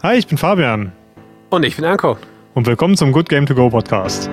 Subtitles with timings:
[0.00, 0.92] Hi, ich bin Fabian.
[1.50, 2.18] Und ich bin Anko.
[2.54, 4.30] Und willkommen zum Good Game to Go Podcast.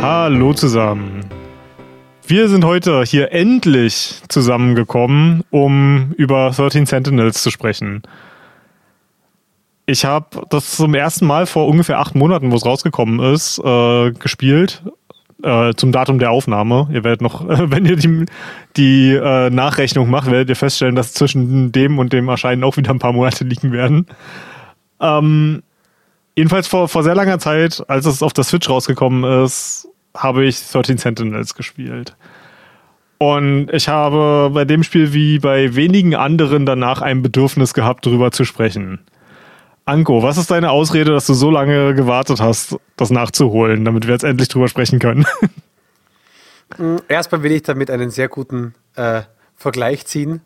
[0.00, 1.28] Hallo zusammen.
[2.28, 8.02] Wir sind heute hier endlich zusammengekommen, um über 13 Sentinels zu sprechen.
[9.86, 14.12] Ich habe das zum ersten Mal vor ungefähr acht Monaten, wo es rausgekommen ist, äh,
[14.12, 14.82] gespielt.
[15.42, 16.88] Äh, zum Datum der Aufnahme.
[16.90, 18.24] Ihr werdet noch, äh, wenn ihr die,
[18.78, 22.90] die äh, Nachrechnung macht, werdet ihr feststellen, dass zwischen dem und dem Erscheinen auch wieder
[22.90, 24.06] ein paar Monate liegen werden.
[25.00, 25.62] Ähm,
[26.34, 30.66] jedenfalls vor, vor sehr langer Zeit, als es auf der Switch rausgekommen ist, habe ich
[30.70, 32.16] 13 Sentinels gespielt.
[33.18, 38.30] Und ich habe bei dem Spiel wie bei wenigen anderen danach ein Bedürfnis gehabt, darüber
[38.30, 39.00] zu sprechen.
[39.86, 44.14] Anko, was ist deine Ausrede, dass du so lange gewartet hast, das nachzuholen, damit wir
[44.14, 45.26] jetzt endlich drüber sprechen können?
[46.78, 49.22] Mm, erstmal will ich damit einen sehr guten äh,
[49.54, 50.40] Vergleich ziehen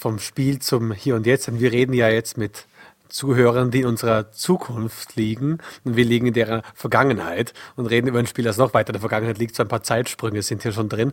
[0.00, 1.46] vom Spiel zum Hier und Jetzt.
[1.46, 2.64] Denn wir reden ja jetzt mit
[3.08, 8.18] Zuhörern, die in unserer Zukunft liegen und wir liegen in deren Vergangenheit und reden über
[8.18, 9.54] ein Spiel, das noch weiter in der Vergangenheit liegt.
[9.54, 11.12] So ein paar Zeitsprünge sind hier schon drin.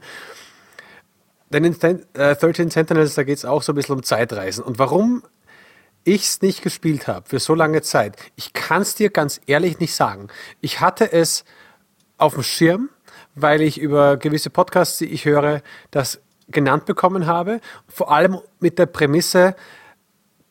[1.50, 4.64] Denn in äh, 13 Sentinels, da geht es auch so ein bisschen um Zeitreisen.
[4.64, 5.24] Und warum
[6.08, 9.80] ich es nicht gespielt habe für so lange Zeit, ich kann es dir ganz ehrlich
[9.80, 10.30] nicht sagen.
[10.62, 11.44] Ich hatte es
[12.18, 12.90] auf dem Schirm,
[13.36, 17.60] weil ich über gewisse Podcasts, die ich höre, das genannt bekommen habe.
[17.88, 19.56] Vor allem mit der Prämisse,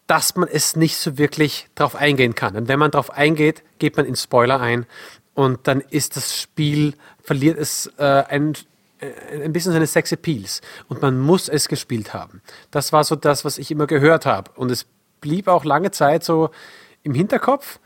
[0.06, 2.54] dass man es nicht so wirklich drauf eingehen kann.
[2.54, 4.86] Und wenn man drauf eingeht, geht man in Spoiler ein
[5.34, 8.52] und dann ist das Spiel, verliert es äh, ein,
[9.00, 12.42] äh, ein bisschen seine Sex Appeals und man muss es gespielt haben.
[12.70, 14.52] Das war so das, was ich immer gehört habe.
[14.54, 14.86] Und es
[15.26, 16.50] blieb auch lange Zeit so
[17.02, 17.80] im Hinterkopf.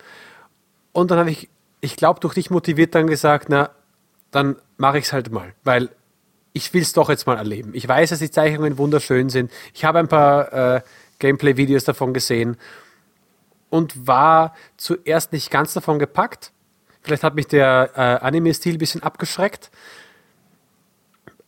[0.92, 1.48] Und dann habe ich,
[1.80, 3.70] ich glaube, durch dich motiviert dann gesagt, na,
[4.30, 5.88] dann mache ich es halt mal, weil
[6.52, 7.70] ich will es doch jetzt mal erleben.
[7.74, 9.50] Ich weiß, dass die Zeichnungen wunderschön sind.
[9.72, 10.80] Ich habe ein paar äh,
[11.18, 12.58] Gameplay-Videos davon gesehen
[13.70, 16.52] und war zuerst nicht ganz davon gepackt.
[17.02, 19.70] Vielleicht hat mich der äh, Anime-Stil ein bisschen abgeschreckt.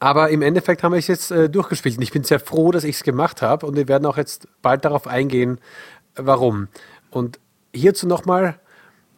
[0.03, 2.83] Aber im Endeffekt haben wir es jetzt äh, durchgespielt und ich bin sehr froh, dass
[2.83, 5.61] ich es gemacht habe und wir werden auch jetzt bald darauf eingehen,
[6.17, 6.67] warum.
[7.13, 7.39] Und
[7.73, 8.57] hierzu nochmal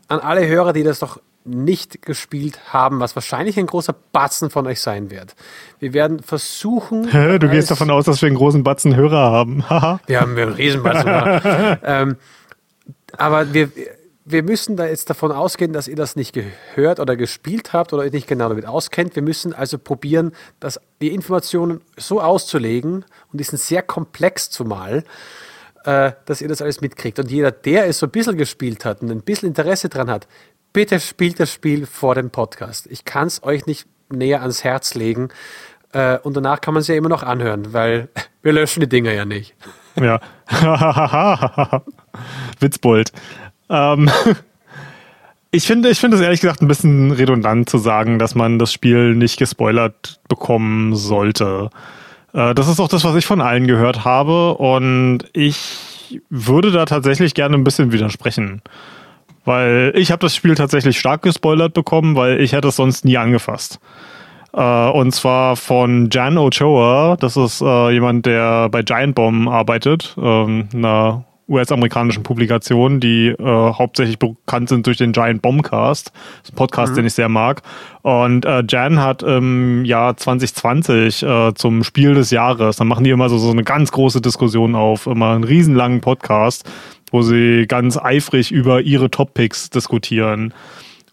[0.08, 4.66] an alle Hörer, die das noch nicht gespielt haben, was wahrscheinlich ein großer Batzen von
[4.66, 5.34] euch sein wird.
[5.78, 7.10] Wir werden versuchen.
[7.10, 9.64] du gehst davon aus, dass wir einen großen Batzen Hörer haben.
[10.06, 11.78] wir haben einen riesen Batzen.
[11.82, 12.16] ähm,
[13.16, 13.70] aber wir,
[14.24, 18.04] wir müssen da jetzt davon ausgehen, dass ihr das nicht gehört oder gespielt habt oder
[18.04, 19.14] euch nicht genau damit auskennt.
[19.16, 25.04] Wir müssen also probieren, dass die Informationen so auszulegen und die sind sehr komplex zumal,
[25.84, 27.18] äh, dass ihr das alles mitkriegt.
[27.18, 30.26] Und jeder, der es so ein bisschen gespielt hat und ein bisschen Interesse dran hat,
[30.72, 32.86] bitte spielt das Spiel vor dem Podcast.
[32.90, 35.28] Ich kann es euch nicht näher ans Herz legen.
[35.92, 38.08] Äh, und danach kann man es ja immer noch anhören, weil
[38.42, 39.54] wir löschen die Dinger ja nicht.
[39.96, 40.20] Ja.
[42.60, 43.12] Witzbold.
[43.74, 44.10] Ähm,
[45.50, 48.72] ich finde, ich finde es ehrlich gesagt ein bisschen redundant zu sagen, dass man das
[48.72, 51.70] Spiel nicht gespoilert bekommen sollte.
[52.32, 56.84] Äh, das ist auch das, was ich von allen gehört habe und ich würde da
[56.84, 58.62] tatsächlich gerne ein bisschen widersprechen.
[59.44, 63.18] Weil ich habe das Spiel tatsächlich stark gespoilert bekommen, weil ich hätte es sonst nie
[63.18, 63.78] angefasst.
[64.54, 67.16] Äh, und zwar von Jan Ochoa.
[67.18, 73.36] Das ist äh, jemand, der bei Giant Bomb arbeitet, ähm, einer US-amerikanischen Publikationen, die äh,
[73.38, 76.96] hauptsächlich bekannt sind durch den Giant Bombcast, das ist ein Podcast, mhm.
[76.96, 77.62] den ich sehr mag.
[78.02, 83.10] Und äh, Jan hat im Jahr 2020 äh, zum Spiel des Jahres, dann machen die
[83.10, 86.70] immer so, so eine ganz große Diskussion auf, immer einen riesenlangen Podcast,
[87.10, 90.54] wo sie ganz eifrig über ihre Top-Picks diskutieren.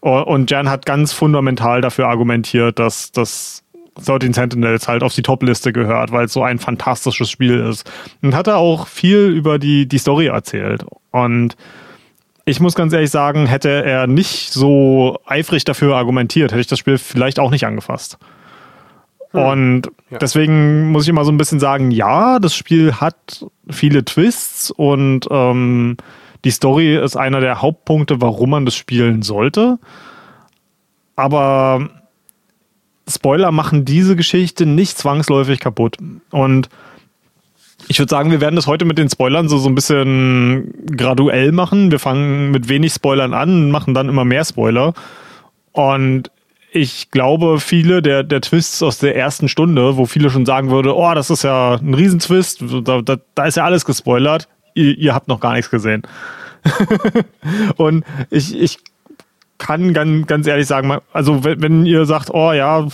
[0.00, 3.62] Und Jan hat ganz fundamental dafür argumentiert, dass das
[3.94, 7.90] 13 Sentinels halt auf die Top-Liste gehört, weil es so ein fantastisches Spiel ist.
[8.22, 10.84] Und hat er auch viel über die, die Story erzählt.
[11.10, 11.56] Und
[12.44, 16.78] ich muss ganz ehrlich sagen, hätte er nicht so eifrig dafür argumentiert, hätte ich das
[16.78, 18.18] Spiel vielleicht auch nicht angefasst.
[19.30, 19.42] Hm.
[19.42, 20.18] Und ja.
[20.18, 25.26] deswegen muss ich immer so ein bisschen sagen, ja, das Spiel hat viele Twists und
[25.30, 25.96] ähm,
[26.44, 29.78] die Story ist einer der Hauptpunkte, warum man das spielen sollte.
[31.14, 31.88] Aber
[33.14, 35.96] Spoiler machen diese Geschichte nicht zwangsläufig kaputt.
[36.30, 36.68] Und
[37.88, 41.52] ich würde sagen, wir werden das heute mit den Spoilern so, so ein bisschen graduell
[41.52, 41.90] machen.
[41.90, 44.94] Wir fangen mit wenig Spoilern an, machen dann immer mehr Spoiler.
[45.72, 46.30] Und
[46.70, 50.96] ich glaube, viele der, der Twists aus der ersten Stunde, wo viele schon sagen würde,
[50.96, 55.14] oh, das ist ja ein Riesentwist, da, da, da ist ja alles gespoilert, ihr, ihr
[55.14, 56.02] habt noch gar nichts gesehen.
[57.76, 58.78] und ich, ich
[59.62, 62.88] kann ganz, ganz ehrlich sagen, also wenn, wenn ihr sagt, oh ja,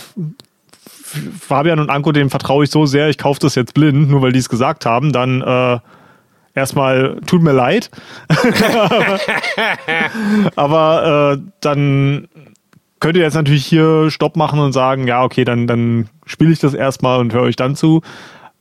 [1.39, 4.31] Fabian und Anko, dem vertraue ich so sehr, ich kaufe das jetzt blind, nur weil
[4.31, 5.79] die es gesagt haben, dann äh,
[6.53, 7.89] erstmal tut mir leid.
[10.55, 12.27] aber äh, dann
[12.99, 16.59] könnt ihr jetzt natürlich hier Stopp machen und sagen, ja, okay, dann, dann spiele ich
[16.59, 18.01] das erstmal und höre euch dann zu.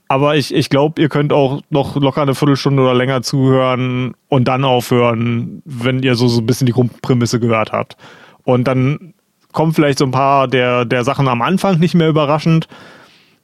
[0.08, 4.48] Aber ich, ich glaube, ihr könnt auch noch locker eine Viertelstunde oder länger zuhören und
[4.48, 7.98] dann aufhören, wenn ihr so, so ein bisschen die Grundprämisse gehört habt.
[8.44, 9.12] Und dann
[9.52, 12.68] kommen vielleicht so ein paar der, der Sachen am Anfang nicht mehr überraschend.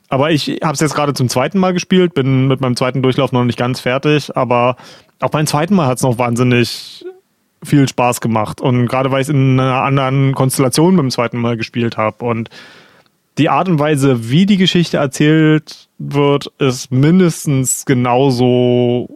[0.08, 3.32] Aber ich habe es jetzt gerade zum zweiten Mal gespielt, bin mit meinem zweiten Durchlauf
[3.32, 4.76] noch nicht ganz fertig, aber
[5.20, 7.04] auch beim zweiten Mal hat es noch wahnsinnig
[7.62, 8.60] viel Spaß gemacht.
[8.62, 12.24] Und gerade weil ich es in einer anderen Konstellation beim zweiten Mal gespielt habe.
[12.24, 12.48] Und
[13.36, 19.08] die Art und Weise, wie die Geschichte erzählt wird, ist mindestens genauso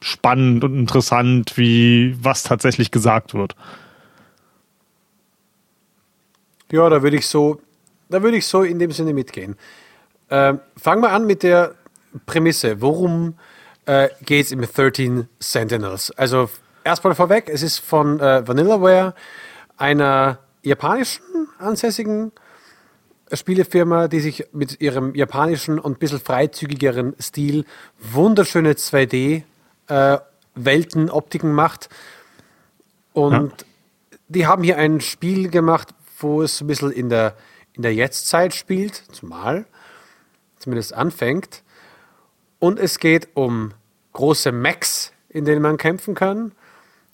[0.00, 3.56] spannend und interessant, wie was tatsächlich gesagt wird.
[6.70, 7.60] Ja, da würde ich so,
[8.08, 9.56] da würde ich so in dem Sinne mitgehen.
[10.30, 11.74] Ähm, fangen wir an mit der
[12.26, 12.80] Prämisse.
[12.80, 13.34] Worum
[13.86, 16.10] äh, geht es im 13 Sentinels?
[16.12, 16.50] Also
[16.84, 19.14] erstmal vorweg, es ist von äh, Vanillaware,
[19.76, 21.22] einer japanischen
[21.58, 22.32] ansässigen
[23.32, 27.64] Spielefirma, die sich mit ihrem japanischen und ein bisschen freizügigeren Stil
[27.98, 31.88] wunderschöne 2D-Welten, äh, Optiken macht.
[33.12, 33.66] Und
[34.12, 34.18] ja.
[34.28, 35.88] die haben hier ein Spiel gemacht,
[36.20, 37.34] wo es ein bisschen in der,
[37.72, 39.66] in der Jetztzeit spielt, zumal,
[40.58, 41.64] zumindest anfängt.
[42.58, 43.72] Und es geht um
[44.12, 46.52] große Mechs, in denen man kämpfen kann.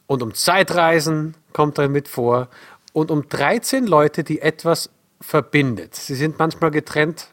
[0.06, 2.49] Und um Zeitreisen kommt da mit vor.
[2.93, 4.91] Und um 13 Leute, die etwas
[5.22, 5.94] verbindet.
[5.94, 7.28] Sie sind manchmal getrennt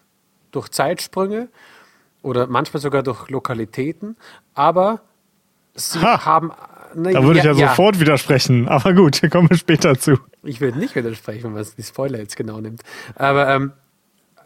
[0.51, 1.49] durch Zeitsprünge
[2.21, 4.17] oder manchmal sogar durch Lokalitäten,
[4.53, 5.01] aber
[5.75, 6.51] sie ha, haben.
[6.95, 9.97] Ne, da würde ja, ich ja, ja, sofort widersprechen, aber gut, hier kommen wir später
[9.97, 10.17] zu.
[10.43, 12.81] Ich würde nicht widersprechen, wenn man die Spoiler jetzt genau nimmt.
[13.15, 13.73] Aber ähm,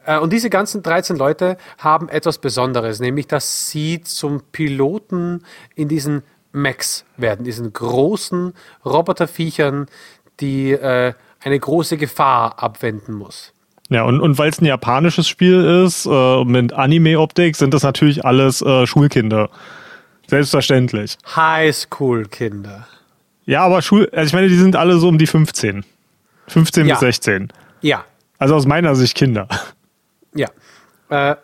[0.06, 5.44] äh, und diese ganzen 13 Leute haben etwas Besonderes, nämlich dass sie zum Piloten
[5.76, 8.54] in diesen Mechs werden, diesen großen
[8.86, 9.88] Roboterviechern,
[10.40, 11.14] die äh,
[11.44, 13.54] eine große Gefahr abwenden muss.
[13.90, 18.26] Ja, und, und weil es ein japanisches Spiel ist, äh, mit Anime-Optik, sind das natürlich
[18.26, 19.50] alles äh, Schulkinder.
[20.28, 21.18] Selbstverständlich.
[21.36, 22.88] Highschool-Kinder.
[23.46, 25.84] Ja, aber Schul, also ich meine, die sind alle so um die 15.
[26.48, 26.94] 15 ja.
[26.94, 27.50] bis 16.
[27.82, 28.06] Ja.
[28.40, 29.48] Also aus meiner Sicht Kinder.
[30.36, 30.50] Ja.
[31.10, 31.36] Äh,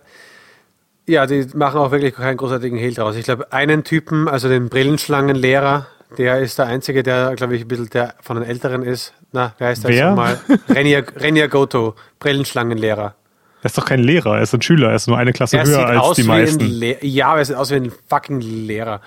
[1.05, 3.15] ja, die machen auch wirklich keinen großartigen Hehl draus.
[3.15, 5.85] Ich glaube, einen Typen, also den Brillenschlangenlehrer,
[6.17, 9.13] der ist der Einzige, der, glaube ich, ein bisschen der von den Älteren ist.
[9.31, 10.39] Na, wer heißt das wer?
[10.69, 13.15] Renia, Renia Goto, Brillenschlangenlehrer.
[13.61, 15.65] Er ist doch kein Lehrer, er ist ein Schüler, er ist nur eine Klasse er
[15.65, 16.81] höher als die meisten.
[17.01, 19.01] ja, aber er sieht aus wie ein fucking Lehrer.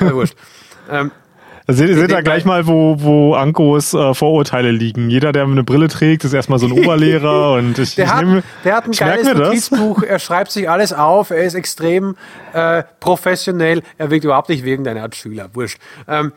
[0.00, 0.34] wurscht.
[0.90, 1.10] ähm,
[1.70, 5.10] Seht, seht ihr gleich mal, wo, wo Ankos äh, Vorurteile liegen.
[5.10, 8.24] Jeder, der eine Brille trägt, ist erstmal so ein Oberlehrer und ich, der, ich hat,
[8.24, 12.16] nehme, der hat ein geiles Notizbuch, er schreibt sich alles auf, er ist extrem
[12.54, 15.50] äh, professionell, er wirkt überhaupt nicht wegen deiner Art Schüler.
[15.52, 15.78] Wurscht.
[16.08, 16.32] Ähm,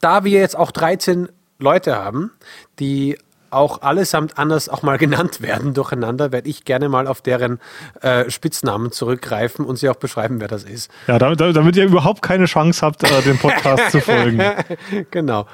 [0.00, 1.28] da wir jetzt auch 13
[1.58, 2.32] Leute haben,
[2.78, 3.18] die
[3.50, 7.60] auch allesamt anders auch mal genannt werden durcheinander, werde ich gerne mal auf deren
[8.00, 10.90] äh, Spitznamen zurückgreifen und sie auch beschreiben, wer das ist.
[11.06, 14.42] Ja, damit, damit ihr überhaupt keine Chance habt, äh, dem Podcast zu folgen.
[15.10, 15.46] Genau.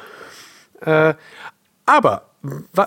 [0.80, 1.14] Äh,
[1.86, 2.22] aber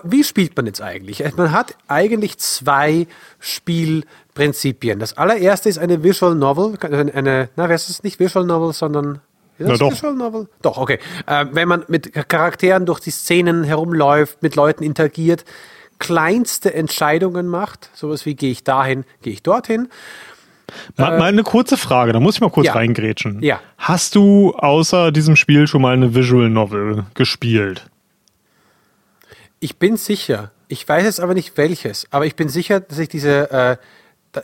[0.04, 1.24] wie spielt man jetzt eigentlich?
[1.38, 3.08] Man hat eigentlich zwei
[3.40, 5.00] Spielprinzipien.
[5.00, 9.22] Das allererste ist eine Visual Novel, eine, na, wer ist es nicht Visual Novel, sondern
[9.58, 9.92] ist das Na doch.
[9.92, 10.48] Visual Novel?
[10.62, 11.00] Doch, okay.
[11.28, 15.46] Äh, wenn man mit Charakteren durch die Szenen herumläuft, mit Leuten interagiert,
[16.00, 19.88] kleinste Entscheidungen macht, sowas wie gehe ich dahin, gehe ich dorthin.
[20.98, 22.74] Mal, äh, mal, eine kurze Frage, da muss ich mal kurz ja.
[22.74, 23.42] reingrätschen.
[23.42, 23.60] Ja.
[23.78, 27.88] Hast du außer diesem Spiel schon mal eine Visual Novel gespielt?
[29.60, 30.52] Ich bin sicher.
[30.68, 33.78] Ich weiß jetzt aber nicht welches, aber ich bin sicher, dass ich diese äh,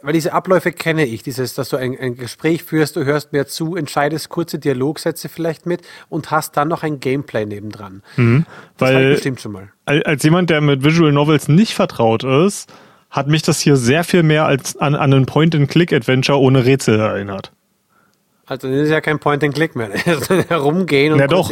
[0.02, 3.48] weil diese Abläufe kenne ich, dieses, dass du ein, ein, Gespräch führst, du hörst mir
[3.48, 8.04] zu, entscheidest kurze Dialogsätze vielleicht mit und hast dann noch ein Gameplay nebendran.
[8.16, 8.46] Mhm,
[8.78, 9.70] das weil bestimmt schon mal.
[9.86, 12.72] Als jemand, der mit Visual Novels nicht vertraut ist,
[13.10, 17.52] hat mich das hier sehr viel mehr als an, an ein Point-and-Click-Adventure ohne Rätsel erinnert.
[18.46, 19.90] Also das ist ja kein Point-and-Click mehr.
[20.48, 21.52] Herumgehen und ja, doch.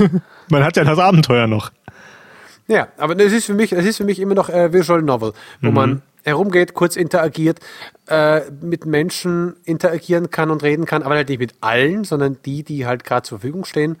[0.48, 1.70] Man hat ja das Abenteuer noch.
[2.68, 5.32] Ja, aber das ist für mich, das ist für mich immer noch äh, Visual Novel,
[5.60, 5.74] wo mhm.
[5.74, 7.60] man herumgeht, kurz interagiert,
[8.08, 12.64] äh, mit Menschen interagieren kann und reden kann, aber halt nicht mit allen, sondern die,
[12.64, 13.98] die halt gerade zur Verfügung stehen.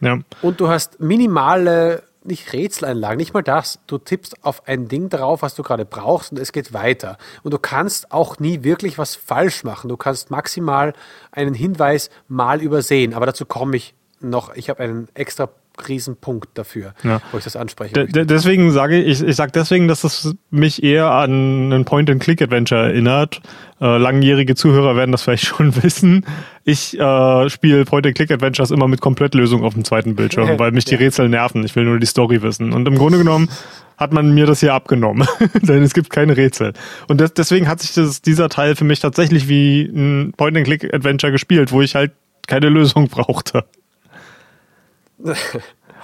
[0.00, 0.18] Ja.
[0.40, 3.78] Und du hast minimale, nicht Rätseleinlagen, nicht mal das.
[3.86, 7.18] Du tippst auf ein Ding drauf, was du gerade brauchst und es geht weiter.
[7.42, 9.88] Und du kannst auch nie wirklich was falsch machen.
[9.88, 10.94] Du kannst maximal
[11.30, 14.54] einen Hinweis mal übersehen, aber dazu komme ich noch.
[14.54, 15.50] Ich habe einen extra
[15.88, 17.20] Riesenpunkt dafür, Ja.
[17.32, 18.06] wo ich das anspreche.
[18.06, 23.40] De deswegen sage ich, ich sage deswegen, dass es mich eher an ein Point-and-Click-Adventure erinnert.
[23.80, 26.24] Äh, langjährige Zuhörer werden das vielleicht schon wissen.
[26.64, 30.94] Ich äh, spiele Point-and-Click-Adventures immer mit Komplettlösung auf dem zweiten Bildschirm, weil mich die.
[30.96, 31.64] Rätsel nerven.
[31.64, 32.72] Ich will nur die Story wissen.
[32.72, 33.48] Und im Grunde genommen
[33.96, 35.26] hat man mir das hier abgenommen,
[35.62, 36.72] denn es gibt keine Rätsel.
[37.08, 41.72] Und des deswegen hat sich das, dieser Teil für mich tatsächlich wie ein Point-and-Click-Adventure gespielt,
[41.72, 42.12] wo ich halt
[42.46, 43.64] keine Lösung brauchte.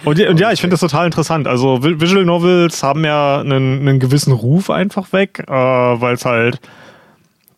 [0.04, 1.46] Und, ja- und ja, ich finde das total interessant.
[1.48, 6.24] Also Vi- Visual Novels haben ja einen, einen gewissen Ruf einfach weg, äh, weil es
[6.24, 6.60] halt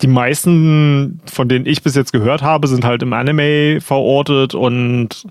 [0.02, 5.24] die meisten, von denen ich bis jetzt gehört habe, sind halt im Anime verortet und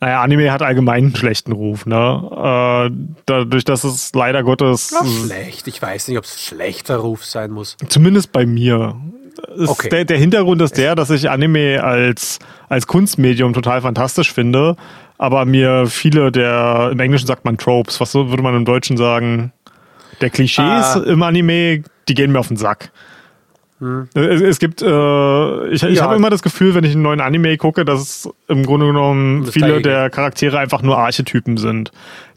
[0.00, 2.88] naja, Anime hat allgemein einen schlechten Ruf, ne?
[2.90, 5.68] Äh, dadurch, dass es leider Gottes Ja, schlecht.
[5.68, 7.76] Ich weiß nicht, ob es schlechter Ruf sein muss.
[7.86, 8.96] Zumindest bei mir.
[9.58, 9.90] Okay.
[9.90, 12.38] der, der Hintergrund ist der, dass ich Anime als,
[12.70, 14.76] als Kunstmedium total fantastisch finde,
[15.20, 19.52] aber mir viele der, im Englischen sagt man Tropes, was würde man im Deutschen sagen,
[20.22, 20.64] der Klischees
[20.96, 21.02] Ah.
[21.06, 22.90] im Anime, die gehen mir auf den Sack.
[24.14, 25.94] Es, es gibt, äh, ich, ich Hm.
[25.94, 26.02] Ja.
[26.04, 29.52] habe immer das Gefühl, wenn ich einen neuen Anime gucke, dass im Grunde genommen das
[29.52, 31.90] viele der Charaktere einfach nur Archetypen sind.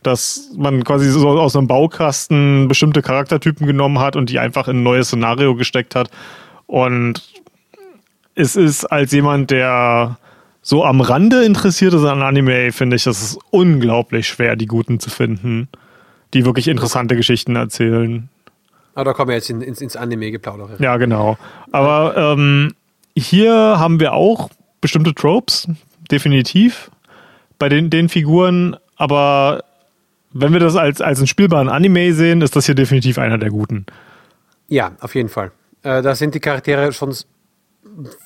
[0.04, 4.78] Dass man quasi so aus einem Baukasten bestimmte Charaktertypen genommen hat und die einfach in
[4.80, 6.10] ein neues Szenario gesteckt hat.
[6.66, 7.22] Und
[8.36, 10.18] es ist als jemand, der
[10.63, 15.00] so am Rande interessiert ist an Anime, finde ich, es ist unglaublich schwer, die Guten
[15.00, 15.67] zu finden,
[16.34, 18.29] die wirklich interessante Geschichten erzählen.
[18.96, 20.77] Aber da kommen wir jetzt in, ins, ins Anime-Geplaudere.
[20.79, 21.38] Ja, genau.
[21.72, 22.74] Aber ähm,
[23.15, 24.50] hier haben wir auch
[24.82, 25.67] bestimmte Tropes,
[26.10, 26.89] definitiv,
[27.60, 28.77] bei den, den Figuren.
[28.96, 29.63] Aber
[30.32, 33.50] wenn wir das als, als einen spielbaren Anime sehen, ist das hier definitiv einer der
[33.50, 33.86] guten.
[34.70, 35.51] Ja, auf jeden Fall.
[35.82, 37.13] Äh, da sind die Charaktere schon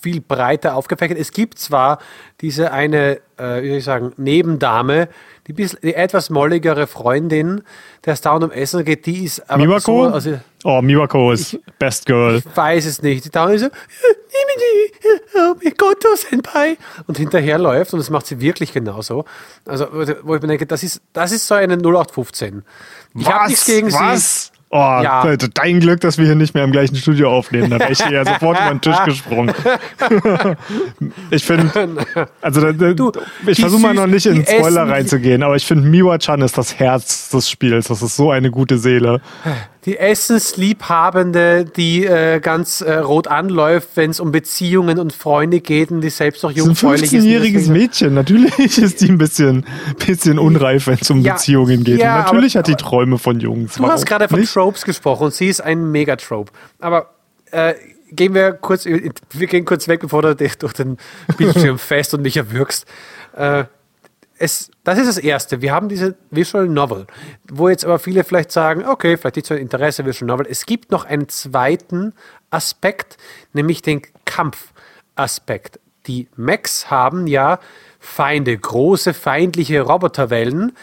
[0.01, 1.17] viel breiter aufgefächert.
[1.17, 1.99] Es gibt zwar
[2.41, 5.09] diese eine, äh, wie soll ich sagen, Nebendame,
[5.47, 7.63] die, bisschen, die etwas molligere Freundin,
[8.05, 10.07] der es dauernd um Essen geht, die ist aber Miwako?
[10.07, 12.37] so, also oh, Miwako ist Best Girl.
[12.37, 13.25] ich weiß es nicht.
[13.25, 18.39] Die dauernd so, Sie, oh mein Gott, oh Senpai, und hinterherläuft und das macht sie
[18.39, 19.25] wirklich genauso.
[19.65, 22.63] Also, wo ich mir denke, das ist, das ist so eine 0815.
[23.15, 24.56] Ich habe nichts gegen sie.
[24.69, 25.23] Oh, Ja.
[25.53, 27.69] dein Glück, dass wir hier nicht mehr im gleichen Studio aufnehmen.
[27.69, 29.53] Da wäre ich hier ja sofort über den Tisch gesprungen.
[31.31, 32.05] ich finde,
[32.41, 33.11] also Du,
[33.45, 36.77] ich versuche mal noch nicht in Spoiler essen- reinzugehen, aber ich finde, Miwa-chan ist das
[36.79, 37.87] Herz des Spiels.
[37.87, 39.21] Das ist so eine gute Seele.
[39.87, 45.91] Die Essensliebhabende, die äh, ganz äh, rot anläuft, wenn es um Beziehungen und Freunde geht
[45.91, 47.23] und die selbst noch Das ist ein jungfräulich ist.
[47.23, 48.13] 15-jähriges Deswegen- Mädchen.
[48.13, 49.65] Natürlich ist die ein bisschen,
[50.05, 51.99] bisschen unreif, wenn es um Ja, Beziehungen geht.
[52.01, 53.75] ja, natürlich aber- hat die Träume von Jungs.
[53.75, 54.53] Du hast gerade von nicht?
[54.53, 56.51] Tropes gesprochen und sie ist ein Megatrope.
[56.79, 57.11] Aber
[57.51, 57.73] äh,
[58.11, 60.97] gehen wir kurz, wir gehen kurz weg, bevor du dich durch den
[61.37, 62.85] Bildschirm fest und mich erwürgst.
[63.37, 63.63] Äh,
[64.39, 65.61] es, das ist das Erste.
[65.61, 67.07] Wir haben diese Visual Novel,
[67.49, 70.47] wo jetzt aber viele vielleicht sagen, okay, vielleicht nicht so ein Interesse Visual Novel.
[70.49, 72.13] Es gibt noch einen zweiten
[72.49, 73.17] Aspekt,
[73.53, 75.79] nämlich den Kampfaspekt.
[76.07, 77.59] Die Mechs haben ja
[77.99, 80.73] Feinde, große feindliche Roboterwellen,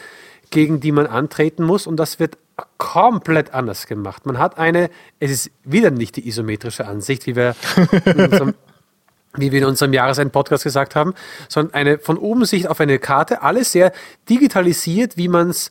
[0.50, 2.38] gegen die man antreten muss und das wird
[2.78, 4.26] komplett anders gemacht.
[4.26, 7.56] Man hat eine, es ist wieder nicht die isometrische Ansicht, wie wir
[8.04, 8.54] in unserem
[9.36, 11.14] wie wir in unserem Jahresend-Podcast gesagt haben,
[11.48, 13.92] sondern eine von oben Sicht auf eine Karte, alles sehr
[14.28, 15.70] digitalisiert, wie man es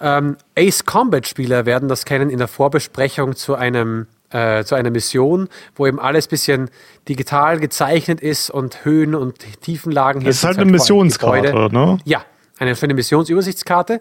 [0.00, 5.48] ähm, Ace Combat-Spieler werden das kennen in der Vorbesprechung zu einem äh, zu einer Mission,
[5.76, 6.70] wo eben alles bisschen
[7.08, 10.22] digital gezeichnet ist und Höhen und Tiefenlagen.
[10.22, 11.98] Hier Es ist halt eine allem Missionskarte, ne?
[12.04, 12.24] Ja,
[12.58, 14.00] eine schöne Missionsübersichtskarte.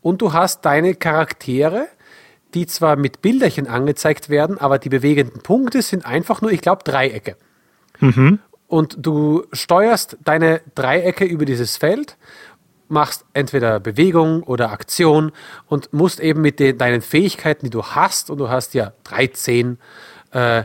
[0.00, 1.88] Und du hast deine Charaktere,
[2.54, 6.84] die zwar mit Bilderchen angezeigt werden, aber die bewegenden Punkte sind einfach nur, ich glaube,
[6.84, 7.36] Dreiecke.
[8.66, 12.16] Und du steuerst deine Dreiecke über dieses Feld,
[12.88, 15.32] machst entweder Bewegung oder Aktion
[15.66, 19.78] und musst eben mit den, deinen Fähigkeiten, die du hast, und du hast ja 13
[20.32, 20.64] äh,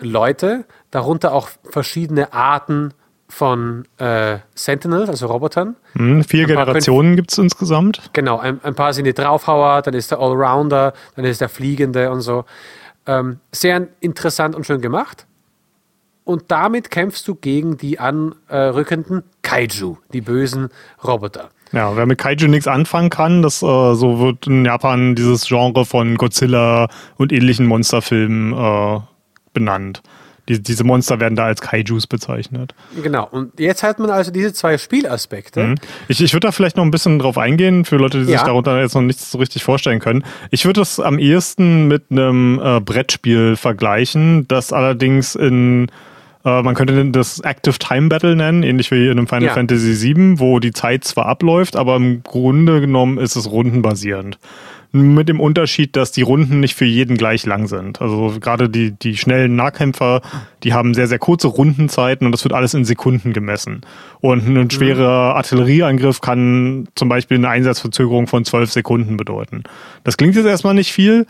[0.00, 2.94] Leute, darunter auch verschiedene Arten
[3.28, 5.76] von äh, Sentinels, also Robotern.
[5.92, 8.10] Hm, vier Ein Generationen gibt es insgesamt.
[8.14, 12.10] Genau, ein, ein paar sind die Draufhauer, dann ist der Allrounder, dann ist der Fliegende
[12.10, 12.44] und so.
[13.06, 15.27] Ähm, sehr interessant und schön gemacht.
[16.28, 20.68] Und damit kämpfst du gegen die anrückenden Kaiju, die bösen
[21.02, 21.48] Roboter.
[21.72, 25.86] Ja, wer mit Kaiju nichts anfangen kann, das äh, so wird in Japan dieses Genre
[25.86, 29.00] von Godzilla und ähnlichen Monsterfilmen äh,
[29.54, 30.02] benannt.
[30.50, 32.74] Die, diese Monster werden da als Kaijus bezeichnet.
[33.02, 35.76] Genau, und jetzt hat man also diese zwei Spielaspekte.
[36.08, 38.44] Ich, ich würde da vielleicht noch ein bisschen drauf eingehen, für Leute, die sich Ja.
[38.44, 40.24] darunter jetzt noch nichts so richtig vorstellen können.
[40.50, 45.90] Ich würde das am ehesten mit einem äh, Brettspiel vergleichen, das allerdings in
[46.44, 49.54] Äh, man könnte das Active Time Battle nennen, ähnlich wie in einem Final ja.
[49.54, 54.38] Fantasy VII, wo die Zeit zwar abläuft, aber im Grunde genommen ist es rundenbasierend.
[54.90, 58.00] Mit dem Unterschied, dass die Runden nicht für jeden gleich lang sind.
[58.00, 60.22] Also gerade die, die schnellen Nahkämpfer,
[60.62, 63.82] die haben sehr, sehr kurze Rundenzeiten und das wird alles in Sekunden gemessen.
[64.20, 64.70] Und ein mhm.
[64.70, 69.64] schwerer Artillerieangriff kann zum Beispiel eine Einsatzverzögerung von zwölf Sekunden bedeuten.
[70.04, 71.26] Das klingt jetzt erstmal nicht viel,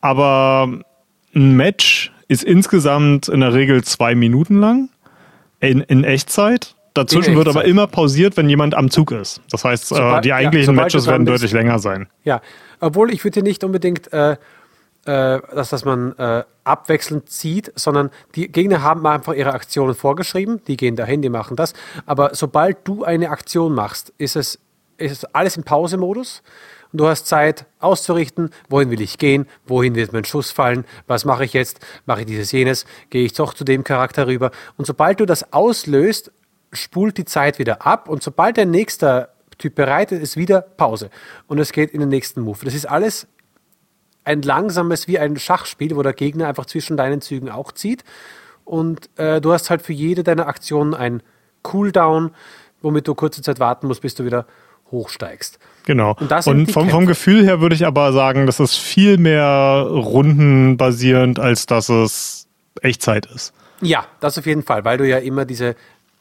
[0.00, 0.66] aber
[1.34, 4.88] ein Match ist insgesamt in der Regel zwei Minuten lang
[5.60, 6.74] in, in Echtzeit.
[6.94, 9.42] Dazwischen in wird aber immer pausiert, wenn jemand am Zug ist.
[9.50, 12.08] Das heißt, äh, sobald, die eigentlichen ja, Matches werden deutlich länger sein.
[12.24, 12.40] Ja,
[12.80, 14.36] obwohl ich würde nicht unbedingt, äh, äh,
[15.04, 20.62] dass, dass man äh, abwechselnd zieht, sondern die Gegner haben einfach ihre Aktionen vorgeschrieben.
[20.66, 21.74] Die gehen dahin, die machen das.
[22.06, 24.58] Aber sobald du eine Aktion machst, ist es
[24.98, 26.42] ist alles im Pausemodus
[26.96, 31.44] du hast Zeit auszurichten, wohin will ich gehen, wohin wird mein Schuss fallen, was mache
[31.44, 34.50] ich jetzt, mache ich dieses jenes, gehe ich doch zu dem Charakter rüber.
[34.76, 36.32] Und sobald du das auslöst,
[36.72, 38.08] spult die Zeit wieder ab.
[38.08, 41.10] Und sobald der nächste Typ bereit ist, ist wieder Pause.
[41.46, 42.64] Und es geht in den nächsten Move.
[42.64, 43.26] Das ist alles
[44.24, 48.04] ein langsames, wie ein Schachspiel, wo der Gegner einfach zwischen deinen Zügen auch zieht.
[48.64, 51.22] Und äh, du hast halt für jede deiner Aktionen ein
[51.62, 52.32] Cooldown,
[52.82, 54.46] womit du kurze Zeit warten musst, bis du wieder
[54.90, 55.58] hochsteigst.
[55.86, 56.16] Genau.
[56.20, 61.38] Und, und vom, vom, Gefühl her würde ich aber sagen, dass es viel mehr rundenbasierend,
[61.38, 62.48] als dass es
[62.82, 63.54] Echtzeit ist.
[63.80, 65.76] Ja, das auf jeden Fall, weil du ja immer diese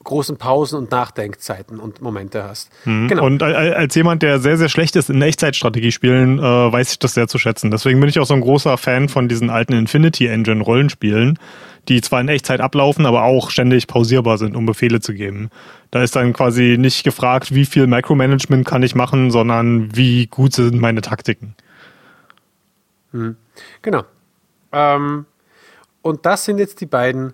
[0.05, 2.69] großen Pausen und Nachdenkzeiten und Momente hast.
[2.85, 3.07] Mhm.
[3.07, 3.25] Genau.
[3.25, 7.15] Und als jemand, der sehr, sehr schlecht ist in Echtzeitstrategie spielen, äh, weiß ich das
[7.15, 7.71] sehr zu schätzen.
[7.71, 11.39] Deswegen bin ich auch so ein großer Fan von diesen alten Infinity Engine Rollenspielen,
[11.87, 15.49] die zwar in Echtzeit ablaufen, aber auch ständig pausierbar sind, um Befehle zu geben.
[15.91, 20.53] Da ist dann quasi nicht gefragt, wie viel Micromanagement kann ich machen, sondern wie gut
[20.53, 21.55] sind meine Taktiken.
[23.11, 23.37] Hm.
[23.81, 24.03] Genau.
[24.71, 25.25] Ähm,
[26.01, 27.33] und das sind jetzt die beiden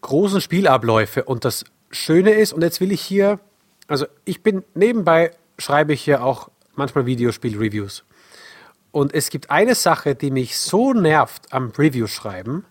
[0.00, 1.24] großen Spielabläufe.
[1.24, 3.38] Und das Schöne ist, und jetzt will ich hier,
[3.88, 8.04] also ich bin nebenbei, schreibe ich hier auch manchmal Videospiel-Reviews.
[8.92, 12.64] Und es gibt eine Sache, die mich so nervt am Review-Schreiben,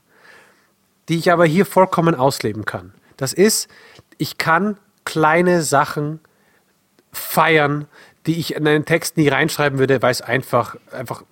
[1.10, 2.94] die ich aber hier vollkommen ausleben kann.
[3.18, 3.68] Das ist,
[4.18, 6.20] ich kann kleine Sachen
[7.12, 7.88] feiern,
[8.26, 11.24] die ich in einen Text nie reinschreiben würde, weil es einfach, einfach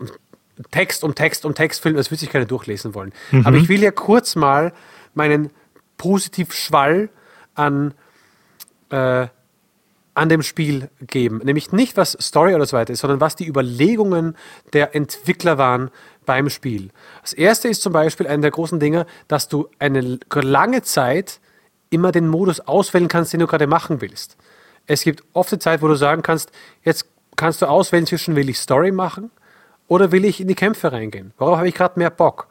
[0.72, 3.14] Text um Text um Text filmt, das würde sich keiner durchlesen wollen.
[3.32, 3.46] Mhm.
[3.46, 4.74] Aber ich will ja kurz mal
[5.14, 5.52] meinen
[5.98, 7.10] Positivschwall
[7.54, 7.94] an,
[8.90, 9.28] äh,
[10.18, 11.42] an dem Spiel geben.
[11.44, 14.36] Nämlich nicht, was Story oder so weiter ist, sondern was die Überlegungen
[14.74, 15.92] der Entwickler waren,
[16.26, 16.90] beim Spiel.
[17.22, 21.40] Das erste ist zum Beispiel einer der großen Dinge, dass du eine lange Zeit
[21.90, 24.38] immer den Modus auswählen kannst, den du gerade machen willst.
[24.88, 26.52] Es gibt oft eine Zeit, wo du sagen kannst,
[26.84, 29.32] jetzt kannst du auswählen zwischen will ich Story machen
[29.88, 31.32] oder will ich in die Kämpfe reingehen.
[31.38, 32.48] Worauf habe ich gerade mehr Bock?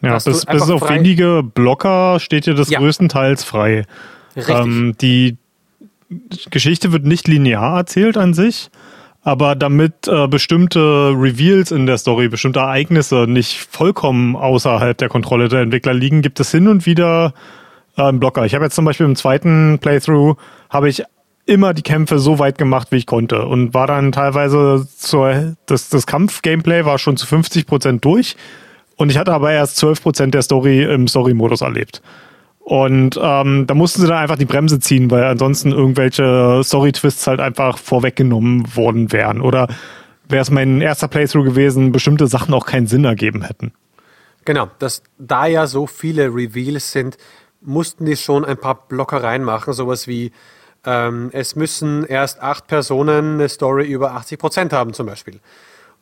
[0.00, 2.78] Ja, bis, bis auf wenige Blocker steht dir das ja.
[2.78, 3.84] größtenteils frei.
[4.36, 4.54] Richtig.
[4.54, 5.38] Ähm, die
[6.50, 8.70] Geschichte wird nicht linear erzählt an sich,
[9.22, 15.48] aber damit äh, bestimmte Reveals in der Story, bestimmte Ereignisse nicht vollkommen außerhalb der Kontrolle
[15.48, 17.34] der Entwickler liegen, gibt es hin und wieder
[17.96, 18.44] äh, einen Blocker.
[18.44, 20.36] Ich habe jetzt zum Beispiel im zweiten Playthrough
[20.70, 21.02] habe ich
[21.46, 25.88] immer die Kämpfe so weit gemacht, wie ich konnte und war dann teilweise zur, das,
[25.88, 28.36] das Kampf-Gameplay war schon zu 50 Prozent durch
[28.96, 32.02] und ich hatte aber erst 12 Prozent der Story im Story-Modus erlebt.
[32.64, 37.40] Und ähm, da mussten sie dann einfach die Bremse ziehen, weil ansonsten irgendwelche Story-Twists halt
[37.40, 39.40] einfach vorweggenommen worden wären.
[39.40, 39.68] Oder
[40.28, 43.72] wäre es mein erster Playthrough gewesen, bestimmte Sachen auch keinen Sinn ergeben hätten.
[44.44, 47.16] Genau, dass da ja so viele Reveals sind,
[47.60, 50.32] mussten die schon ein paar Blocker reinmachen, sowas wie
[50.84, 55.40] ähm, es müssen erst acht Personen eine Story über 80 Prozent haben zum Beispiel.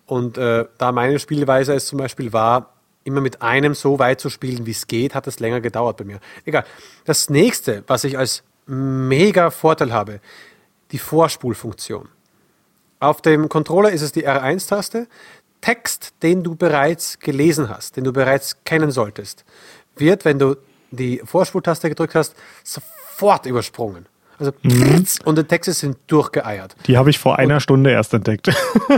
[0.07, 4.29] Und äh, da meine Spielweise es zum Beispiel war, immer mit einem so weit zu
[4.29, 6.21] spielen, wie es geht, hat es länger gedauert bei mir.
[6.45, 6.65] Egal.
[7.05, 10.21] Das nächste, was ich als mega Vorteil habe,
[10.93, 12.09] die Vorspulfunktion.
[12.99, 15.09] Auf dem Controller ist es die R1-Taste.
[15.61, 19.45] Text, den du bereits gelesen hast, den du bereits kennen solltest,
[19.97, 20.57] wird, wenn du
[20.91, 22.35] die Vorspultaste gedrückt hast,
[22.65, 24.07] sofort übersprungen.
[24.39, 25.05] Also mhm.
[25.25, 26.75] und die Texte sind durchgeeiert.
[26.87, 28.51] Die habe ich vor einer und, Stunde erst entdeckt.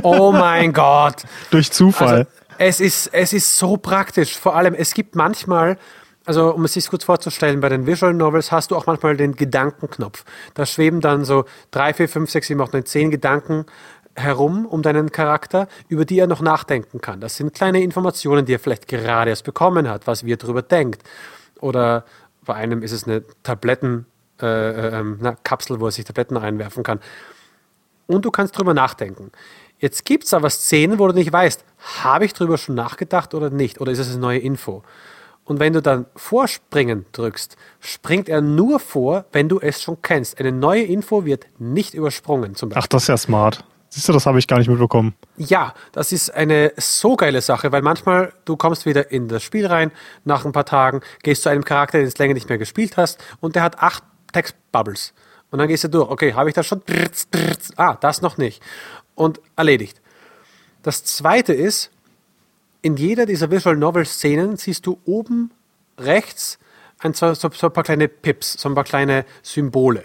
[0.05, 1.25] Oh mein Gott.
[1.51, 2.19] Durch Zufall.
[2.19, 4.39] Also, es ist, es ist so praktisch.
[4.39, 5.79] Vor allem, es gibt manchmal,
[6.25, 9.35] also um es sich kurz vorzustellen, bei den Visual Novels hast du auch manchmal den
[9.35, 10.25] Gedankenknopf.
[10.55, 13.67] Da schweben dann so drei, vier, fünf, sechs, sieben, acht, neun, zehn Gedanken
[14.15, 17.21] herum um deinen Charakter, über die er noch nachdenken kann.
[17.21, 21.03] Das sind kleine Informationen, die er vielleicht gerade erst bekommen hat, was er darüber denkt.
[21.61, 22.05] Oder
[22.45, 24.07] bei einem ist es eine Tabletten,
[24.41, 27.01] äh, äh, ähm, na, Kapsel, wo er sich Tabletten einwerfen kann.
[28.07, 29.31] Und du kannst drüber nachdenken.
[29.83, 31.65] Jetzt gibt es aber Szenen, wo du nicht weißt,
[32.05, 33.81] habe ich darüber schon nachgedacht oder nicht?
[33.81, 34.85] Oder ist es eine neue Info?
[35.45, 40.39] Und wenn du dann Vorspringen drückst, springt er nur vor, wenn du es schon kennst.
[40.39, 42.55] Eine neue Info wird nicht übersprungen.
[42.55, 43.65] Zum Ach, das ist ja smart.
[43.89, 45.15] Siehst du, das habe ich gar nicht mitbekommen.
[45.37, 49.67] Ja, das ist eine so geile Sache, weil manchmal du kommst wieder in das Spiel
[49.67, 49.91] rein,
[50.25, 53.21] nach ein paar Tagen, gehst zu einem Charakter, den du länger nicht mehr gespielt hast
[53.41, 55.13] und der hat acht Textbubbles.
[55.53, 56.09] Und dann gehst du durch.
[56.11, 56.83] Okay, habe ich das schon?
[57.77, 58.63] Ah, das noch nicht.
[59.15, 60.01] Und erledigt.
[60.83, 61.91] Das zweite ist,
[62.83, 65.53] in jeder dieser Visual Novel Szenen siehst du oben
[65.99, 66.59] rechts
[66.99, 70.05] ein, so, so, so, ein paar kleine Pips, so ein paar kleine Symbole.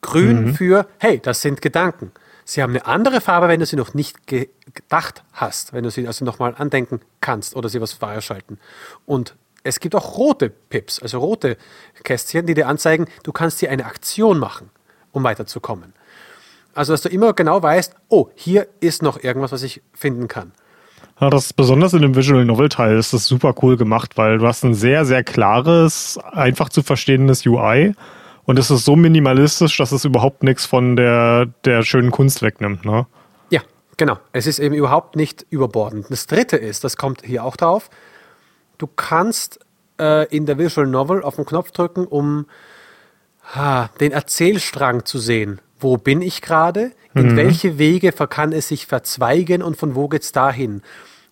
[0.00, 0.54] Grün mhm.
[0.54, 2.12] für, hey, das sind Gedanken.
[2.44, 5.90] Sie haben eine andere Farbe, wenn du sie noch nicht ge gedacht hast, wenn du
[5.90, 8.60] sie also nochmal andenken kannst oder sie was freischalten.
[9.04, 9.34] Und
[9.64, 11.56] es gibt auch rote Pips, also rote
[12.04, 14.70] Kästchen, die dir anzeigen, du kannst hier eine Aktion machen,
[15.10, 15.92] um weiterzukommen.
[16.74, 20.52] Also, dass du immer genau weißt, oh, hier ist noch irgendwas, was ich finden kann.
[21.20, 24.38] Ja, das ist besonders in dem Visual Novel Teil ist das super cool gemacht, weil
[24.38, 27.94] du hast ein sehr, sehr klares, einfach zu verstehendes UI
[28.44, 32.86] und es ist so minimalistisch, dass es überhaupt nichts von der, der schönen Kunst wegnimmt,
[32.86, 33.06] ne?
[33.50, 33.60] Ja,
[33.98, 34.18] genau.
[34.32, 36.06] Es ist eben überhaupt nicht überbordend.
[36.08, 37.90] Das dritte ist, das kommt hier auch drauf,
[38.78, 39.60] du kannst
[40.00, 42.46] äh, in der Visual Novel auf den Knopf drücken, um
[43.54, 45.60] ha, den Erzählstrang zu sehen.
[45.80, 46.92] Wo bin ich gerade?
[47.14, 47.36] In mhm.
[47.36, 50.82] welche Wege kann es sich verzweigen und von wo geht es dahin?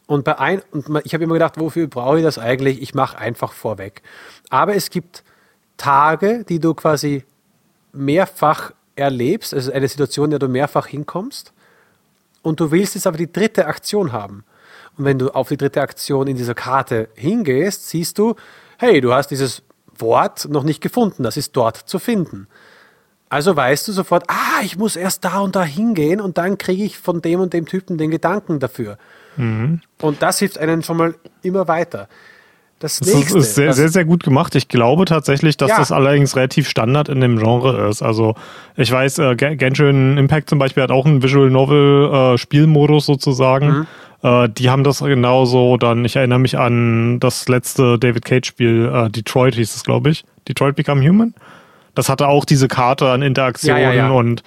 [0.06, 2.80] Und bei ein, und ich habe immer gedacht, wofür brauche ich das eigentlich?
[2.80, 4.02] Ich mache einfach vorweg.
[4.48, 5.22] Aber es gibt
[5.76, 7.24] Tage, die du quasi
[7.92, 11.52] mehrfach erlebst, also eine Situation, in der du mehrfach hinkommst.
[12.42, 14.44] Und du willst jetzt aber die dritte Aktion haben.
[14.96, 18.34] Und wenn du auf die dritte Aktion in dieser Karte hingehst, siehst du,
[18.78, 19.62] hey, du hast dieses
[19.96, 22.48] Wort noch nicht gefunden, das ist dort zu finden.
[23.28, 26.84] Also weißt du sofort, ah, ich muss erst da und da hingehen und dann kriege
[26.84, 28.96] ich von dem und dem Typen den Gedanken dafür.
[29.36, 29.80] Mhm.
[30.00, 32.08] Und das hilft einem schon mal immer weiter.
[32.78, 34.54] Das, das nächste, ist sehr, sehr, sehr gut gemacht.
[34.54, 35.78] Ich glaube tatsächlich, dass ja.
[35.78, 38.02] das allerdings relativ Standard in dem Genre ist.
[38.02, 38.36] Also
[38.76, 43.68] ich weiß, äh, Genshin Impact zum Beispiel hat auch einen Visual Novel äh, Spielmodus sozusagen.
[43.68, 43.86] Mhm.
[44.22, 45.76] Äh, die haben das genauso.
[45.76, 50.10] Dann, ich erinnere mich an das letzte David Cage Spiel, äh, Detroit hieß es, glaube
[50.10, 50.24] ich.
[50.46, 51.34] Detroit Become Human.
[51.98, 54.44] Das hatte auch diese Karte an Interaktionen ja, ja, und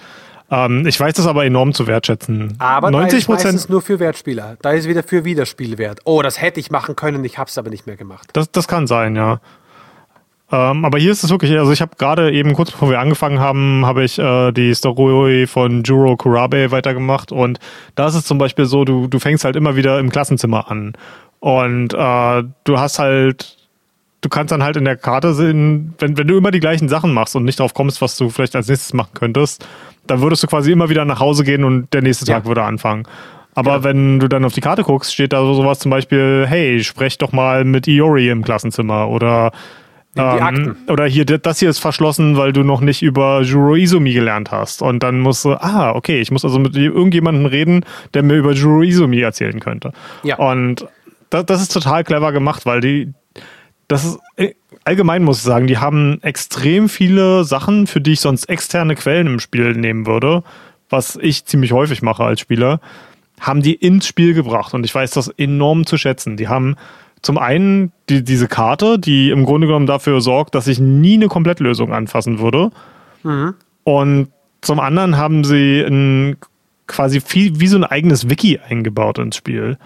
[0.50, 2.54] ähm, ich weiß das aber enorm zu wertschätzen.
[2.58, 4.56] Aber 90 Prozent ist nur für Wertspieler.
[4.62, 6.00] Da ist wieder für Wiederspielwert.
[6.04, 8.30] Oh, das hätte ich machen können, ich habe es aber nicht mehr gemacht.
[8.32, 9.42] Das, das kann sein, ja.
[10.50, 13.38] Ähm, aber hier ist es wirklich, also ich habe gerade eben kurz bevor wir angefangen
[13.38, 17.58] haben, habe ich äh, die Story von Juro Kurabe weitergemacht und
[17.96, 20.94] da ist es zum Beispiel so, du, du fängst halt immer wieder im Klassenzimmer an
[21.40, 23.61] und äh, du hast halt
[24.22, 27.12] du kannst dann halt in der Karte sehen, wenn, wenn du immer die gleichen Sachen
[27.12, 29.66] machst und nicht drauf kommst, was du vielleicht als nächstes machen könntest,
[30.06, 32.48] dann würdest du quasi immer wieder nach Hause gehen und der nächste Tag ja.
[32.48, 33.04] würde anfangen.
[33.54, 33.84] Aber ja.
[33.84, 37.18] wenn du dann auf die Karte guckst, steht da so sowas zum Beispiel, hey, sprech
[37.18, 39.52] doch mal mit Iori im Klassenzimmer oder
[40.14, 44.50] ähm, oder hier, das hier ist verschlossen, weil du noch nicht über Juro Izumi gelernt
[44.50, 44.82] hast.
[44.82, 48.52] Und dann musst du, ah, okay, ich muss also mit irgendjemandem reden, der mir über
[48.52, 49.92] Juro Izumi erzählen könnte.
[50.22, 50.36] Ja.
[50.36, 50.86] Und
[51.30, 53.14] das, das ist total clever gemacht, weil die,
[53.92, 58.20] das ist äh, allgemein muss ich sagen, die haben extrem viele Sachen, für die ich
[58.20, 60.42] sonst externe Quellen im Spiel nehmen würde,
[60.88, 62.80] was ich ziemlich häufig mache als Spieler,
[63.40, 66.36] haben die ins Spiel gebracht und ich weiß das enorm zu schätzen.
[66.36, 66.76] Die haben
[67.20, 71.28] zum einen die, diese Karte, die im Grunde genommen dafür sorgt, dass ich nie eine
[71.28, 72.70] Komplettlösung anfassen würde.
[73.22, 73.54] Mhm.
[73.84, 74.28] Und
[74.60, 76.36] zum anderen haben sie ein,
[76.86, 79.76] quasi viel, wie so ein eigenes Wiki eingebaut ins Spiel.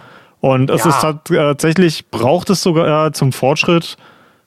[0.40, 0.90] Und es ja.
[0.90, 3.96] ist tatsächlich, braucht es sogar zum Fortschritt,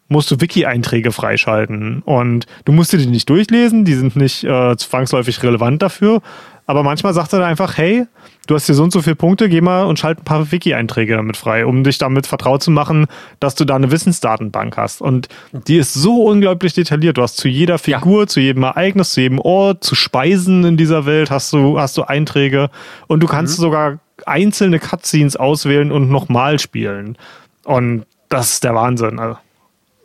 [0.08, 2.02] musst du Wiki-Einträge freischalten.
[2.04, 6.22] Und du musst dir die nicht durchlesen, die sind nicht äh, zwangsläufig relevant dafür.
[6.70, 8.06] Aber manchmal sagt er einfach, hey,
[8.46, 11.16] du hast hier so und so viele Punkte, geh mal und schalt ein paar Wiki-Einträge
[11.16, 13.08] damit frei, um dich damit vertraut zu machen,
[13.40, 15.02] dass du da eine Wissensdatenbank hast.
[15.02, 17.18] Und die ist so unglaublich detailliert.
[17.18, 18.28] Du hast zu jeder Figur, ja.
[18.28, 22.04] zu jedem Ereignis, zu jedem Ort, zu Speisen in dieser Welt hast du, hast du
[22.04, 22.70] Einträge.
[23.08, 23.64] Und du kannst mhm.
[23.64, 27.18] sogar einzelne Cutscenes auswählen und nochmal spielen.
[27.64, 29.20] Und das ist der Wahnsinn.
[29.20, 29.38] Also.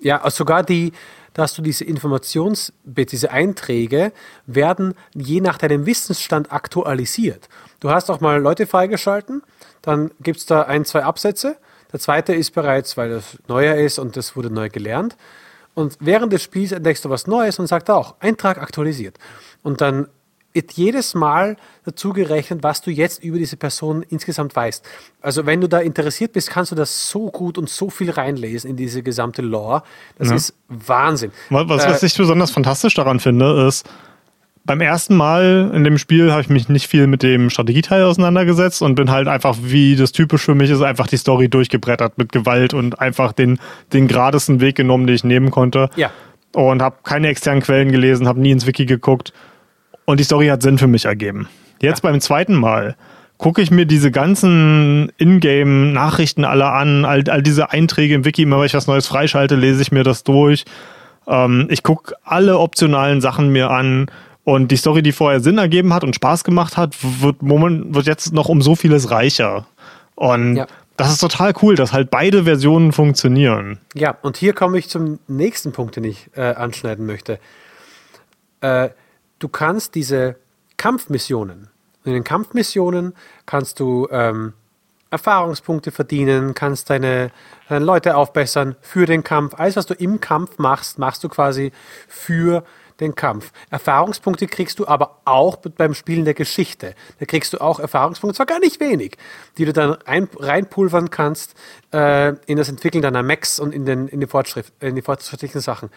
[0.01, 0.93] Ja, also sogar die,
[1.35, 4.13] dass du diese Informations-, diese Einträge
[4.47, 7.49] werden je nach deinem Wissensstand aktualisiert.
[7.81, 9.43] Du hast auch mal Leute freigeschalten,
[9.83, 11.57] dann gibt es da ein, zwei Absätze.
[11.93, 15.17] Der zweite ist bereits, weil das neuer ist und das wurde neu gelernt.
[15.75, 19.19] Und während des Spiels entdeckst du was Neues und sagt auch, Eintrag aktualisiert.
[19.63, 20.09] Und dann
[20.55, 24.85] wird jedes Mal dazu gerechnet, was du jetzt über diese Person insgesamt weißt.
[25.21, 28.71] Also wenn du da interessiert bist, kannst du das so gut und so viel reinlesen
[28.71, 29.83] in diese gesamte Lore.
[30.17, 30.37] Das ja.
[30.37, 31.33] ist Wahnsinn.
[31.51, 33.85] Was, was äh, ich besonders fantastisch daran finde, ist,
[34.65, 38.81] beim ersten Mal in dem Spiel habe ich mich nicht viel mit dem Strategieteil auseinandergesetzt
[38.81, 42.33] und bin halt einfach, wie das typisch für mich ist, einfach die Story durchgebrettert mit
[42.33, 43.59] Gewalt und einfach den,
[43.93, 45.91] den geradesten Weg genommen, den ich nehmen konnte.
[45.97, 46.11] Ja.
[46.55, 49.33] Und habe keine externen Quellen gelesen, habe nie ins Wiki geguckt.
[50.05, 51.49] Und die Story hat Sinn für mich ergeben.
[51.81, 52.11] Jetzt ja.
[52.11, 52.97] beim zweiten Mal
[53.39, 58.59] gucke ich mir diese ganzen Ingame-Nachrichten alle an, all, all diese Einträge im Wiki, immer
[58.59, 60.65] wenn ich was Neues freischalte, lese ich mir das durch.
[61.27, 64.07] Ähm, ich gucke alle optionalen Sachen mir an
[64.45, 68.07] und die Story, die vorher Sinn ergeben hat und Spaß gemacht hat, wird, moment, wird
[68.07, 69.67] jetzt noch um so vieles reicher.
[70.15, 70.67] Und ja.
[70.97, 73.79] das ist total cool, dass halt beide Versionen funktionieren.
[73.95, 77.39] Ja, und hier komme ich zum nächsten Punkt, den ich äh, anschneiden möchte.
[78.61, 78.91] Äh,
[79.45, 80.37] du kannst diese
[80.79, 81.69] Kampfmissionen,
[82.05, 84.55] in den Kampfmissionen kannst du ähm,
[85.11, 87.31] Erfahrungspunkte verdienen, kannst deine,
[87.69, 89.55] deine Leute aufbessern für den Kampf.
[89.59, 91.73] Alles, was du im Kampf machst, machst du quasi
[92.09, 92.65] für
[93.01, 93.53] den Kampf.
[93.69, 96.95] Erfahrungspunkte kriegst du aber auch beim Spielen der Geschichte.
[97.19, 99.19] Da kriegst du auch Erfahrungspunkte, zwar gar nicht wenig,
[99.59, 101.55] die du dann ein, reinpulvern kannst
[101.93, 104.29] äh, in das Entwickeln deiner Macs und in, den, in, die,
[104.81, 105.91] in die fortschrittlichen Sachen.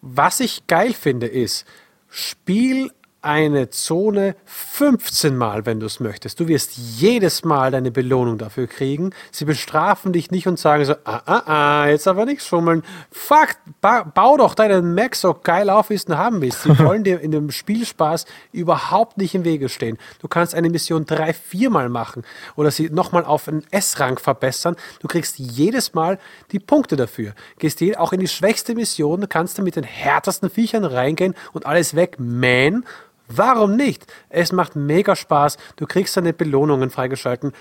[0.00, 1.66] Was ich geil finde, ist,
[2.10, 2.90] spiel
[3.20, 6.38] eine Zone 15 Mal, wenn du es möchtest.
[6.38, 9.10] Du wirst jedes Mal deine Belohnung dafür kriegen.
[9.32, 12.84] Sie bestrafen dich nicht und sagen so, ah, ah, ah, jetzt aber nichts schummeln.
[13.10, 16.62] Fuck, ba bau doch deinen Mac so geil auf, wie es haben willst.
[16.62, 19.98] Sie wollen dir in dem Spielspaß überhaupt nicht im Wege stehen.
[20.20, 22.22] Du kannst eine Mission drei, viermal machen
[22.54, 24.76] oder sie nochmal auf einen S-Rang verbessern.
[25.00, 26.18] Du kriegst jedes Mal
[26.52, 27.34] die Punkte dafür.
[27.58, 31.94] Gehst auch in die schwächste Mission, kannst du mit den härtesten Viechern reingehen und alles
[31.94, 32.84] wegmähen
[33.28, 34.06] Warum nicht?
[34.28, 35.56] Es macht mega Spaß.
[35.76, 37.52] Du kriegst deine Belohnungen freigeschalten.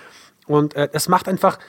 [0.48, 1.60] Und äh, es macht einfach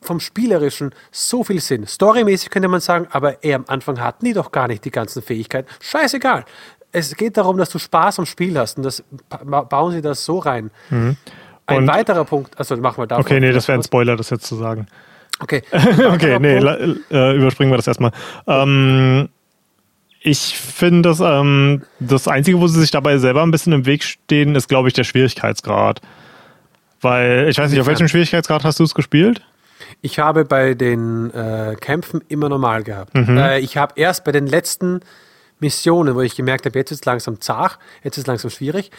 [0.00, 1.86] vom Spielerischen so viel Sinn.
[1.86, 5.22] Storymäßig könnte man sagen, aber er am Anfang hatten die doch gar nicht die ganzen
[5.22, 5.68] Fähigkeiten.
[5.80, 6.44] Scheißegal.
[6.92, 9.02] Es geht darum, dass du Spaß am Spiel hast und das
[9.44, 10.70] bauen sie das so rein.
[10.90, 11.16] Mhm.
[11.66, 13.18] Ein weiterer Punkt, also machen wir da.
[13.18, 14.86] Okay, nee, das wäre ein Spoiler, das jetzt zu sagen.
[15.40, 15.62] Okay.
[16.10, 18.12] okay, nee, äh, überspringen wir das erstmal.
[18.46, 19.28] Ähm,
[20.20, 24.02] ich finde, das, ähm, das Einzige, wo sie sich dabei selber ein bisschen im Weg
[24.02, 26.00] stehen, ist, glaube ich, der Schwierigkeitsgrad.
[27.00, 29.42] Weil, ich weiß nicht, auf welchem Schwierigkeitsgrad hast du es gespielt?
[30.02, 33.14] Ich habe bei den äh, Kämpfen immer normal gehabt.
[33.14, 33.38] Mhm.
[33.38, 35.00] Äh, ich habe erst bei den letzten
[35.60, 38.90] Missionen, wo ich gemerkt habe, jetzt ist es langsam zart, jetzt ist es langsam schwierig.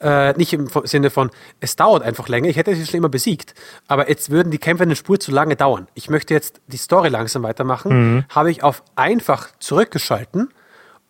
[0.00, 2.48] Äh, nicht im Sinne von, es dauert einfach länger.
[2.48, 3.54] Ich hätte es schon immer besiegt,
[3.86, 5.88] aber jetzt würden die Kämpfe eine Spur zu lange dauern.
[5.94, 8.14] Ich möchte jetzt die Story langsam weitermachen.
[8.14, 8.24] Mhm.
[8.28, 10.48] Habe ich auf einfach zurückgeschalten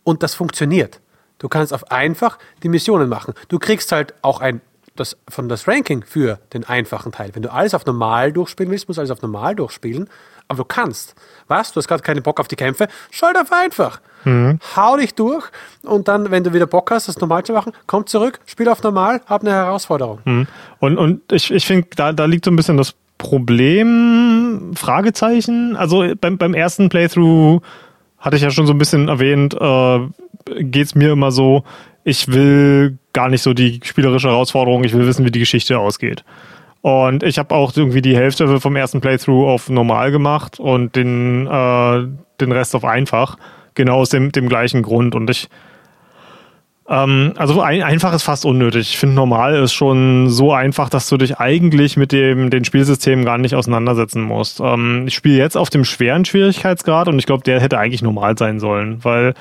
[0.09, 1.03] und das funktioniert.
[1.39, 3.35] Du kannst auf einfach die Missionen machen.
[3.49, 4.63] Du kriegst halt auch ein
[4.97, 7.35] das, von das Ranking für den einfachen Teil.
[7.35, 10.09] Wenn du alles auf normal durchspielen willst, musst du alles auf normal durchspielen.
[10.49, 11.15] Aber du kannst.
[11.47, 11.73] Was?
[11.73, 12.89] Du hast gerade keinen Bock auf die Kämpfe?
[13.11, 14.01] Schalt auf einfach.
[14.25, 14.61] Mhm.
[14.75, 15.45] Hau dich durch
[15.83, 18.83] und dann, wenn du wieder Bock hast, das normal zu machen, komm zurück, spiel auf
[18.83, 20.21] normal, hab eine Herausforderung.
[20.25, 20.47] Mhm.
[20.79, 25.77] Und, und ich, ich finde, da, da liegt so ein bisschen das Problem, Fragezeichen.
[25.77, 27.61] Also beim, beim ersten Playthrough
[28.19, 30.01] hatte ich ja schon so ein bisschen erwähnt, äh,
[30.61, 31.65] geht es mir immer so,
[32.05, 36.25] ich will gar nicht so die spielerische Herausforderung, ich will wissen, wie die Geschichte ausgeht.
[36.81, 41.47] Und ich habe auch irgendwie die Hälfte vom ersten Playthrough auf normal gemacht und den,
[41.47, 42.07] äh,
[42.41, 43.37] den Rest auf einfach.
[43.75, 45.15] Genau aus dem, dem gleichen Grund.
[45.15, 45.49] Und ich
[46.89, 48.91] ähm, also ein, einfach ist fast unnötig.
[48.91, 53.27] Ich finde, normal ist schon so einfach, dass du dich eigentlich mit dem den Spielsystemen
[53.27, 54.61] gar nicht auseinandersetzen musst.
[54.61, 58.39] Ähm, ich spiele jetzt auf dem schweren Schwierigkeitsgrad und ich glaube, der hätte eigentlich normal
[58.39, 59.35] sein sollen, weil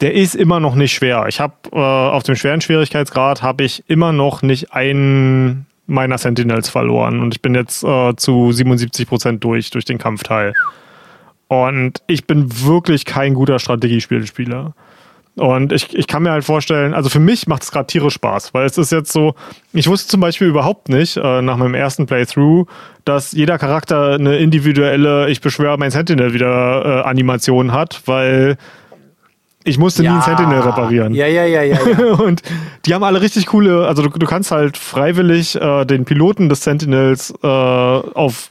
[0.00, 1.26] der ist immer noch nicht schwer.
[1.28, 6.68] Ich habe äh, auf dem schweren Schwierigkeitsgrad habe ich immer noch nicht einen meiner Sentinels
[6.68, 10.54] verloren und ich bin jetzt äh, zu 77 Prozent durch durch den Kampfteil.
[11.48, 14.74] Und ich bin wirklich kein guter Strategiespielspieler.
[15.36, 18.52] Und ich, ich kann mir halt vorstellen, also für mich macht es gerade tierisch Spaß,
[18.52, 19.34] weil es ist jetzt so,
[19.72, 22.66] ich wusste zum Beispiel überhaupt nicht äh, nach meinem ersten Playthrough,
[23.06, 28.58] dass jeder Charakter eine individuelle Ich beschwöre mein Sentinel wieder äh, Animation hat, weil
[29.64, 30.12] ich musste ja.
[30.12, 31.14] nie ein Sentinel reparieren.
[31.14, 31.78] Ja, ja, ja, ja.
[31.78, 32.04] ja.
[32.18, 32.42] und
[32.84, 36.62] die haben alle richtig coole, also du, du kannst halt freiwillig äh, den Piloten des
[36.62, 38.48] Sentinels äh, auf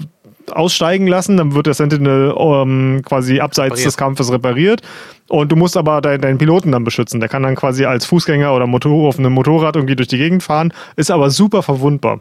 [0.51, 3.87] aussteigen lassen, dann wird der Sentinel ähm, quasi abseits repariert.
[3.87, 4.81] des Kampfes repariert.
[5.29, 7.19] Und du musst aber deinen, deinen Piloten dann beschützen.
[7.19, 10.43] Der kann dann quasi als Fußgänger oder Motor, auf einem Motorrad irgendwie durch die Gegend
[10.43, 12.19] fahren, ist aber super verwundbar.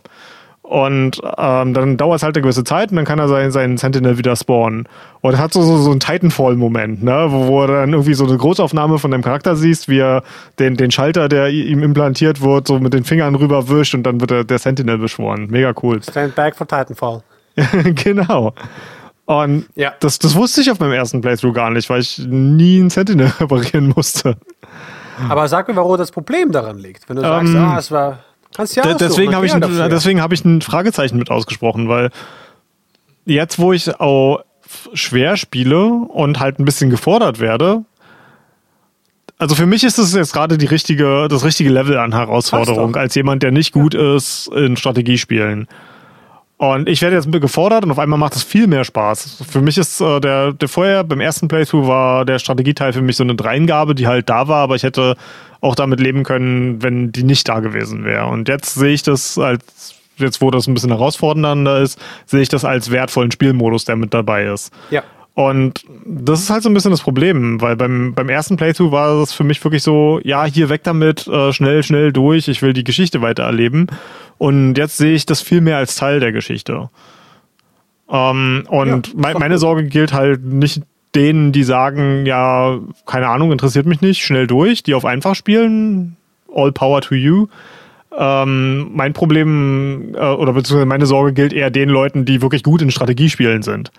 [0.71, 3.77] Und ähm, dann dauert es halt eine gewisse Zeit und dann kann er seinen, seinen
[3.77, 4.87] Sentinel wieder spawnen.
[5.21, 7.27] Und hat so, so, so einen Titanfall-Moment, ne?
[7.31, 10.23] wo, wo er dann irgendwie so eine Großaufnahme von dem Charakter siehst, wie er
[10.61, 14.31] den, den Schalter, der ihm implantiert wird, so mit den Fingern rüberwischt und dann wird
[14.31, 15.49] er, der Sentinel beschworen.
[15.51, 16.01] Mega cool.
[16.05, 17.25] Stand back for Titanfall.
[17.95, 18.55] genau.
[19.27, 19.93] Und ja.
[20.01, 23.29] das, das wusste ich auf meinem ersten Playthrough gar nicht, weil ich nie einen Sentinel
[23.41, 24.37] reparieren musste.
[25.29, 27.09] Aber sag mir, warum das Problem daran liegt.
[27.09, 28.21] Wenn du sagst, Ähm, ah, es war.
[28.57, 32.11] Kannst ja deswegen habe ich, ein- deswegen habe ich ein Fragezeichen mit ausgesprochen, weil
[33.25, 34.41] jetzt, wo ich auch
[34.93, 37.85] schwer spiele und halt ein bisschen gefordert werde,
[39.39, 43.15] also für mich ist es jetzt gerade die richtige, das richtige Level an Herausforderung, als
[43.15, 45.67] jemand, der nicht gut ist in Strategiespielen.
[46.61, 49.45] Und ich werde jetzt gefordert und auf einmal macht es viel mehr Spaß.
[49.49, 53.17] Für mich ist äh, der, der vorher beim ersten Playthrough war der Strategieteil für mich
[53.17, 55.17] so eine Dreingabe, die halt da war, aber ich hätte
[55.63, 58.27] auch damit leben können, wenn die nicht da gewesen wäre.
[58.27, 62.51] Und jetzt sehe ich das als, jetzt wo das ein bisschen herausfordernder ist, sehe ich
[62.51, 64.71] das als wertvollen Spielmodus, der mit dabei ist.
[64.91, 65.03] Ja.
[65.33, 69.21] Und das ist halt so ein bisschen das Problem, weil beim, beim ersten Playthrough war
[69.21, 72.75] das für mich wirklich so, ja, hier weg damit, äh, schnell, schnell durch, ich will
[72.75, 73.87] die Geschichte weiter erleben.
[74.41, 76.89] Und jetzt sehe ich das viel mehr als Teil der Geschichte.
[78.11, 79.59] Ähm, und Ja, doch meine.
[79.59, 80.81] Sorge gilt halt nicht
[81.15, 86.17] denen, die sagen, ja, keine Ahnung, interessiert mich nicht, schnell durch, die auf einfach spielen,
[86.55, 87.49] all power to you.
[88.17, 92.81] Ähm, mein Problem äh, oder beziehungsweise meine Sorge gilt eher den Leuten, die wirklich gut
[92.81, 93.93] in Strategiespielen sind.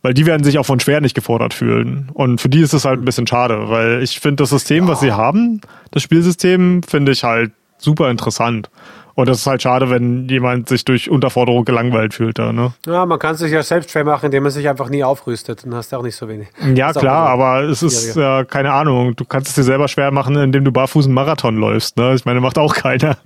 [0.00, 2.08] Weil die werden sich auch von schwer nicht gefordert fühlen.
[2.14, 5.00] Und für die ist es halt ein bisschen schade, weil ich finde das System, was
[5.00, 5.60] sie haben,
[5.90, 8.70] das Spielsystem, finde ich halt super interessant.
[9.16, 12.74] Und das ist halt schade, wenn jemand sich durch Unterforderung gelangweilt fühlt da, ne?
[12.84, 15.64] Ja, man kann sich ja selbst schwer machen, indem man sich einfach nie aufrüstet.
[15.64, 16.48] Dann hast du auch nicht so wenig.
[16.74, 19.16] Ja, klar, aber es ist ja keine Ahnung.
[19.16, 21.96] Du kannst es dir selber schwer machen, indem du barfuß einen Marathon läufst.
[21.96, 22.14] Ne?
[22.14, 23.16] Ich meine, macht auch keiner.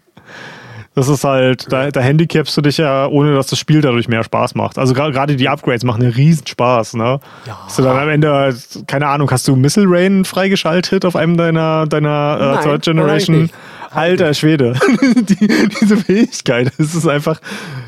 [1.01, 4.23] Das ist halt, da, da handicapst du dich ja, ohne dass das Spiel dadurch mehr
[4.23, 4.77] Spaß macht.
[4.77, 7.21] Also gerade die Upgrades machen einen riesen Spaß, ne?
[7.47, 7.59] Ja.
[7.65, 8.55] Hast du dann am Ende,
[8.87, 13.49] keine Ahnung, hast du Missile Rain freigeschaltet auf einem deiner, deiner äh, Third Generation?
[13.91, 14.75] Alter Schwede.
[15.17, 17.41] die, diese Fähigkeit, es ist einfach,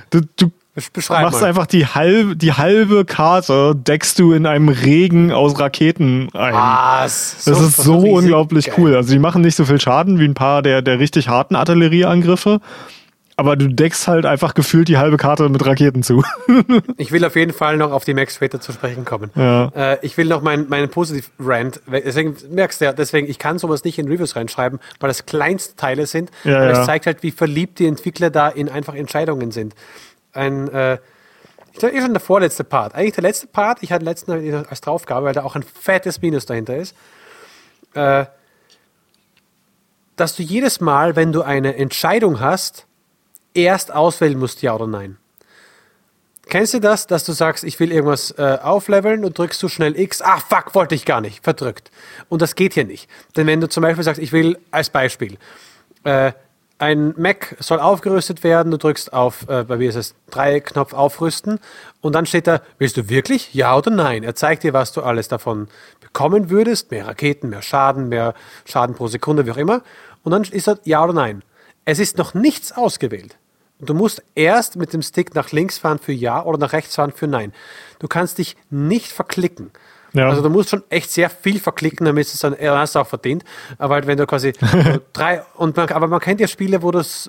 [0.09, 0.51] du, du
[0.95, 1.49] Beschreib machst mal.
[1.49, 6.55] einfach die halbe, die halbe Karte, deckst du in einem Regen aus Raketen ein.
[6.55, 7.45] Was?
[7.45, 8.75] das ist so unglaublich geil.
[8.79, 8.97] cool.
[8.97, 12.61] Also die machen nicht so viel Schaden wie ein paar der, der richtig harten Artillerieangriffe.
[13.43, 16.23] Aber du deckst halt einfach gefühlt die halbe Karte mit Raketen zu.
[16.97, 19.33] Ich will auf jeden Fall noch auf die Max später zu sprechen kommen.
[19.35, 19.73] Ja.
[19.75, 23.83] Äh, ich will noch meinen mein Positiv-Rant, deswegen merkst du ja, deswegen, ich kann sowas
[23.83, 26.31] nicht in Reviews reinschreiben, weil das Kleinstteile sind.
[26.45, 26.81] Ja, aber ja.
[26.81, 29.75] es zeigt halt, wie verliebt die Entwickler da in einfach Entscheidungen sind.
[30.33, 30.99] Ein, äh,
[31.73, 32.95] ich glaube, eh schon der vorletzte Part.
[32.95, 34.31] Eigentlich der letzte Part, ich hatte letzten
[34.69, 36.95] als Draufgabe, weil da auch ein fettes Minus dahinter ist.
[37.95, 38.27] Äh,
[40.15, 42.87] dass du jedes Mal, wenn du eine Entscheidung hast,
[43.55, 45.17] erst auswählen musst, ja oder nein.
[46.49, 49.99] Kennst du das, dass du sagst, ich will irgendwas äh, aufleveln und drückst du schnell
[49.99, 50.21] X?
[50.21, 51.43] Ah, fuck, wollte ich gar nicht.
[51.43, 51.91] Verdrückt.
[52.29, 53.09] Und das geht hier nicht.
[53.37, 55.39] Denn wenn du zum Beispiel sagst, ich will als Beispiel,
[56.05, 56.33] äh,
[56.79, 61.61] ein Mac soll aufgerüstet werden, du drückst auf, äh, bei mir ist es Dreiecknopf aufrüsten
[62.01, 64.25] und dann steht da, willst du wirklich ja oder nein?
[64.25, 65.69] Er zeigt dir, was du alles davon
[66.01, 68.35] bekommen würdest, mehr Raketen, mehr Schaden, mehr
[68.65, 69.83] Schaden pro Sekunde, wie auch immer.
[70.25, 71.45] Und dann ist da ja oder nein.
[71.85, 73.37] Es ist noch nichts ausgewählt.
[73.83, 76.95] Und Du musst erst mit dem Stick nach links fahren für Ja oder nach rechts
[76.95, 77.53] fahren für Nein.
[77.99, 79.73] Du kannst dich nicht verklicken.
[80.13, 80.29] Ja.
[80.29, 83.09] Also du musst schon echt sehr viel verklicken, damit es dann er hast du auch
[83.09, 83.43] verdient.
[83.79, 84.53] Aber halt, wenn du quasi
[85.13, 87.29] drei und man, aber man kennt ja Spiele, wo das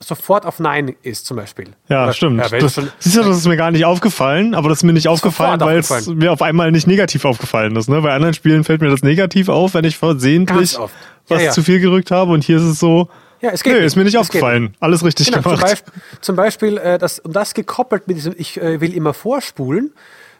[0.00, 1.68] sofort auf Nein ist, zum Beispiel.
[1.88, 2.40] Ja, Oder- stimmt.
[2.40, 4.94] Ja, das, schon, siehst du, das ist mir gar nicht aufgefallen, aber das ist mir
[4.94, 7.88] nicht aufgefallen, weil es mir auf einmal nicht negativ aufgefallen ist.
[7.88, 8.00] Ne?
[8.00, 10.72] Bei anderen Spielen fällt mir das negativ auf, wenn ich versehentlich.
[10.72, 10.88] Ja,
[11.28, 11.50] was ja.
[11.52, 13.08] zu viel gedrückt habe und hier ist es so,
[13.42, 13.86] Ja, es geht nö, nicht.
[13.88, 14.76] ist mir nicht Es geht aufgefallen.
[14.80, 15.62] Alles richtig Genau, zum gemacht.
[15.66, 19.92] Beispiel, zum Beispiel äh, das, und das gekoppelt mit diesem, ich äh, will immer vorspulen,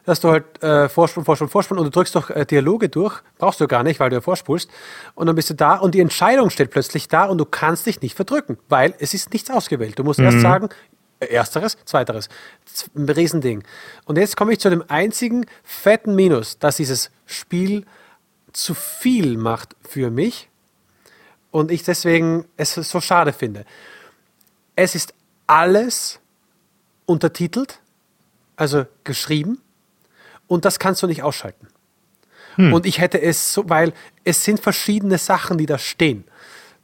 [0.05, 3.59] dass du halt äh, vorspulen, vorspulen, vorspulen und du drückst doch äh, Dialoge durch, brauchst
[3.61, 4.69] du gar nicht, weil du ja vorspulst
[5.15, 8.01] und dann bist du da und die Entscheidung steht plötzlich da und du kannst dich
[8.01, 9.99] nicht verdrücken, weil es ist nichts ausgewählt.
[9.99, 10.69] Du musst erst sagen,
[11.19, 12.29] äh, ersteres, zweiteres.
[12.95, 13.63] Ein Riesending.
[14.05, 17.85] Und jetzt komme ich zu dem einzigen fetten Minus, dass dieses Spiel
[18.53, 20.49] zu viel macht für mich
[21.53, 23.63] und ich deswegen es so schade finde.
[24.75, 25.13] Es ist
[25.45, 26.19] alles
[27.05, 27.79] untertitelt,
[28.55, 29.61] also geschrieben,
[30.47, 31.67] und das kannst du nicht ausschalten.
[32.73, 36.23] Und ich hätte es so, weil es sind verschiedene Sachen, die da stehen.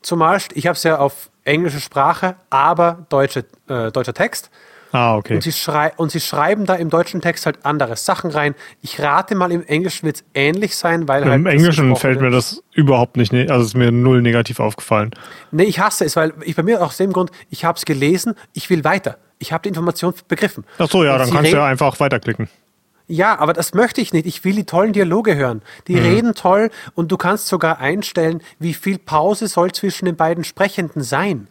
[0.01, 4.51] Zumal, ich habe es ja auf englische Sprache, aber deutsche, äh, deutscher Text.
[4.91, 5.35] Ah, okay.
[5.35, 8.55] Und sie, schrei und sie schreiben da im deutschen Text halt andere Sachen rein.
[8.81, 11.35] Ich rate mal, im Englischen wird es ähnlich sein, weil halt.
[11.35, 15.11] Im Englischen fällt mir das überhaupt nicht, ne also ist mir null negativ aufgefallen.
[15.51, 18.33] Nee, ich hasse es, weil ich bei mir aus dem Grund, ich habe es gelesen,
[18.53, 19.17] ich will weiter.
[19.37, 20.65] Ich habe die Information begriffen.
[20.79, 22.49] Ach so, ja, Und dann kannst du ja einfach weiterklicken.
[23.07, 24.27] Ja, aber das möchte ich nicht.
[24.27, 25.63] Ich will die tollen Dialoge hören.
[25.87, 26.01] Die Mhm.
[26.05, 31.01] reden toll und du kannst sogar einstellen, wie viel Pause soll zwischen den beiden Sprechenden
[31.01, 31.47] sein.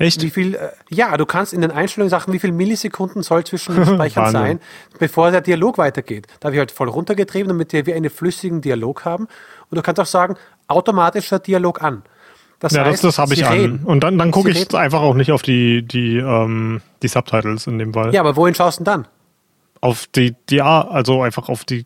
[0.00, 0.22] Echt?
[0.22, 3.74] Wie viel, äh, ja, du kannst in den Einstellungen sagen, wie viel Millisekunden soll zwischen
[3.74, 4.60] den Sprechern sein,
[4.98, 6.26] bevor der Dialog weitergeht.
[6.40, 9.24] Da habe ich halt voll runtergetrieben, damit wir einen flüssigen Dialog haben.
[9.68, 10.36] Und du kannst auch sagen,
[10.68, 12.02] automatischer Dialog an.
[12.60, 13.52] Das ja, das, heißt, das habe ich sie an.
[13.52, 13.80] reden.
[13.84, 14.76] Und dann, dann gucke ich reden.
[14.76, 18.14] einfach auch nicht auf die, die, ähm, die Subtitles in dem Fall.
[18.14, 19.08] Ja, aber wohin schaust du denn dann?
[19.82, 21.84] Auf die, die, also einfach auf die,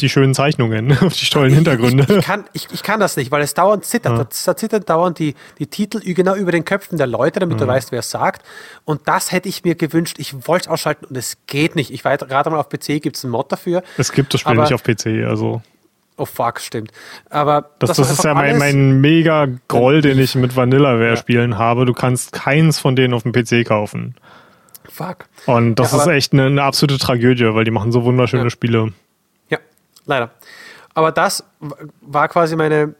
[0.00, 2.04] die schönen Zeichnungen, auf die tollen Hintergründe.
[2.08, 4.18] Ich, ich, kann, ich, ich kann das nicht, weil es dauernd zittert.
[4.18, 7.66] Da- Da zittern dauernd die, die Titel genau über den Köpfen der Leute, damit du
[7.66, 8.44] weißt, wer es sagt.
[8.84, 10.16] Und das hätte ich mir gewünscht.
[10.18, 11.90] Ich wollte es ausschalten und es geht nicht.
[11.92, 13.82] Ich weiß gerade mal auf PC gibt es einen Mod dafür.
[13.98, 15.62] Es gibt das Spiel Aber- nicht auf PC, also.
[16.16, 16.92] Oh fuck, stimmt.
[17.30, 21.86] Aber Das, das, war ist ja mein, mein mega Groll, den ich mit Vanillaware-Spielen habe.
[21.86, 24.14] Du kannst keins von denen auf dem PC kaufen.
[24.92, 25.26] Fuck.
[25.46, 28.50] Und das Ja, ist echt eine, eine absolute Tragödie, weil die machen so wunderschöne Ja.
[28.50, 28.92] Spiele.
[30.06, 30.30] Leider.
[30.94, 31.44] Aber das
[32.00, 32.94] war quasi meine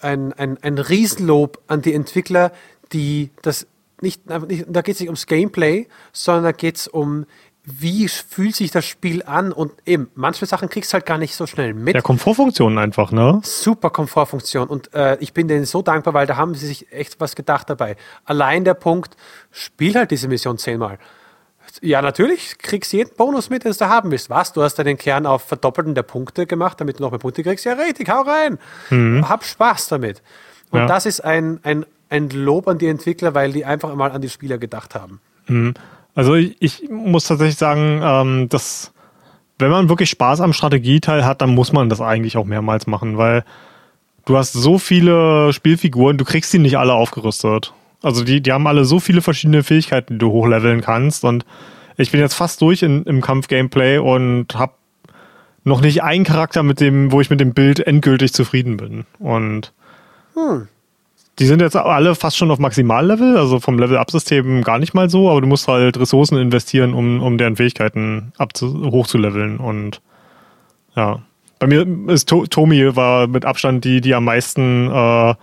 [0.00, 2.52] ein, ein, ein Riesenlob an die Entwickler,
[2.92, 3.66] die das
[4.00, 7.24] nicht, nicht da geht es nicht ums Gameplay, sondern da geht es um,
[7.64, 11.34] wie fühlt sich das Spiel an und eben, manche Sachen kriegst du halt gar nicht
[11.34, 11.94] so schnell mit.
[11.94, 13.40] Ja, Komfortfunktionen einfach, ne?
[13.42, 17.18] Super Komfortfunktion und äh, ich bin denen so dankbar, weil da haben sie sich echt
[17.18, 17.96] was gedacht dabei.
[18.24, 19.16] Allein der Punkt,
[19.50, 20.98] spiel halt diese Mission zehnmal.
[21.82, 24.30] Ja, natürlich, kriegst jeden Bonus mit, den du haben willst.
[24.30, 24.52] Was?
[24.52, 27.64] Du hast deinen Kern auf Verdoppelten der Punkte gemacht, damit du noch mehr Punkte kriegst.
[27.64, 28.58] Ja, richtig, hau rein.
[29.28, 30.22] Hab Spaß damit.
[30.70, 30.86] Und Ja.
[30.86, 34.28] das ist ein, ein, ein Lob an die Entwickler, weil die einfach mal an die
[34.28, 35.20] Spieler gedacht haben.
[36.14, 38.92] Also ich, ich muss tatsächlich sagen, ähm, dass
[39.58, 43.16] wenn man wirklich Spaß am Strategieteil hat, dann muss man das eigentlich auch mehrmals machen,
[43.16, 43.44] weil
[44.24, 47.72] du hast so viele Spielfiguren, du kriegst die nicht alle aufgerüstet.
[48.06, 51.24] Also die, die haben alle so viele verschiedene Fähigkeiten, die du hochleveln kannst.
[51.24, 51.44] Und
[51.96, 54.74] ich bin jetzt fast durch in, im Kampf-Gameplay und habe
[55.64, 59.06] noch nicht einen Charakter, mit dem, wo ich mit dem Bild endgültig zufrieden bin.
[59.18, 59.72] Und
[61.40, 65.28] die sind jetzt alle fast schon auf Maximallevel, also vom Level-Up-System gar nicht mal so,
[65.28, 69.56] aber du musst halt Ressourcen investieren, um, um deren Fähigkeiten hochzuleveln.
[69.56, 70.00] Und
[70.94, 71.22] ja.
[71.58, 75.34] Bei mir ist to Tomi war mit Abstand die, die am meisten äh,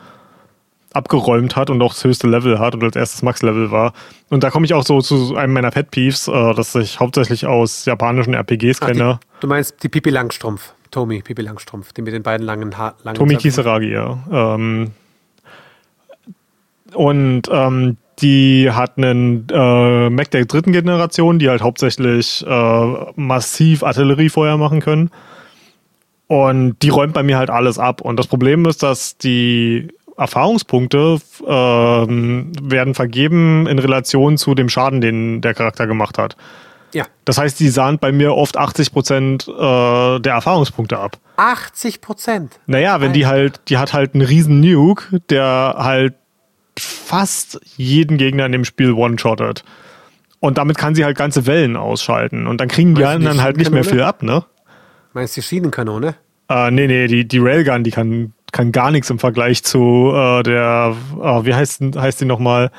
[0.94, 3.94] abgeräumt hat und auch das höchste Level hat und als erstes Max-Level war.
[4.30, 7.86] Und da komme ich auch so zu einem meiner Pet-Peeves, äh, das ich hauptsächlich aus
[7.86, 9.20] japanischen RPGs Ach, kenne.
[9.22, 13.16] die, du meinst die Pipi Langstrumpf, Tomi Pipi Langstrumpf, die mit den beiden langen Haaren.
[13.16, 14.18] Tomi Kisaragi, ja.
[14.32, 14.92] Ähm,
[16.94, 23.84] und ähm, die hat einen äh, Mac der dritten Generation, die halt hauptsächlich äh, massiv
[23.84, 25.10] Artilleriefeuer machen können.
[26.28, 28.02] Und die räumt bei mir halt alles ab.
[28.02, 35.02] Und das Problem ist, dass die Erfahrungspunkte ähm, werden vergeben in Relation zu dem Schaden,
[35.02, 36.36] den der Charakter gemacht hat.
[36.94, 41.18] Ja, Das heißt, die sahnt bei mir oft 80 Prozent äh, der Erfahrungspunkte ab.
[41.38, 42.60] 80 Prozent.
[42.68, 46.14] Naja, wenn die halt, die hat halt einen riesen Nuke, der halt
[46.78, 49.64] fast jeden Gegner in dem Spiel one-shottet.
[50.40, 52.46] Und damit kann sie halt ganze Wellen ausschalten.
[52.48, 54.44] Und dann kriegen die anderen halt nicht mehr viel ab, ne?
[55.14, 56.16] Meinst du die Schienenkanone?
[56.50, 60.44] Äh, nee, nee, die, die Railgun, die kann, kann gar nichts im Vergleich zu äh,
[60.44, 62.72] der, äh, wie heißt, heißt die nochmal?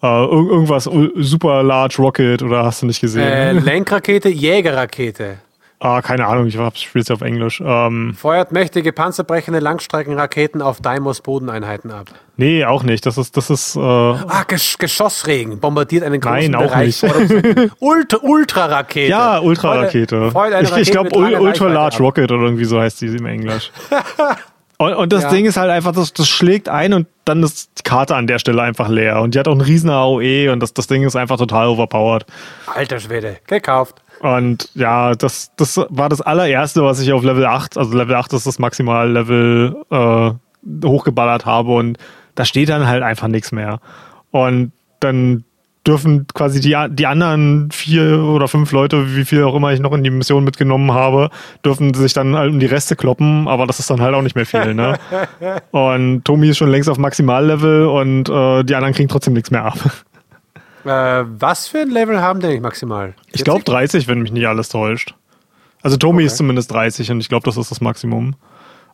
[0.00, 0.84] Äh, ir irgendwas
[1.16, 3.64] Super Large Rocket oder hast du nicht Äh, gesehen?
[3.64, 5.38] Lenkrakete, Jägerrakete.
[5.80, 7.60] ah, keine Ahnung, ich spiele es auf Englisch.
[7.64, 12.06] Ähm, Feuert mächtige panzerbrechende Langstreckenraketen auf Daimos Bodeneinheiten ab.
[12.36, 13.06] nee, auch nicht.
[13.06, 17.02] Das ist, das ist, äh, Ah, Gesch Geschossregen bombardiert einen großen Nein, auch Bereich.
[17.02, 17.72] nicht.
[17.80, 19.10] Ultra Ultrarakete.
[19.10, 20.32] Ja, Ultrarakete.
[20.62, 21.96] Ich, ich glaube, Ultra Large.
[21.98, 23.72] Rocket oder irgendwie so heißt die im Englisch.
[24.78, 25.30] und, und das Ja.
[25.30, 28.38] Ding ist halt einfach, das, das schlägt ein und dann ist die Karte an der
[28.38, 29.20] Stelle einfach leer.
[29.20, 32.24] Und die hat auch einen riesen AOE und das, das Ding ist einfach total overpowered.
[32.74, 33.96] Alter Schwede, gekauft.
[34.20, 38.32] Und ja, das, das war das allererste, was ich auf Level 8, also Level 8
[38.32, 40.30] ist das Maximal-Level, äh,
[40.86, 41.98] hochgeballert habe und
[42.34, 43.80] da steht dann halt einfach nichts mehr.
[44.30, 45.44] Und dann
[45.88, 49.92] dürfen quasi die, die anderen vier oder fünf Leute, wie viel auch immer ich noch
[49.92, 51.30] in die Mission mitgenommen habe,
[51.64, 54.36] dürfen sich dann halt um die Reste kloppen, aber das ist dann halt auch nicht
[54.36, 54.98] mehr viel, ne?
[55.70, 59.64] Und Tomi ist schon längst auf Maximallevel und äh, die anderen kriegen trotzdem nichts mehr
[59.64, 59.78] ab.
[60.84, 63.14] Äh, was für ein Level haben denn nicht maximal?
[63.32, 63.74] Ich glaube 40?
[63.74, 65.14] 30, wenn mich nicht alles täuscht.
[65.82, 68.34] Also Tomi ist zumindest 30 und ich glaube, das ist das Maximum.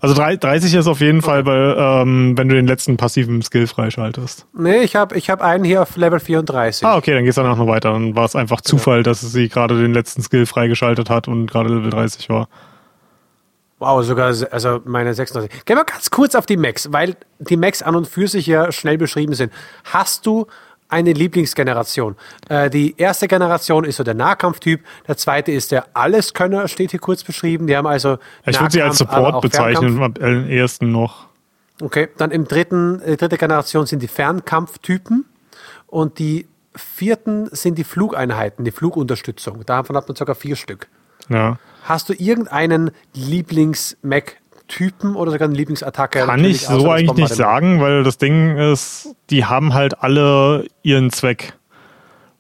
[0.04, 3.66] Also drei- 30 ist auf jeden Fall, bei, ähm, wenn du den letzten passiven Skill
[3.66, 4.46] freischaltest.
[4.52, 6.86] Nee, ich habe ich hab einen hier auf Level 34.
[6.86, 7.92] Ah, okay, dann geht's danach noch weiter.
[7.92, 11.70] Dann war es einfach Zufall, dass sie gerade den letzten Skill freigeschaltet hat und gerade
[11.74, 12.48] Level 30 war.
[13.78, 15.64] Wow, sogar also meine 36.
[15.64, 18.72] Gehen wir ganz kurz auf die Macs, weil die Macs an und für sich ja
[18.72, 19.52] schnell beschrieben sind.
[19.84, 20.46] Hast du
[20.94, 22.16] eine Lieblingsgeneration?
[22.48, 27.00] Äh, die erste Generation ist so der Nahkampftyp, der zweite ist der Alleskönner, steht hier
[27.00, 27.66] kurz beschrieben.
[27.66, 31.26] Die haben also Ich würde sie als Nahkampf, Support bezeichnen, am ehesten noch.
[31.82, 35.24] Okay, dann im dritten, äh, dritte Generation sind die Fernkampftypen
[35.88, 39.64] und die vierten sind die Flugeinheiten, die Flugunterstützung.
[39.66, 40.88] Davon hat man sogar vier Stück.
[41.28, 41.58] Ja.
[41.84, 46.20] Hast du irgendeinen Lieblings-Mac, Lieblingstypen oder sogar eine Lieblingsattacke?
[46.20, 51.10] Kann ich so eigentlich nicht sagen, weil das Ding ist, die haben halt alle ihren
[51.10, 51.54] Zweck.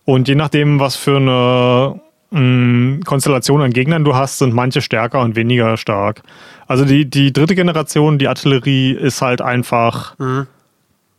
[0.04, 2.00] Und je nachdem, was für eine
[2.30, 6.22] mh, mm, Konstellation an Gegnern du hast, sind manche stärker und weniger stark.
[6.66, 10.46] Also die, die dritte Generation, die Artillerie, ist halt einfach mhm.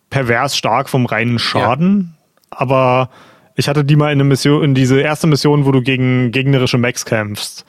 [0.09, 2.15] pervers stark vom reinen Schaden.
[2.51, 2.57] Ja.
[2.57, 3.09] Aber
[3.55, 6.77] ich hatte die mal in, eine Mission, in diese erste Mission, wo du gegen gegnerische
[6.77, 7.65] Mechs kämpfst.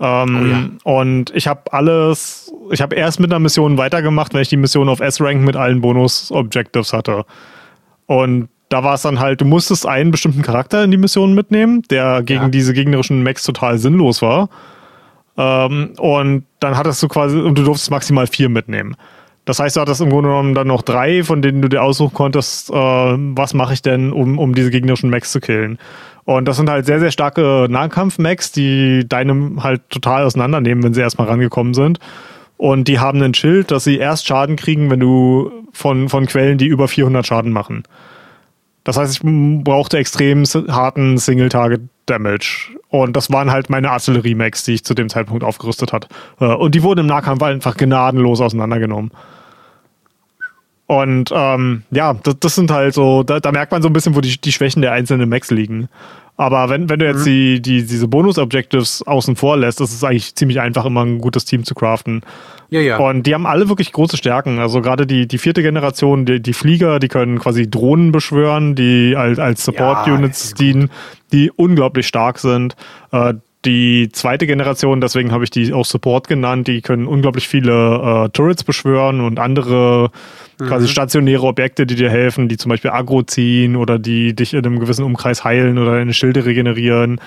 [0.00, 0.98] Ähm, oh ja.
[0.98, 4.88] Und ich habe alles, ich habe erst mit einer Mission weitergemacht, wenn ich die Mission
[4.88, 7.24] auf S-Rank mit allen Bonus-Objectives hatte.
[8.06, 11.82] Und da war es dann halt, du musstest einen bestimmten Charakter in die Mission mitnehmen,
[11.90, 12.48] der gegen ja.
[12.48, 14.48] diese gegnerischen Mechs total sinnlos war.
[15.36, 18.96] Ähm, und dann hattest du quasi, und du durftest maximal vier mitnehmen.
[19.44, 22.14] Das heißt, du hattest im Grunde genommen dann noch drei, von denen du dir aussuchen
[22.14, 25.78] konntest, äh, was mache ich denn, um, um diese gegnerischen Mechs zu killen.
[26.24, 31.00] Und das sind halt sehr, sehr starke Nahkampf-Mechs, die deinem halt total auseinandernehmen, wenn sie
[31.00, 31.98] erstmal rangekommen sind.
[32.56, 36.58] Und die haben ein Schild, dass sie erst Schaden kriegen, wenn du von, von Quellen,
[36.58, 37.84] die über 400 Schaden machen.
[38.84, 39.20] Das heißt, ich
[39.64, 42.76] brauchte extrem harten Single-Target-Damage.
[42.88, 46.08] Und das waren halt meine Artillerie-Max, die ich zu dem Zeitpunkt aufgerüstet hat.
[46.40, 49.10] Äh, und die wurden im Nahkampf einfach gnadenlos auseinandergenommen.
[50.90, 54.16] Und ähm, ja, das, das, sind halt so, da, da, merkt man so ein bisschen,
[54.16, 55.88] wo die, die Schwächen der einzelnen Max liegen.
[56.36, 57.26] Aber wenn, wenn du jetzt mhm.
[57.26, 61.44] die, die, diese Bonus-Objectives außen vor lässt, ist es eigentlich ziemlich einfach, immer ein gutes
[61.44, 62.22] Team zu craften.
[62.70, 62.96] Ja, ja.
[62.96, 64.58] Und die haben alle wirklich große Stärken.
[64.58, 69.14] Also gerade die, die vierte Generation, die, die Flieger, die können quasi Drohnen beschwören, die
[69.16, 70.90] als, als Support-Units ja, dienen,
[71.30, 72.74] die unglaublich stark sind.
[73.12, 73.34] Äh,
[73.64, 78.28] die zweite Generation, deswegen habe ich die auch Support genannt, die können unglaublich viele äh,
[78.30, 80.10] Turrets beschwören und andere
[80.60, 80.66] mhm.
[80.66, 84.64] quasi stationäre Objekte, die dir helfen, die zum Beispiel Agro ziehen oder die dich in
[84.64, 87.20] einem gewissen Umkreis heilen oder deine Schilde regenerieren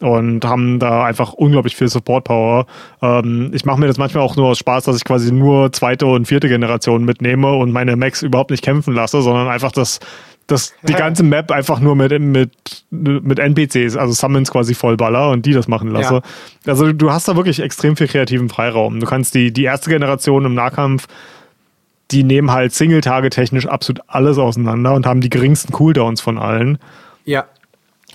[0.00, 2.66] und haben da einfach unglaublich viel Support-Power.
[3.00, 6.06] Ähm, ich mache mir das manchmal auch nur aus Spaß, dass ich quasi nur zweite
[6.06, 10.00] und vierte Generation mitnehme und meine Max überhaupt nicht kämpfen lasse, sondern einfach das
[10.46, 12.52] dass die ganze Map einfach nur mit, mit,
[12.90, 16.14] mit NPCs, also Summons quasi vollballer und die das machen lasse.
[16.14, 16.22] Ja.
[16.66, 19.00] Also du hast da wirklich extrem viel kreativen Freiraum.
[19.00, 21.06] Du kannst die, die erste Generation im Nahkampf,
[22.10, 26.78] die nehmen halt Single-Tage-technisch absolut alles auseinander und haben die geringsten Cooldowns von allen.
[27.24, 27.46] Ja.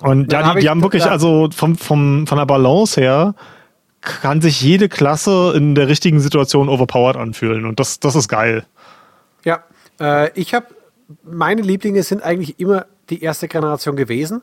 [0.02, 3.36] Und ja, die, die haben wirklich, also vom, vom, von der Balance her,
[4.02, 7.66] kann sich jede Klasse in der richtigen Situation overpowered anfühlen.
[7.66, 8.66] Und das, das ist geil.
[9.44, 9.64] Ja,
[10.00, 10.68] äh, ich habe
[11.24, 14.42] meine Lieblinge sind eigentlich immer die erste Generation gewesen.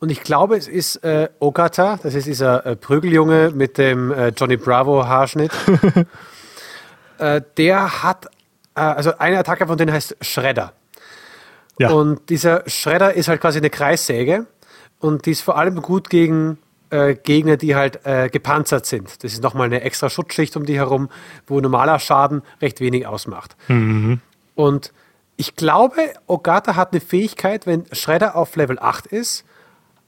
[0.00, 4.28] Und ich glaube, es ist äh, Ogata, das ist dieser äh, Prügeljunge mit dem äh,
[4.28, 5.52] Johnny Bravo Haarschnitt.
[7.18, 8.26] Äh, der hat,
[8.80, 10.72] also eine Attacke von denen heißt Shredder.
[11.78, 11.90] Ja.
[11.90, 14.46] Und dieser Shredder ist halt quasi eine Kreissäge
[14.98, 16.58] und die ist vor allem gut gegen
[16.90, 18.00] äh, Gegner, die halt
[18.30, 19.24] gepanzert sind.
[19.24, 21.08] Das ist nochmal eine extra Schutzschicht um die herum,
[21.46, 23.56] wo normaler Schaden recht wenig ausmacht.
[23.68, 24.20] Mhm.
[24.54, 24.92] Und
[25.36, 29.44] ich glaube, Ogata hat eine Fähigkeit, wenn Shredder auf Level 8 ist,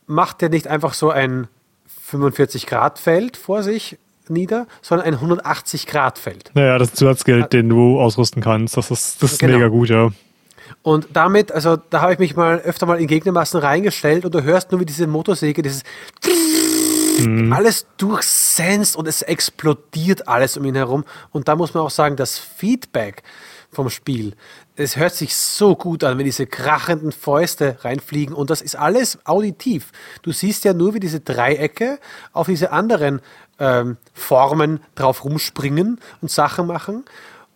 [0.07, 1.49] macht er nicht einfach so ein
[2.11, 3.99] 45-Grad-Feld vor sich
[4.29, 6.51] nieder, sondern ein 180-Grad-Feld.
[6.55, 8.77] Naja, das ist Zusatzgeld, den du ausrüsten kannst.
[8.77, 9.55] Das ist, das ist genau.
[9.55, 10.11] mega gut, ja.
[10.83, 14.43] Und damit, also da habe ich mich mal öfter mal in Gegnermassen reingestellt und du
[14.43, 15.83] hörst nur wie diese Motorsäge, dieses
[17.19, 17.53] mhm.
[17.53, 21.05] alles durchsenst und es explodiert alles um ihn herum.
[21.33, 23.23] Und da muss man auch sagen, das Feedback
[23.71, 24.35] vom Spiel,
[24.77, 29.19] es hört sich so gut an, wenn diese krachenden Fäuste reinfliegen und das ist alles
[29.25, 29.93] auditiv.
[30.23, 31.99] Du siehst ja nur, wie diese Dreiecke
[32.33, 33.21] auf diese anderen
[33.59, 37.05] ähm, Formen drauf rumspringen und Sachen machen.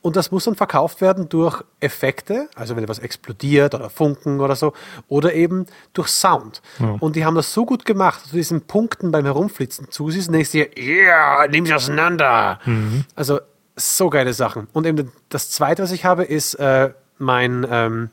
[0.01, 4.55] Und das muss dann verkauft werden durch Effekte, also wenn etwas explodiert oder Funken oder
[4.55, 4.73] so,
[5.09, 6.63] oder eben durch Sound.
[6.79, 6.97] Ja.
[7.01, 10.35] Und die haben das so gut gemacht, dass du diesen Punkten beim Herumflitzen zusiehst und
[10.35, 12.61] denkst dir, ja, yeah, nimm sie auseinander.
[12.65, 13.05] Mhm.
[13.17, 13.41] Also
[13.75, 14.69] so geile Sachen.
[14.73, 18.11] Und eben das zweite, was ich habe, ist äh, mein ähm,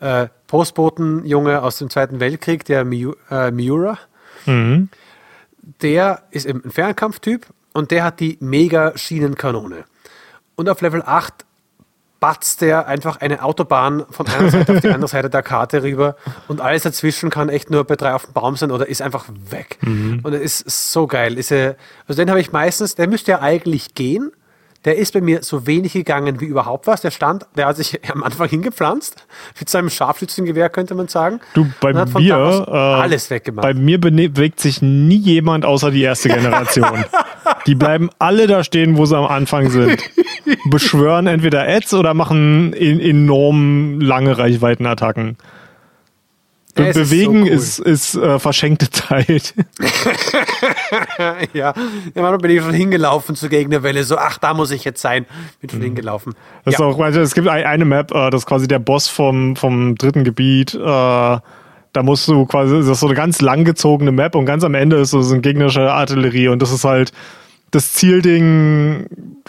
[0.00, 3.98] äh, Postbotenjunge aus dem Zweiten Weltkrieg, der äh, Miura.
[4.46, 4.88] Mhm.
[5.62, 9.84] Der ist eben ein Fernkampftyp und der hat die Mega-Schienenkanone.
[10.56, 11.46] Und auf Level 8
[12.22, 16.14] batzt der einfach eine Autobahn von einer Seite auf die andere Seite der Karte rüber
[16.46, 19.24] und alles dazwischen kann echt nur bei drei auf dem Baum sein oder ist einfach
[19.50, 19.78] weg.
[19.80, 20.20] Mhm.
[20.22, 21.36] Und es ist so geil.
[21.36, 21.74] Ist also
[22.14, 24.30] den habe ich meistens, der müsste ja eigentlich gehen,
[24.84, 27.00] der ist bei mir so wenig gegangen wie überhaupt was.
[27.02, 29.26] Der stand, der hat sich am Anfang hingepflanzt,
[29.58, 31.40] mit seinem Scharfschützengewehr, könnte man sagen.
[31.54, 33.62] Du, bei mir, äh, alles weggemacht.
[33.62, 37.04] Bei mir bewegt sich nie jemand außer die erste Generation.
[37.66, 40.02] die bleiben alle da stehen, wo sie am Anfang sind.
[40.70, 45.36] Beschwören entweder Ads oder machen enorm lange Reichweitenattacken.
[46.74, 47.90] Be ja, Bewegen ist, so cool.
[47.90, 49.54] ist, ist äh, verschenkte Zeit.
[51.52, 51.74] ja,
[52.14, 55.26] manchmal bin ich schon hingelaufen zur Gegnerwelle, so, ach, da muss ich jetzt sein.
[55.60, 55.84] Bin schon mhm.
[55.84, 56.34] hingelaufen.
[56.64, 56.88] Das ja.
[56.88, 60.24] ist auch, es gibt eine Map, äh, das ist quasi der Boss vom, vom dritten
[60.24, 60.74] Gebiet.
[60.74, 64.74] Äh, da musst du quasi, das ist so eine ganz langgezogene Map und ganz am
[64.74, 67.12] Ende ist so, so eine gegnerische Artillerie und das ist halt
[67.72, 69.06] das Zielding,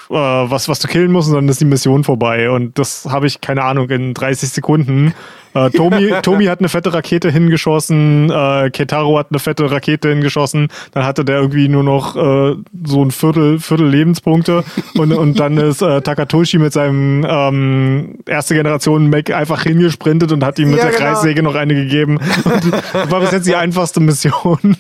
[0.09, 2.49] äh, was, was du killen musst, und dann ist die Mission vorbei.
[2.49, 5.13] Und das habe ich, keine Ahnung, in 30 Sekunden.
[5.54, 10.70] Äh, Tomi, Tomi hat eine fette Rakete hingeschossen, äh, Ketaro hat eine fette Rakete hingeschossen,
[10.91, 14.64] dann hatte der irgendwie nur noch äh, so ein Viertel, Viertel Lebenspunkte
[14.95, 20.43] und, und dann ist äh, Takatoshi mit seinem ähm, erste Generation Mac einfach hingesprintet und
[20.43, 21.12] hat ihm mit ja, der genau.
[21.12, 22.18] Kreissäge noch eine gegeben.
[22.43, 24.78] Und das war bis jetzt die einfachste Mission.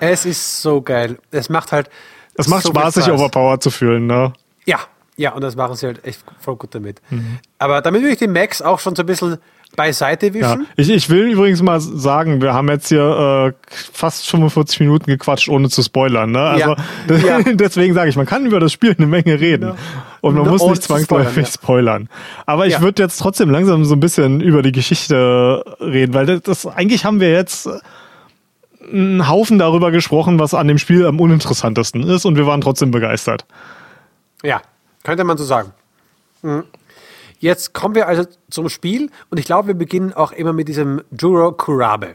[0.00, 1.18] Es ist so geil.
[1.30, 1.90] Es macht halt.
[2.34, 4.32] Es macht so Spaß, sich overpowered zu fühlen, ne?
[4.64, 4.78] Ja,
[5.16, 7.00] ja, und das machen sie halt echt voll gut damit.
[7.10, 7.38] Mhm.
[7.58, 9.38] Aber damit will ich den Max auch schon so ein bisschen
[9.76, 10.62] beiseite wischen.
[10.62, 10.66] Ja.
[10.76, 15.48] Ich, ich will übrigens mal sagen, wir haben jetzt hier äh, fast 45 Minuten gequatscht,
[15.48, 16.30] ohne zu spoilern.
[16.30, 16.40] Ne?
[16.40, 16.76] Also
[17.08, 17.38] ja.
[17.38, 17.42] Ja.
[17.52, 19.68] deswegen sage ich, man kann über das Spiel eine Menge reden.
[19.70, 19.76] Ja.
[20.20, 22.08] Und man muss nicht zwangsläufig spoilern, spoilern.
[22.46, 26.42] Aber ich würde jetzt trotzdem langsam so ein bisschen über die Geschichte reden, weil das,
[26.42, 27.68] das eigentlich haben wir jetzt
[28.92, 32.90] einen Haufen darüber gesprochen, was an dem Spiel am uninteressantesten ist und wir waren trotzdem
[32.90, 33.46] begeistert.
[34.42, 34.60] Ja,
[35.02, 35.72] könnte man so sagen.
[36.42, 36.64] Mhm.
[37.38, 41.02] Jetzt kommen wir also zum Spiel und ich glaube, wir beginnen auch immer mit diesem
[41.20, 42.14] Juro Kurabe.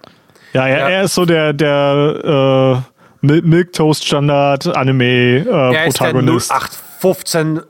[0.53, 0.89] Ja, er, ja.
[0.89, 2.83] er ist so der, der
[3.21, 5.87] äh, Milk Toast Standard Anime äh, er.
[5.87, 7.61] Ist der 0815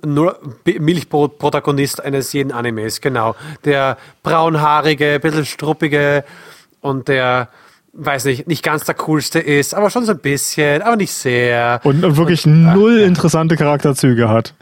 [0.65, 3.35] Milchbrot-Protagonist eines jeden Animes, genau.
[3.65, 6.23] Der braunhaarige, ein bisschen struppige
[6.81, 7.49] und der
[7.97, 11.81] weiß nicht, nicht ganz der coolste ist, aber schon so ein bisschen, aber nicht sehr.
[11.83, 14.53] Und, wirklich und, null ach, interessante Charakterzüge hat.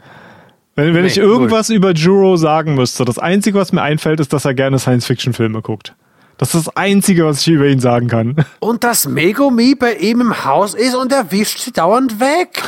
[0.76, 1.78] Wenn, wenn nee, ich irgendwas null.
[1.78, 5.94] über Juro sagen müsste, das Einzige, was mir einfällt, ist, dass er gerne Science-Fiction-Filme guckt.
[6.38, 8.36] Das ist das Einzige, was ich über ihn sagen kann.
[8.60, 12.62] Und dass Megumi bei ihm im Haus ist und er wischt sie dauernd weg.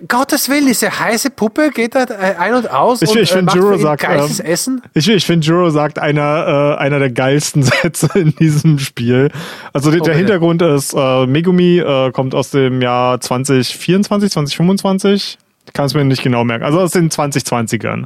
[0.08, 3.42] Gottes Willen, diese heiße Puppe geht da äh, ein und aus ich, und ich äh,
[3.42, 4.82] macht Juro sagt, geiles ähm, Essen.
[4.94, 9.32] Ich, ich finde, Juro sagt einer, äh, einer der geilsten Sätze in diesem Spiel.
[9.72, 10.10] Also der, okay.
[10.10, 15.38] der Hintergrund ist, äh, Megumi äh, kommt aus dem Jahr 2024, 2025.
[15.66, 16.64] Ich kann es mir nicht genau merken.
[16.64, 18.04] Also aus den 2020ern.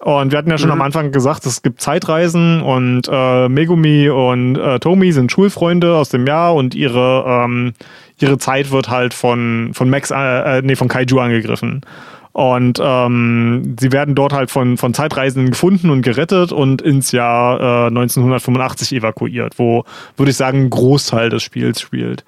[0.00, 0.74] Und wir hatten ja schon mhm.
[0.74, 6.10] am Anfang gesagt, es gibt Zeitreisen und äh, Megumi und äh, Tomi sind Schulfreunde aus
[6.10, 7.72] dem Jahr und ihre, ähm,
[8.18, 11.80] ihre Zeit wird halt von, von Max, äh, äh, nee, von Kaiju angegriffen.
[12.32, 17.60] Und ähm, sie werden dort halt von, von Zeitreisenden gefunden und gerettet und ins Jahr
[17.60, 19.84] äh, 1985 evakuiert, wo,
[20.16, 22.24] würde ich sagen, ein Großteil des Spiels spielt.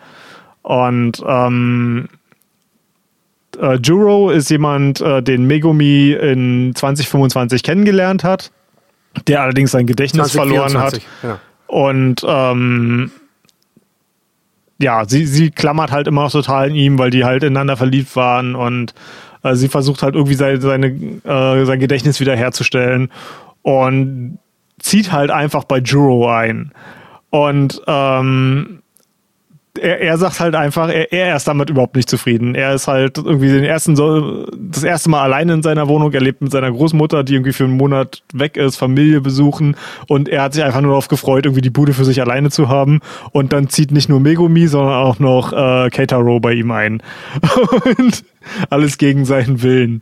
[0.63, 2.09] Und ähm,
[3.61, 8.51] äh, Juro ist jemand, äh, den Megumi in 2025 kennengelernt hat,
[9.27, 11.39] der allerdings sein Gedächtnis 2024, verloren hat.
[11.39, 11.41] Ja.
[11.67, 13.11] Und ähm,
[14.79, 18.15] ja, sie, sie klammert halt immer noch total in ihm, weil die halt ineinander verliebt
[18.15, 18.95] waren und
[19.43, 23.11] äh, sie versucht halt irgendwie seine, seine, äh, sein Gedächtnis wiederherzustellen
[23.63, 24.39] und
[24.79, 26.73] zieht halt einfach bei Juro ein.
[27.31, 28.83] Und ähm,
[29.79, 32.55] er, er sagt halt einfach, er, er ist damit überhaupt nicht zufrieden.
[32.55, 33.95] Er ist halt irgendwie den ersten,
[34.71, 36.13] das erste Mal alleine in seiner Wohnung.
[36.13, 39.77] Er lebt mit seiner Großmutter, die irgendwie für einen Monat weg ist, Familie besuchen.
[40.09, 42.69] Und er hat sich einfach nur darauf gefreut, irgendwie die Bude für sich alleine zu
[42.69, 43.01] haben.
[43.33, 47.03] Und dann zieht nicht nur Megumi, sondern auch noch äh, Keitaro bei ihm ein.
[47.99, 48.25] und
[48.71, 50.01] alles gegen seinen Willen.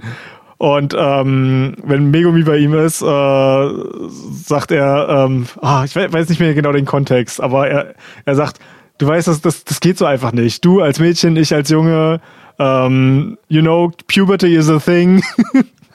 [0.58, 6.40] Und ähm, wenn Megumi bei ihm ist, äh, sagt er, ähm, ah, ich weiß nicht
[6.40, 7.94] mehr genau den Kontext, aber er,
[8.24, 8.60] er sagt,
[8.98, 10.64] du weißt, das, das, das geht so einfach nicht.
[10.64, 12.20] Du als Mädchen, ich als Junge,
[12.58, 15.22] um, you know, puberty is a thing.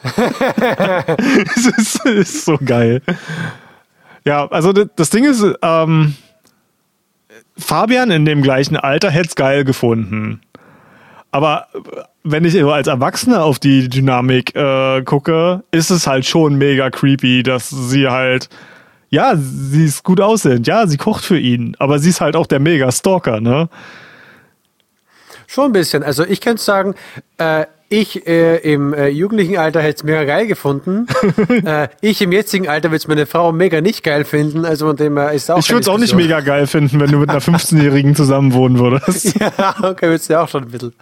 [1.56, 3.02] es ist, ist, so geil.
[4.26, 6.16] Ja, also das Ding ist, ähm,
[7.58, 10.42] Fabian in dem gleichen Alter hätte es geil gefunden.
[11.32, 11.68] Aber
[12.24, 17.44] wenn ich als Erwachsener auf die Dynamik äh, gucke, ist es halt schon mega creepy,
[17.44, 18.50] dass sie halt
[19.10, 22.48] ja, sie ist gut aussehend, ja, sie kocht für ihn, aber sie ist halt auch
[22.48, 23.70] der Mega-Stalker, ne?
[25.48, 26.04] Schon ein bisschen.
[26.04, 26.94] Also ich könnte sagen,
[27.40, 31.08] äh, ich äh, im äh, jugendlichen Alter hätte es mega geil gefunden.
[31.66, 34.64] äh, ich im jetzigen Alter würde es meine Frau mega nicht geil finden.
[34.64, 35.58] Also von dem äh, ist auch.
[35.58, 38.78] Ich würde es auch nicht mega geil finden, wenn du mit einer 15-Jährigen zusammen wohnen
[38.78, 39.40] würdest.
[39.40, 40.94] ja, okay, würdest du auch schon ein bisschen.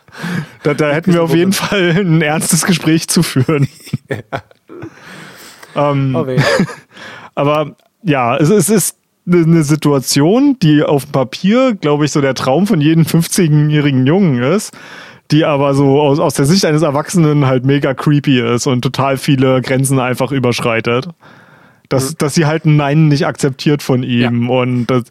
[0.63, 3.67] Da, da hätten wir auf jeden Fall ein ernstes Gespräch zu führen.
[4.09, 5.91] ja.
[5.91, 6.25] ähm, oh,
[7.35, 8.97] aber ja, es, es ist
[9.29, 14.41] eine Situation, die auf dem Papier, glaube ich, so der Traum von jedem 15-jährigen Jungen
[14.41, 14.73] ist,
[15.31, 19.17] die aber so aus, aus der Sicht eines Erwachsenen halt mega creepy ist und total
[19.17, 21.09] viele Grenzen einfach überschreitet.
[21.89, 22.15] Dass, mhm.
[22.19, 24.49] dass sie halt ein Nein nicht akzeptiert von ihm ja.
[24.49, 25.03] und das,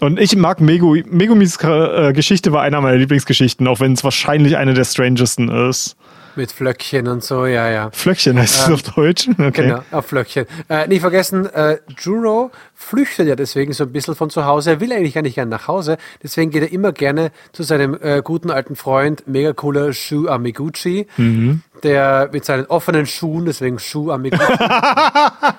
[0.00, 4.56] Und ich mag Megu, Megumis äh, Geschichte war einer meiner Lieblingsgeschichten, auch wenn es wahrscheinlich
[4.56, 5.96] eine der strangesten ist.
[6.38, 7.90] Mit Flöckchen und so, ja, ja.
[7.90, 9.28] Flöckchen heißt ähm, es auf Deutsch?
[9.38, 9.62] Okay.
[9.62, 10.46] Genau, auf Flöckchen.
[10.68, 14.70] Äh, nicht vergessen, äh, Juro flüchtet ja deswegen so ein bisschen von zu Hause.
[14.70, 15.98] Er will eigentlich gar nicht gerne nach Hause.
[16.22, 21.08] Deswegen geht er immer gerne zu seinem äh, guten alten Freund, mega cooler Shu Amiguchi,
[21.16, 21.62] mhm.
[21.82, 25.56] der mit seinen offenen Schuhen, deswegen Shu Amiguchi, der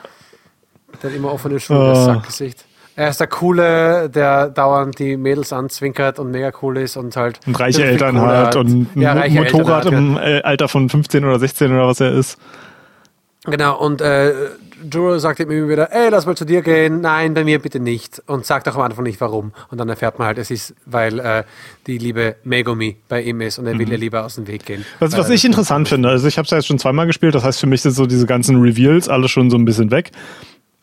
[1.04, 1.94] hat immer offene Schuhe, oh.
[1.94, 2.69] das Sackgesicht.
[3.00, 7.40] Er ist der Coole, der dauernd die Mädels anzwinkert und mega cool ist und halt.
[7.48, 10.18] Und reiche Eltern hat und ein ja, Motorrad hat, im.
[10.18, 12.38] Alter von 15 oder 16 oder was er ist.
[13.46, 14.34] Genau, und äh,
[14.92, 17.00] Juro sagt ihm immer wieder, ey, lass mal zu dir gehen.
[17.00, 18.22] Nein, bei mir bitte nicht.
[18.26, 19.54] Und sagt auch am Anfang nicht warum.
[19.72, 21.44] Und dann erfährt man halt, es ist, weil äh,
[21.88, 23.94] die liebe Megumi bei ihm ist und er will mhm.
[23.94, 24.84] ihr lieber aus dem Weg gehen.
[25.00, 27.46] Was, was ich interessant finde, also ich habe es ja jetzt schon zweimal gespielt, das
[27.46, 30.12] heißt für mich sind so diese ganzen Reveals alle schon so ein bisschen weg.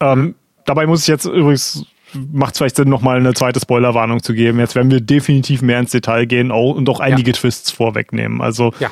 [0.00, 0.34] Ähm.
[0.64, 1.86] Dabei muss ich jetzt übrigens
[2.32, 4.58] macht es vielleicht Sinn, nochmal eine zweite Spoilerwarnung zu geben.
[4.58, 7.36] Jetzt werden wir definitiv mehr ins Detail gehen und auch einige ja.
[7.36, 8.40] Twists vorwegnehmen.
[8.40, 8.90] Also, ja.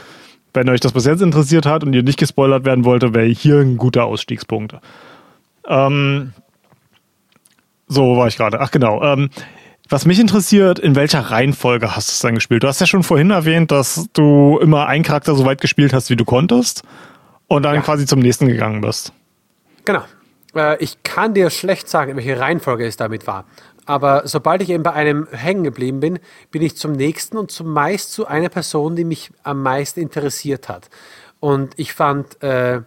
[0.52, 3.58] wenn euch das bis jetzt interessiert hat und ihr nicht gespoilert werden wollte, wäre hier
[3.58, 4.74] ein guter Ausstiegspunkt.
[5.66, 6.32] Ähm,
[7.86, 8.60] so war ich gerade.
[8.60, 9.02] Ach, genau.
[9.02, 9.30] Ähm,
[9.88, 12.62] was mich interessiert, in welcher Reihenfolge hast du es dann gespielt?
[12.62, 16.08] Du hast ja schon vorhin erwähnt, dass du immer einen Charakter so weit gespielt hast,
[16.08, 16.82] wie du konntest
[17.48, 17.80] und dann ja.
[17.82, 19.12] quasi zum nächsten gegangen bist.
[19.84, 20.02] Genau.
[20.54, 23.44] Äh, ich kann dir schlecht sagen, welche Reihenfolge es damit war.
[23.86, 26.18] Aber sobald ich eben bei einem hängen geblieben bin,
[26.50, 30.88] bin ich zum nächsten und zumeist zu einer Person, die mich am meisten interessiert hat.
[31.40, 32.80] Und ich fand äh,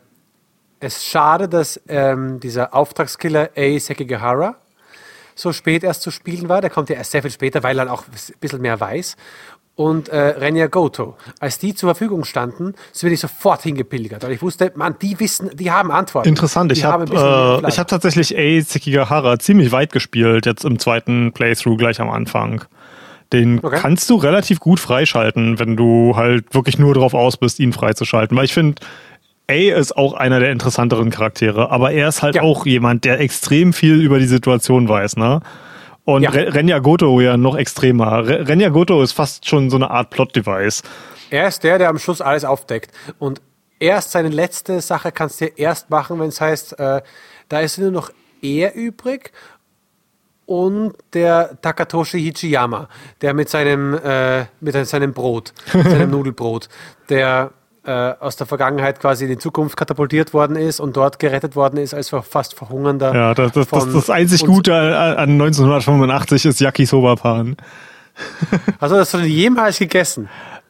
[0.80, 3.80] es schade, dass ähm, dieser Auftragskiller A.
[3.80, 4.56] Sekigahara
[5.36, 6.62] so spät erst zu spielen war.
[6.62, 9.16] Der kommt ja erst sehr viel später, weil er auch ein bisschen mehr weiß
[9.78, 11.16] und äh, Renya Goto.
[11.40, 14.24] Als die zur Verfügung standen, so bin ich sofort hingepilgert.
[14.24, 16.28] Weil ich wusste, man, die wissen, die haben Antworten.
[16.28, 18.62] Interessant, ich habe äh, hab tatsächlich A.
[18.62, 22.66] Sekigahara ziemlich weit gespielt, jetzt im zweiten Playthrough gleich am Anfang.
[23.32, 23.78] Den okay.
[23.80, 28.36] kannst du relativ gut freischalten, wenn du halt wirklich nur darauf aus bist, ihn freizuschalten.
[28.36, 28.82] Weil ich finde,
[29.48, 32.42] A ist auch einer der interessanteren Charaktere, aber er ist halt ja.
[32.42, 35.42] auch jemand, der extrem viel über die Situation weiß, ne?
[36.08, 36.30] Und ja.
[36.30, 38.26] Renya Goto ja noch extremer.
[38.26, 40.82] Renya Goto ist fast schon so eine Art Plot-Device.
[41.30, 42.94] Er ist der, der am Schluss alles aufdeckt.
[43.20, 43.42] Und
[43.78, 47.02] erst seine letzte Sache kannst du erst machen, wenn es heißt, äh,
[47.50, 49.34] da ist nur noch er übrig
[50.46, 52.88] und der Takatoshi Hichiyama,
[53.20, 56.70] der mit seinem, äh, mit seinem Brot, mit seinem Nudelbrot,
[57.10, 57.52] der
[57.88, 61.78] äh, aus der Vergangenheit quasi in die Zukunft katapultiert worden ist und dort gerettet worden
[61.78, 63.16] ist als fast verhungernder.
[63.16, 67.56] Ja, das, das, das, das einzig Gute an 1985 ist Yakisoba-Pan.
[68.82, 70.28] Hast du das schon jemals gegessen?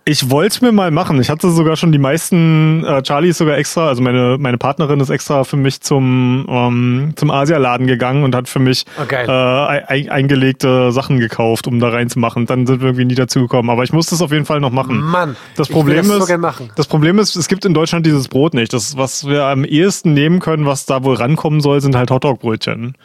[0.10, 1.20] Ich wollte es mir mal machen.
[1.20, 5.01] Ich hatte sogar schon die meisten, äh, Charlie ist sogar extra, also meine, meine Partnerin
[5.01, 9.26] ist extra für mich zum, ähm, zum Asialaden gegangen und hat für mich okay.
[9.28, 12.45] Oh, äh, ein, eingelegte Sachen gekauft, um da reinzumachen.
[12.45, 13.70] Dann sind wir irgendwie nie dazu gekommen.
[13.70, 15.01] Aber ich muss das auf jeden Fall noch machen.
[15.01, 16.70] Mann, das Problem das ist, machen.
[16.78, 18.72] das Problem ist, es gibt in Deutschland dieses Brot nicht.
[18.72, 22.95] Das, was wir am ehesten nehmen können, was da wohl rankommen soll, sind halt Hotdog-Brötchen.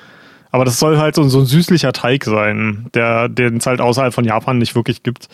[0.53, 4.15] Aber das soll halt so, so ein süßlicher Teig sein, der, den es halt außerhalb
[4.15, 5.29] von Japan nicht wirklich gibt.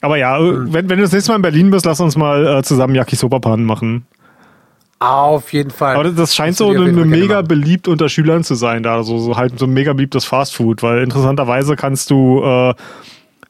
[0.00, 0.72] Aber ja, mhm.
[0.72, 3.64] wenn, wenn du das nächste Mal in Berlin bist, lass uns mal äh, zusammen Yakisoba-Pan
[3.64, 4.06] machen.
[5.00, 5.96] Auf jeden Fall.
[5.96, 9.18] Aber das scheint das so eine, eine mega beliebt unter Schülern zu sein, da so,
[9.18, 12.74] so halt so ein mega beliebtes Fastfood, weil interessanterweise kannst du, äh,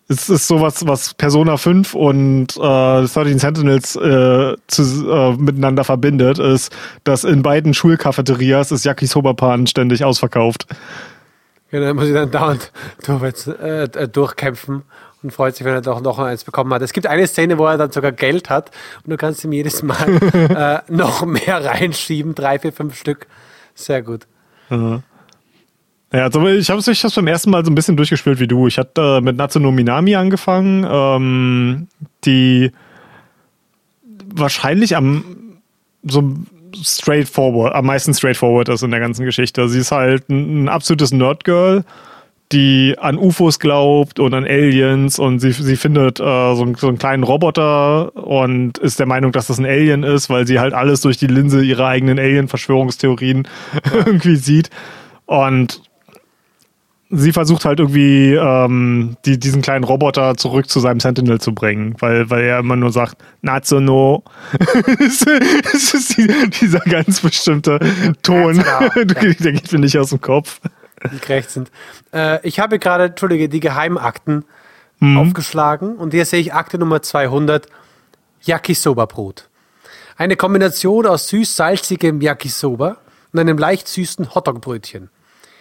[0.07, 6.39] es ist sowas, was Persona 5 und äh, 13 Sentinels äh, zu, äh, miteinander verbindet,
[6.39, 6.73] ist,
[7.03, 10.67] dass in beiden Schulcafeterias ist Yakisoba-Pan ständig ausverkauft.
[11.73, 12.71] Genau, dann muss ich dann dauernd
[13.07, 14.83] durch, äh, durchkämpfen
[15.23, 16.83] und freut sich, wenn er doch noch eins bekommen hat.
[16.83, 18.71] Es gibt eine Szene, wo er dann sogar Geld hat
[19.05, 23.27] und du kannst ihm jedes Mal äh, noch mehr reinschieben, drei, vier, fünf Stück.
[23.75, 24.27] Sehr gut.
[24.69, 25.03] Mhm.
[26.13, 28.67] Ja, also ich habe es beim ersten Mal so ein bisschen durchgespielt wie du.
[28.67, 31.87] Ich hatte äh, mit Natsuno Minami angefangen, ähm,
[32.25, 32.73] die
[34.27, 35.25] wahrscheinlich am
[36.03, 36.35] so
[36.75, 39.69] straightforward, am meisten straightforward ist in der ganzen Geschichte.
[39.69, 41.85] Sie ist halt ein, ein absolutes Nerdgirl
[42.53, 46.99] die an UFOs glaubt und an Aliens und sie, sie findet äh, so, so einen
[46.99, 51.01] kleinen Roboter und ist der Meinung, dass das ein Alien ist, weil sie halt alles
[51.01, 53.47] durch die Linse ihrer eigenen Alien-Verschwörungstheorien
[53.95, 54.71] irgendwie sieht.
[55.27, 55.83] Und
[57.09, 61.95] sie versucht halt irgendwie ähm, die, diesen kleinen Roboter zurück zu seinem Sentinel zu bringen,
[62.01, 64.25] weil, weil er immer nur sagt, Natsuno.
[65.73, 66.17] das ist
[66.61, 67.79] dieser ganz bestimmte
[68.23, 68.57] Ton.
[68.97, 70.61] der geht mir nicht aus dem Kopf
[71.01, 71.71] gerecht sind.
[72.13, 74.45] Äh, ich habe gerade, Entschuldige, die Geheimakten
[75.01, 75.19] mhm.
[75.19, 77.67] aufgeschlagen und hier sehe ich Akte Nummer 200,
[78.43, 79.49] Yakisoba-Brot.
[80.17, 82.99] Eine Kombination aus süß-salzigem Yakisoba
[83.33, 85.11] und einem leicht süßen Hotdog-Brötchen.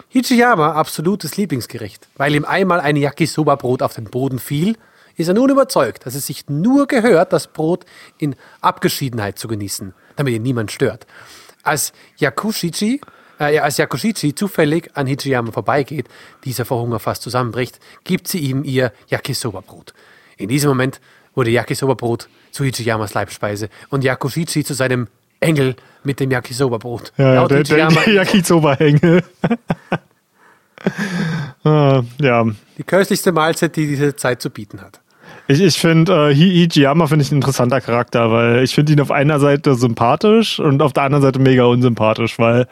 [0.10, 2.08] Hichiyama absolutes Lieblingsgericht.
[2.18, 4.76] Weil ihm einmal ein Yakisoba-Brot auf den Boden fiel,
[5.16, 7.86] ist er nun überzeugt, dass es sich nur gehört, das Brot
[8.18, 11.06] in Abgeschiedenheit zu genießen, damit ihn niemand stört.
[11.62, 13.02] Als Yakushichi,
[13.40, 16.08] äh, als Yakushichi zufällig an Hichiyama vorbeigeht,
[16.46, 19.94] dieser vor Hunger fast zusammenbricht, gibt sie ihm ihr Yakisoba-Brot.
[20.38, 21.00] In diesem Moment
[21.36, 25.08] wurde Yakisoba-Brot zu Hichiyamas Leibspeise und Yakushichi zu seinem
[25.40, 27.14] Engel mit dem Yakisoba-Brot.
[27.18, 29.24] Ja, Laut der, der, der Yakisoba-Engel.
[31.66, 32.46] Ah, ja,
[32.78, 35.02] die köstlichste Mahlzeit, die diese Zeit zu bieten hat.
[35.50, 39.02] ich, ich finde, äh, Hi- Hijiyama finde ich ein interessanter Charakter, weil ich finde ihn
[39.02, 42.66] auf einer Seite sympathisch und auf der anderen Seite mega unsympathisch, weil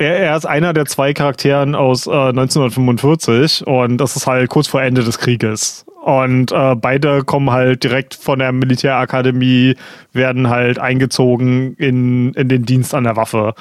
[0.00, 4.66] er, er ist einer der zwei Charakteren aus äh, 1945 und das ist halt kurz
[4.66, 5.84] vor Ende des Krieges.
[6.02, 9.76] Und äh, beide kommen halt direkt von der Militärakademie,
[10.12, 13.54] werden halt eingezogen in, in den Dienst an der Waffe.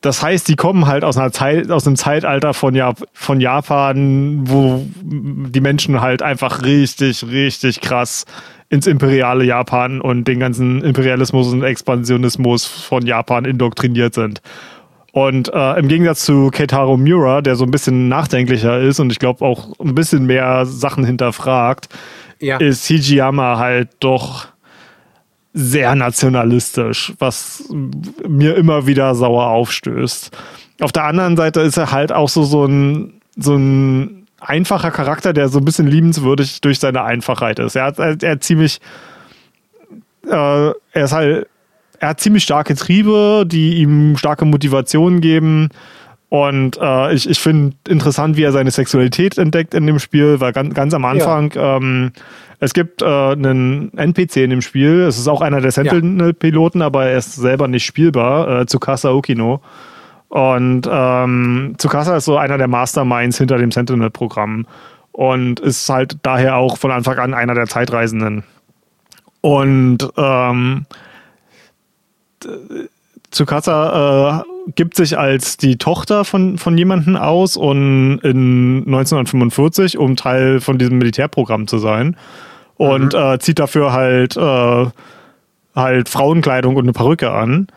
[0.00, 4.48] Das heißt, die kommen halt aus einer Zeit, aus einem Zeitalter von, Jap von Japan,
[4.48, 8.24] wo die Menschen halt einfach richtig, richtig krass
[8.70, 14.40] ins imperiale Japan und den ganzen Imperialismus und Expansionismus von Japan indoktriniert sind.
[15.12, 19.18] Und äh, im Gegensatz zu Keitaro Miura, der so ein bisschen nachdenklicher ist und ich
[19.18, 21.88] glaube auch ein bisschen mehr Sachen hinterfragt,
[22.38, 22.58] Ja.
[22.58, 24.46] ist Hijiyama halt doch
[25.52, 27.64] sehr nationalistisch, was
[28.28, 30.30] mir immer wieder sauer aufstößt.
[30.80, 35.32] Auf der anderen Seite ist er halt auch so, so ein, so ein einfacher Charakter,
[35.32, 37.74] der so ein bisschen liebenswürdig durch seine Einfachheit ist.
[37.74, 38.80] Er hat, er, er ziemlich,
[40.26, 40.30] äh,
[40.68, 41.48] er ist halt,
[42.00, 45.68] er hat ziemlich starke Triebe, die ihm starke Motivationen geben.
[46.30, 50.52] Und äh, ich, ich finde interessant, wie er seine Sexualität entdeckt in dem Spiel, weil
[50.52, 52.12] ganz, ganz am Anfang, ähm,
[52.58, 57.06] es gibt äh, einen NPC in dem Spiel, es ist auch einer der Sentinel-Piloten, aber
[57.06, 59.60] er ist selber nicht spielbar, äh, Tsukasa Okino.
[60.28, 64.66] Und ähm, Tsukasa ist so einer der Masterminds hinter dem Sentinel-Programm
[65.12, 68.44] und ist halt daher auch von Anfang an einer der Zeitreisenden.
[69.40, 70.86] Und ähm,
[73.30, 80.16] Tsukasa äh, gibt sich als die Tochter von, von jemandem aus und in 1945, um
[80.16, 82.16] Teil von diesem Militärprogramm zu sein.
[82.76, 84.86] Und äh, zieht dafür halt, äh,
[85.76, 87.68] halt Frauenkleidung und eine Perücke an.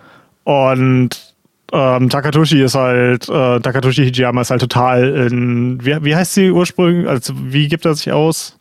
[0.44, 1.34] Und
[1.72, 6.52] ähm, Takatoshi ist halt, äh, Takatoshi Hijiyama ist halt total in, wie, wie heißt sie
[6.52, 8.58] ursprünglich, also wie gibt er sich aus?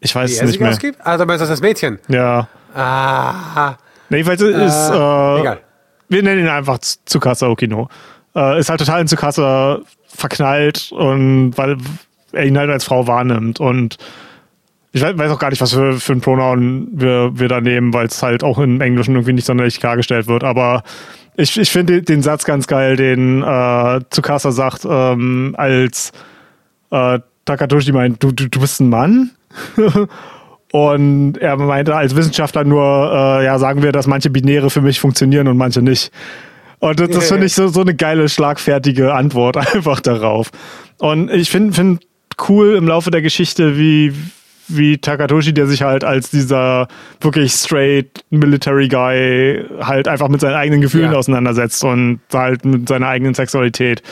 [0.00, 0.70] Ich weiß Wie es nicht mehr.
[0.70, 0.98] ausgibt?
[1.02, 1.98] Ah, du meinst das Mädchen?
[2.08, 2.46] Ja.
[2.74, 3.74] Ah,
[4.14, 5.60] Nee, jedenfalls ist, äh, egal.
[6.08, 7.88] wir nennen ihn einfach Tsukasa Okino.
[8.36, 11.76] Äh, ist halt total in Tsukasa verknallt und weil
[12.32, 13.96] er ihn halt als Frau wahrnimmt und
[14.92, 17.92] ich weiß, weiß auch gar nicht, was für, für ein Pronoun wir, wir da nehmen,
[17.92, 20.44] weil es halt auch im Englischen irgendwie nicht sonderlich klargestellt wird.
[20.44, 20.84] Aber
[21.36, 26.12] ich, ich finde den Satz ganz geil, den äh, Tsukasa sagt, ähm, als
[26.92, 29.32] äh, Takatoshi meint, du, du, du bist ein Mann?
[30.74, 34.98] Und er meinte als Wissenschaftler nur, äh, ja, sagen wir, dass manche Binäre für mich
[34.98, 36.10] funktionieren und manche nicht.
[36.80, 40.50] Und das, das finde ich so, so eine geile, schlagfertige Antwort einfach darauf.
[40.98, 42.02] Und ich finde find
[42.48, 44.14] cool im Laufe der Geschichte, wie,
[44.66, 46.88] wie Takatoshi, der sich halt als dieser
[47.20, 51.18] wirklich straight Military Guy halt einfach mit seinen eigenen Gefühlen Ja.
[51.18, 54.02] auseinandersetzt und halt mit seiner eigenen Sexualität.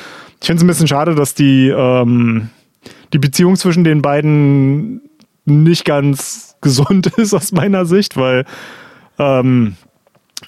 [0.40, 2.50] Ich finde es ein bisschen schade, dass die, ähm,
[3.12, 5.00] die Beziehung zwischen den beiden
[5.44, 8.44] nicht ganz gesund ist aus meiner Sicht, weil
[9.18, 9.76] ähm,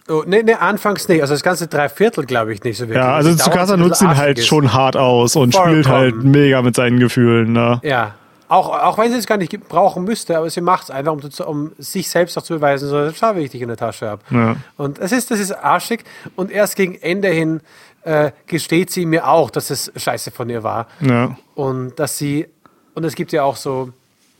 [0.09, 1.21] Oh, nee, nee, anfangs nicht.
[1.23, 2.99] Also das ganze Dreiviertel glaube ich nicht so wirklich.
[2.99, 4.47] ja, also Tsukasa nutzt ihn halt ist.
[4.47, 5.83] schon hart aus und Vollkommen.
[5.83, 7.53] spielt halt mega mit seinen Gefühlen.
[7.53, 7.81] Ne?
[7.85, 8.15] Ja.
[8.49, 11.21] Auch, auch wenn sie es gar nicht brauchen müsste, aber sie macht es einfach, um,
[11.47, 14.23] um sich selbst auch zu beweisen, so, schau, wie ich dich in der Tasche habe.
[14.31, 14.57] Ja.
[14.77, 16.05] Und es ist, das ist arschig.
[16.37, 17.61] Und erst gegen Ende hin
[18.03, 20.89] äh, gesteht sie mir auch, dass es scheiße von ihr war.
[21.01, 21.37] Ja.
[21.55, 22.47] Und dass sie,
[22.95, 23.91] und es gibt ja auch so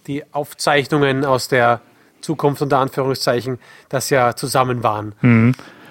[0.07, 1.81] die Aufzeichnungen aus der
[2.21, 5.15] Zukunft unter Anführungszeichen, dass ja zusammen waren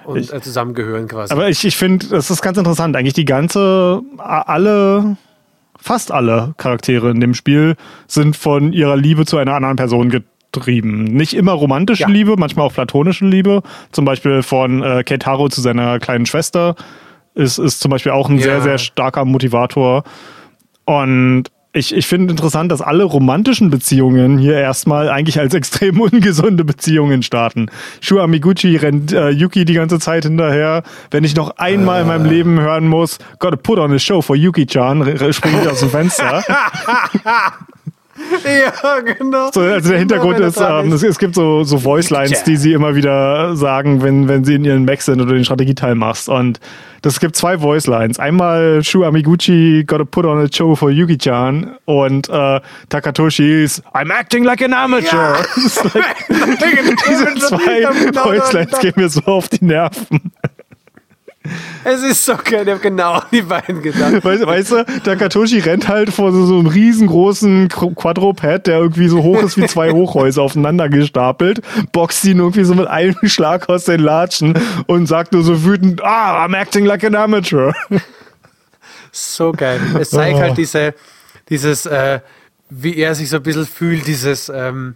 [0.05, 1.34] und äh, zusammengehören quasi.
[1.34, 1.39] Mhm.
[1.39, 2.95] Aber ich, ich finde, das ist ganz interessant.
[2.95, 5.18] Eigentlich die ganze, alle,
[5.80, 7.76] fast alle Charaktere in dem Spiel
[8.07, 11.03] sind von ihrer Liebe zu einer anderen Person getrieben.
[11.03, 12.09] Nicht immer romantische Ja.
[12.09, 13.61] Liebe, manchmal auch platonische Liebe.
[13.91, 16.76] Zum Beispiel von äh, Keitaro zu seiner kleinen Schwester
[17.36, 18.43] ist, ist zum Beispiel auch ein Ja.
[18.43, 20.03] sehr, sehr starker Motivator.
[20.86, 26.63] Und ich, ich finde interessant, dass alle romantischen Beziehungen hier erstmal eigentlich als extrem ungesunde
[26.63, 27.69] Beziehungen starten.
[27.99, 30.84] Shu Amiguchi rennt äh, Yuki die ganze Zeit hinterher.
[31.09, 34.36] Wenn ich noch einmal in meinem Leben hören muss, gotta put on a show for
[34.36, 36.43] Yuki-chan, springe ich aus dem Fenster.
[38.43, 39.49] Ja, genau.
[39.51, 42.95] So, also der Hintergrund ist, ähm, es, es gibt so, so Voice-Lines, die sie immer
[42.95, 46.30] wieder sagen, wenn, wenn sie in ihren Mac sind oder den Strategieteil machst.
[46.30, 46.59] Und
[47.01, 48.20] das gibt zwei Voice-Lines.
[48.20, 54.43] Einmal Shu Amiguchi gotta put on a show for Yuki-chan und äh, Takatoshi's I'm acting
[54.43, 55.36] like an amateur.
[55.36, 55.36] Ja.
[55.93, 60.32] Like, diese zwei Voice-Lines gehen mir so auf die Nerven.
[61.83, 64.23] Es ist so geil, ich habe genau an die beiden gedacht.
[64.23, 69.09] Weißt, weißt du, Takatoshi rennt halt vor so, so einem riesengroßen Qu- Quadruped, der irgendwie
[69.09, 71.59] so hoch ist wie zwei Hochhäuser aufeinander gestapelt,
[71.91, 76.01] boxt ihn irgendwie so mit einem Schlag aus den Latschen und sagt nur so wütend,
[76.03, 77.73] ah, I'm acting like an amateur.
[79.11, 79.79] So geil.
[79.99, 80.41] Es zeigt Oh.
[80.41, 80.93] halt diese,
[81.49, 82.19] dieses, äh,
[82.69, 84.95] wie er sich so ein bisschen fühlt, dieses ähm,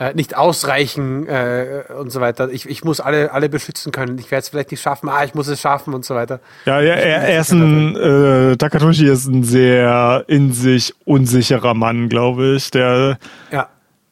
[0.00, 2.48] äh, nicht ausreichen äh, und so weiter.
[2.50, 4.18] Ich, ich muss alle, alle beschützen können.
[4.18, 5.08] Ich werde es vielleicht nicht schaffen.
[5.08, 6.40] Ah, ich muss es schaffen und so weiter.
[6.64, 12.08] Ja, ja er, er ist ein, äh, Takatoshi ist ein sehr in sich unsicherer Mann,
[12.08, 13.18] glaube ich, der,
[13.50, 13.68] Ja.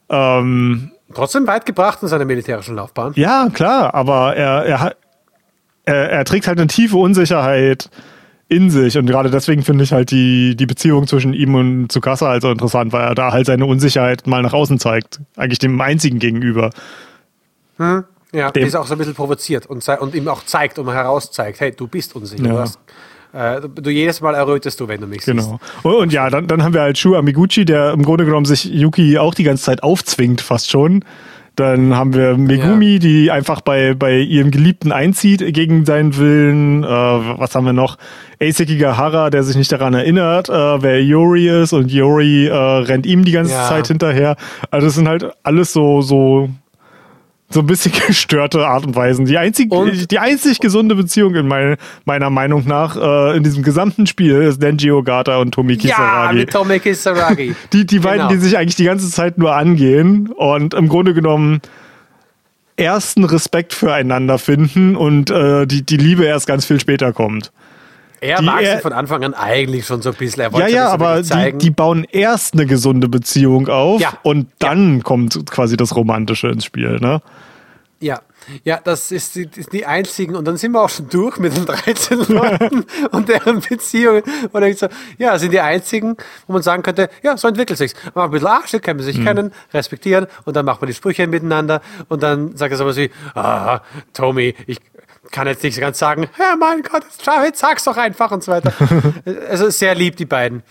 [0.09, 3.13] ähm, Trotzdem weit gebracht in seiner militärischen Laufbahn.
[3.15, 4.95] Ja, klar, aber er, er,
[5.85, 7.89] er, er trägt halt eine tiefe Unsicherheit
[8.53, 12.27] in sich und gerade deswegen finde ich halt die, die Beziehung zwischen ihm und Tsukasa
[12.29, 15.19] halt so interessant, weil er da halt seine Unsicherheit mal nach außen zeigt.
[15.35, 16.69] Eigentlich dem einzigen gegenüber.
[17.79, 18.03] Ja,
[18.51, 21.59] Dem- die ist auch so ein bisschen provoziert und, und ihm auch zeigt und herauszeigt,
[21.59, 22.45] hey, du bist unsicher.
[22.45, 22.51] Ja.
[22.53, 22.79] Du, hast,
[23.33, 25.37] äh, du, jedes Mal errötest du, wenn du mich siehst.
[25.37, 25.59] Genau.
[25.83, 28.65] Und, und ja, dann, dann haben wir halt Shu Amiguchi, der im Grunde genommen sich
[28.65, 31.03] Yuki auch die ganze Zeit aufzwingt, fast schon.
[31.55, 32.99] Dann haben wir Megumi, Ja.
[32.99, 36.83] die einfach bei, bei ihrem Geliebten einzieht gegen seinen Willen.
[36.83, 37.97] Äh, was haben wir noch?
[38.41, 43.05] Eiseki Gahara, der sich nicht daran erinnert, äh, wer Yori ist und Yori äh, rennt
[43.05, 43.67] ihm die ganze Ja.
[43.67, 44.35] Zeit hinterher.
[44.71, 46.49] Also das sind halt alles so, so,
[47.53, 49.25] so ein bisschen gestörte Art und Weisen.
[49.25, 53.63] Die einzig, Und- die einzig gesunde Beziehung in mein, meiner Meinung nach äh, in diesem
[53.63, 56.35] gesamten Spiel ist Denji Ogata und Tomi Ja, Kisaragi.
[56.39, 57.55] mit Tomei Kisaragi.
[57.73, 58.29] Die, die beiden, Genau.
[58.29, 61.61] die sich eigentlich die ganze Zeit nur angehen und im Grunde genommen
[62.75, 67.51] ersten Respekt füreinander finden und äh, die, die Liebe erst ganz viel später kommt.
[68.23, 70.41] Er Die mag er- sie von Anfang an eigentlich schon so ein bisschen.
[70.41, 74.13] Er Ja, wollte ja, so aber die, die bauen erst eine gesunde Beziehung auf Ja.
[74.23, 77.21] und dann kommt quasi das Romantische ins Spiel, ne?
[77.99, 78.19] Ja,
[78.65, 80.35] ja, das ist die, die- die einzigen.
[80.35, 84.23] Und dann sind wir auch schon durch mit den 13 Leuten und deren Beziehungen.
[84.51, 86.17] Und dann so, ja, sind die einzigen,
[86.47, 87.93] wo man sagen könnte, ja, so entwickelt sich's.
[88.13, 91.25] Mal ein bisschen Arschloch, können wir sich kennen, respektieren und dann macht man die Sprüche
[91.27, 93.79] miteinander und dann sagt er sowas wie, ah,
[94.11, 94.79] Tommy, ich
[95.33, 97.03] kann jetzt nicht ganz sagen, ja, mein Gott,
[97.43, 98.71] jetzt, sag's doch einfach und so weiter.
[99.49, 100.63] also sehr lieb, die beiden.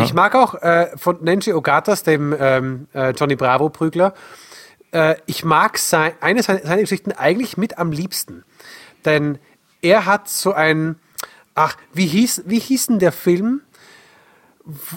[0.00, 4.12] Ich mag auch äh, von Nenji Ogatas, dem ähm, äh, Johnny Bravo-Prügler,
[4.92, 8.44] äh, ich mag sein, eine seiner, seiner Geschichten eigentlich mit am liebsten.
[9.06, 9.38] Denn
[9.80, 10.96] er hat so ein,
[11.54, 13.62] ach, wie hieß, wie hieß denn der Film?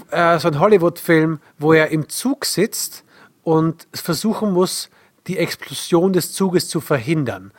[0.10, 3.06] Äh, so ein Hollywood-Film, wo er im Zug sitzt
[3.44, 4.90] und versuchen muss,
[5.28, 7.54] die Explosion des Zuges zu verhindern.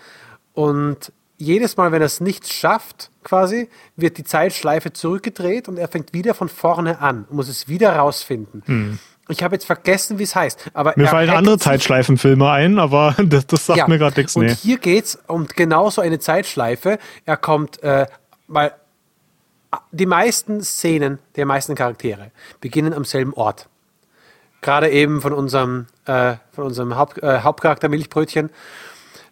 [0.52, 1.12] Und
[1.42, 6.12] jedes Mal, wenn er es nicht schafft, quasi, wird die Zeitschleife zurückgedreht und er fängt
[6.12, 8.98] wieder von vorne an und muss es wieder rausfinden.
[9.28, 10.70] Ich habe jetzt vergessen, wie es heißt.
[10.74, 14.36] Aber Mir fallen andere Zeitschleifenfilme ein, aber das, das sagt mir gerade nichts.
[14.36, 14.54] und Nee.
[14.54, 16.98] hier geht's um genau so eine Zeitschleife.
[17.24, 18.06] Er kommt, äh,
[18.48, 18.72] weil
[19.90, 22.30] die meisten Szenen der meisten Charaktere
[22.60, 23.68] beginnen am selben Ort.
[24.60, 28.50] Gerade eben von unserem, äh, von unserem Haupt, äh, Hauptcharakter Milchbrötchen.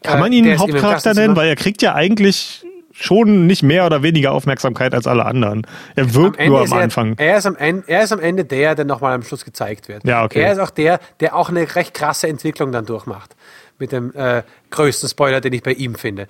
[0.02, 1.36] Kann man ihn Hauptcharakter nennen?
[1.36, 5.66] Weil er kriegt ja eigentlich schon nicht mehr oder weniger Aufmerksamkeit als alle anderen.
[5.96, 7.14] Er wirkt Ende nur ist am er, Anfang.
[7.16, 10.04] Er ist am, Ende, er ist am Ende der, der nochmal am Schluss gezeigt wird.
[10.04, 10.40] Ja, okay.
[10.40, 13.34] Er ist auch der, der auch eine recht krasse Entwicklung dann durchmacht.
[13.78, 16.28] Mit dem äh, größten Spoiler, den ich bei ihm finde.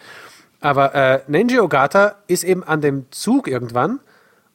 [0.60, 3.98] Aber äh, Nenji Ogata ist eben an dem Zug irgendwann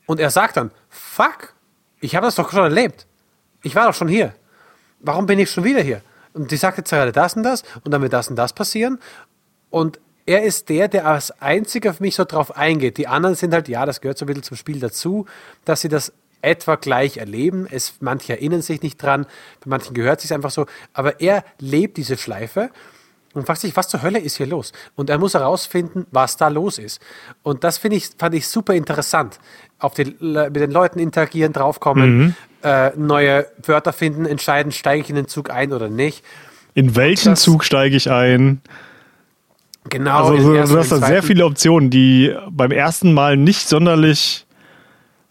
[0.06, 1.54] und er sagt dann, fuck,
[2.00, 3.08] ich habe das doch schon erlebt.
[3.64, 4.34] Ich war doch schon hier.
[5.00, 6.02] Warum bin ich schon wieder hier?
[6.36, 9.00] Und die sagt jetzt gerade das und das und dann wird das und das passieren.
[9.70, 12.98] Und er ist der, der als einziger für mich so drauf eingeht.
[12.98, 15.26] Die anderen sind halt, ja, das gehört so ein bisschen zum Spiel dazu,
[15.64, 16.12] dass sie das
[16.42, 17.68] etwa gleich erleben.
[17.70, 19.26] Es, manche erinnern sich nicht dran,
[19.62, 20.66] bei manchen gehört es sich einfach so.
[20.94, 22.70] Aber er lebt diese Schleife
[23.36, 24.72] und fragt sich, was zur Hölle ist hier los?
[24.96, 27.02] Und er muss herausfinden, was da los ist.
[27.44, 29.40] Und das finde ich, fand ich super interessant.
[29.78, 35.16] Auf die, mit den Leuten interagieren, draufkommen, äh, neue Wörter finden, entscheiden, steige ich in
[35.16, 36.24] den Zug ein oder nicht.
[36.74, 38.62] In welchen das- Zug steige ich ein?
[39.90, 40.30] Genau.
[40.30, 43.68] Also den so, du hast da den sehr viele Optionen, die beim ersten Mal nicht
[43.68, 44.48] sonderlich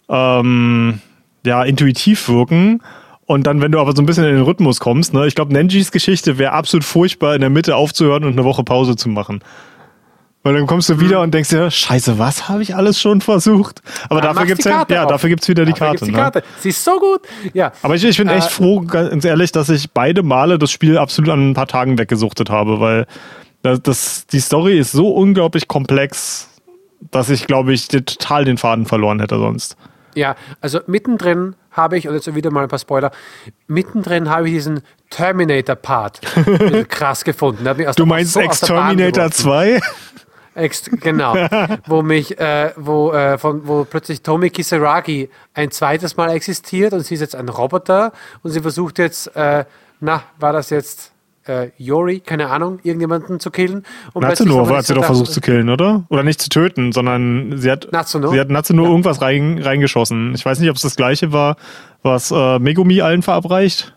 [0.07, 1.01] ähm,
[1.45, 2.81] ja, intuitiv wirken.
[3.27, 5.51] Und dann, wenn du aber so ein bisschen in den Rhythmus kommst, ne, ich glaube,
[5.51, 9.41] Nenjis Geschichte wäre absolut furchtbar, in der Mitte aufzuhören und eine Woche Pause zu machen.
[10.43, 13.81] Weil dann kommst du wieder und denkst dir, scheiße, was habe ich alles schon versucht?
[14.09, 15.97] Aber Dann dafür gibt's ja, ja, dafür gibt's wieder die Dafür Karte.
[15.97, 16.17] gibt's die ne?
[16.17, 16.43] Karte.
[16.59, 17.21] Sie ist so gut.
[17.55, 17.71] Ja.
[17.81, 20.99] Aber ich, ich bin echt Äh, froh, ganz ehrlich, dass ich beide Male das Spiel
[20.99, 23.07] absolut an ein paar Tagen weggesuchtet habe, weil
[23.63, 26.47] das, das, die Story ist so unglaublich komplex,
[27.09, 29.77] dass ich, glaube ich, total den Faden verloren hätte sonst.
[30.13, 33.11] Ja, also mittendrin habe ich, und jetzt wieder mal ein paar Spoiler,
[33.67, 36.21] mittendrin habe ich diesen Terminator-Part
[36.89, 37.67] krass gefunden.
[37.95, 39.31] Du meinst so Exterminator geworfen.
[39.31, 39.79] 2?
[40.55, 41.35] Ex genau.
[41.87, 47.01] wo mich, äh, wo, äh, von, wo plötzlich Tomi Kisaragi ein zweites Mal existiert und
[47.01, 49.65] sie ist jetzt ein Roboter und sie versucht jetzt, äh,
[49.99, 51.11] na, war das jetzt
[51.47, 53.85] äh, Yori, keine Ahnung, irgendjemanden zu killen?
[54.13, 56.05] Und Natsuno hat sie doch versucht zu killen, oder?
[56.09, 58.31] Oder nicht zu töten, sondern sie hat Natsuno?
[58.31, 60.33] sie hat Natsuno irgendwas rein, reingeschossen.
[60.35, 61.57] Ich weiß nicht, ob es das gleiche war,
[62.03, 63.93] was äh, Megumi allen verabreicht.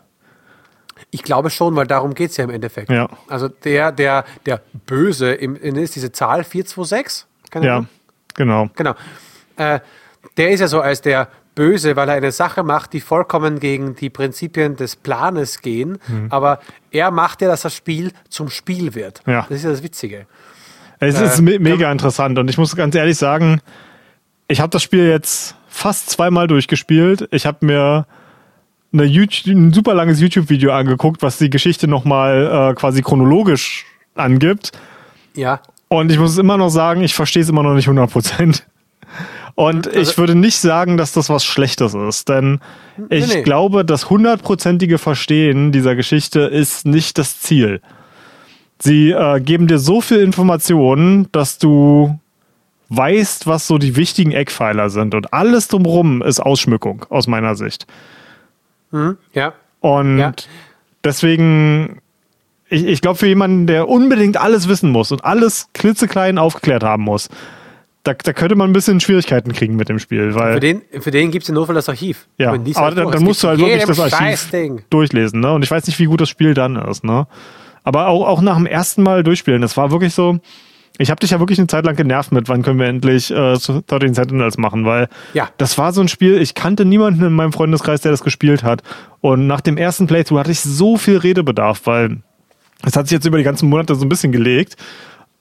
[1.11, 2.89] Ich glaube schon, weil darum geht es ja im Endeffekt.
[2.91, 3.09] Ja.
[3.27, 7.25] Also der, der, der Böse im, in, ist diese Zahl 426?
[7.49, 7.87] Keine Ja, Ahnung.
[8.35, 8.69] genau.
[8.75, 8.93] Genau.
[9.57, 9.79] Äh,
[10.37, 11.29] der ist ja so als der
[11.59, 15.97] Böse, weil er eine Sache macht, die vollkommen gegen die Prinzipien des Planes gehen.
[16.07, 16.27] Mhm.
[16.29, 19.21] Aber er macht ja, dass das Spiel zum Spiel wird.
[19.27, 19.45] Ja.
[19.49, 20.25] Das ist ja das Witzige.
[20.99, 23.59] Es Äh, ist me mega interessant und ich muss ganz ehrlich sagen,
[24.47, 27.27] ich habe das Spiel jetzt fast zweimal durchgespielt.
[27.31, 28.07] Ich habe mir
[28.93, 33.85] eine YouTube, ein super langes YouTube-Video angeguckt, was die Geschichte nochmal äh, quasi chronologisch
[34.15, 34.71] angibt.
[35.35, 35.59] Ja.
[35.89, 38.61] Und ich muss immer noch sagen, ich verstehe es immer noch nicht 100%.
[39.55, 42.59] Und Also ich würde nicht sagen, dass das was Schlechtes ist, denn
[43.09, 43.41] ich nee.
[43.41, 47.81] glaube, das hundertprozentige Verstehen dieser Geschichte ist nicht das Ziel.
[48.81, 52.17] Sie äh, geben dir so viel Informationen, dass du
[52.89, 55.13] weißt, was so die wichtigen Eckpfeiler sind.
[55.13, 57.85] Und alles drumherum ist Ausschmückung, aus meiner Sicht.
[59.33, 59.53] Ja.
[59.81, 60.33] Und Ja.
[61.03, 62.01] deswegen,
[62.69, 67.03] ich, ich glaube, für jemanden, der unbedingt alles wissen muss und alles klitzeklein aufgeklärt haben
[67.03, 67.29] muss,
[68.09, 70.53] da, da könnte man ein bisschen Schwierigkeiten kriegen mit dem Spiel, weil.
[70.53, 72.27] Für den, für den gibt es im Notfall das Archiv.
[72.37, 74.49] ja, aber sagt, dann, oh, dann musst du halt wirklich das Archiv
[74.89, 75.51] durchlesen, ne?
[75.53, 77.27] Und ich weiß nicht, wie gut das Spiel dann ist, ne?
[77.83, 80.39] Aber auch, auch nach dem ersten Mal durchspielen, das war wirklich so.
[81.01, 83.55] Ich habe dich ja wirklich eine Zeit lang genervt mit, wann können wir endlich äh,
[83.87, 85.47] 13 Sentinels machen, weil Ja.
[85.57, 88.81] das war so ein Spiel, ich kannte niemanden in meinem Freundeskreis, der das gespielt hat.
[89.21, 92.17] Und nach dem ersten Playthrough hatte ich so viel Redebedarf, weil
[92.85, 94.75] es hat sich jetzt über die ganzen Monate so ein bisschen gelegt.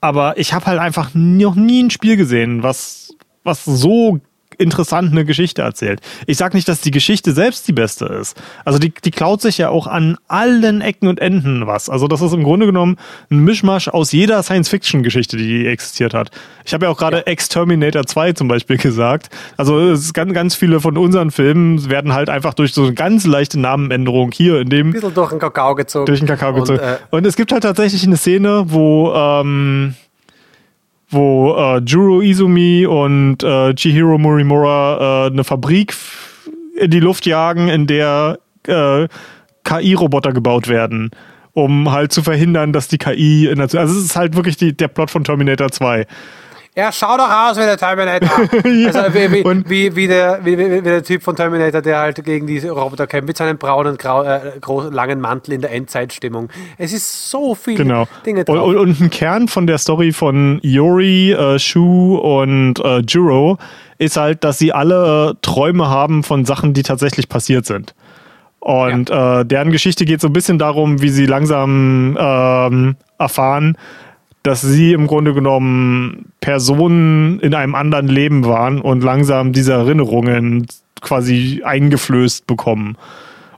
[0.00, 4.20] Aber ich habe halt einfach noch nie ein Spiel gesehen, was, was so
[4.58, 6.00] interessant eine Geschichte erzählt.
[6.26, 8.36] Ich sag nicht, dass die Geschichte selbst die beste ist.
[8.64, 11.88] Also die, die klaut sich ja auch an allen Ecken und Enden was.
[11.88, 12.96] Also das ist im Grunde genommen
[13.30, 16.30] ein Mischmasch aus jeder Science-Fiction-Geschichte, die existiert hat.
[16.64, 19.30] Ich habe ja auch gerade Exterminator 2 zum Beispiel gesagt.
[19.56, 22.94] Also es ist ganz, ganz viele von unseren Filmen werden halt einfach durch so eine
[22.94, 26.06] ganz leichte Namenänderung hier in dem Ein bisschen durch den Kakao gezogen.
[26.06, 26.80] durch den Kakao Und, gezogen.
[26.80, 29.94] äh, Und es gibt halt tatsächlich eine Szene, wo, ähm,
[31.10, 35.94] wo äh, Juro Izumi und äh, Chihiro Morimura äh, eine Fabrik
[36.78, 39.08] in die Luft jagen, in der äh,
[39.64, 41.10] KI-Roboter gebaut werden,
[41.52, 44.76] um halt zu verhindern, dass die KI in der Also es ist halt wirklich die,
[44.76, 46.06] der Plot von Terminator 2.
[46.78, 48.30] Er schaut doch aus wie der Terminator.
[48.40, 52.24] also wie, wie, und- wie, wie, der, wie, wie, der Typ von Terminator, der halt
[52.24, 56.50] gegen diese Roboter kämpft, mit seinem braunen, grau, äh, großen, langen Mantel in der Endzeitstimmung.
[56.76, 58.06] Es ist so viel Genau.
[58.24, 58.68] Dinge Und, drauf.
[58.68, 63.58] und, und ein Kern von der Story von Yori, äh, Shu und äh, Juro
[63.98, 67.96] ist halt, dass sie alle äh, Träume haben von Sachen, die tatsächlich passiert sind.
[68.60, 73.76] Und äh, deren Geschichte geht so ein bisschen darum, wie sie langsam ähm, erfahren,
[74.42, 80.66] dass sie im Grunde genommen Personen in einem anderen Leben waren und langsam diese Erinnerungen
[81.00, 82.96] quasi eingeflößt bekommen.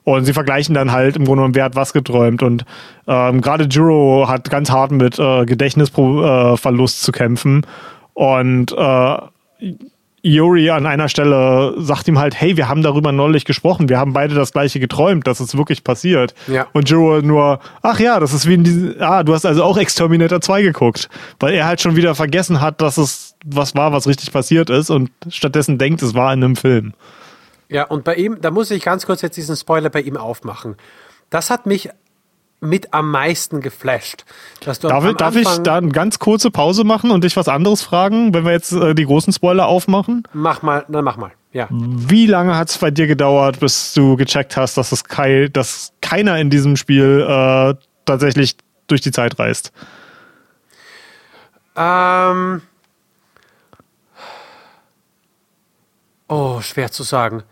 [0.04, 2.42] Und sie vergleichen dann halt im Grunde genommen, wer hat was geträumt.
[2.42, 2.64] Und
[3.06, 7.66] ähm, gerade Juro hat ganz hart mit äh, Gedächtnisverlust äh, zu kämpfen.
[8.14, 9.16] Und äh,
[10.22, 14.12] Yuri an einer Stelle sagt ihm halt, hey, wir haben darüber neulich gesprochen, wir haben
[14.12, 16.34] beide das gleiche geträumt, dass es wirklich passiert.
[16.46, 16.66] Ja.
[16.72, 19.78] Und Juro nur, ach ja, das ist wie in diesem, ah, du hast also auch
[19.78, 21.08] Exterminator 2 geguckt.
[21.38, 24.90] Weil er halt schon wieder vergessen hat, dass es was war, was richtig passiert ist
[24.90, 26.92] und stattdessen denkt, es war in einem Film.
[27.68, 30.76] Ja, und bei ihm, da muss ich ganz kurz jetzt diesen Spoiler bei ihm aufmachen.
[31.30, 31.88] Das hat mich
[32.60, 34.24] mit am meisten geflasht.
[34.64, 37.48] Dass du Darf, ich- darf ich da eine ganz kurze Pause machen und dich was
[37.48, 40.22] anderes fragen, wenn wir jetzt äh, die großen Spoiler aufmachen?
[40.32, 41.32] Mach mal, dann mach mal.
[41.52, 41.66] Ja.
[41.70, 45.92] Wie lange hat es bei dir gedauert, bis du gecheckt hast, dass, es kei dass
[46.00, 47.74] keiner in diesem Spiel äh,
[48.04, 48.56] tatsächlich
[48.86, 49.72] durch die Zeit reist?
[51.76, 52.62] Ähm.
[56.28, 57.42] Oh, schwer zu sagen.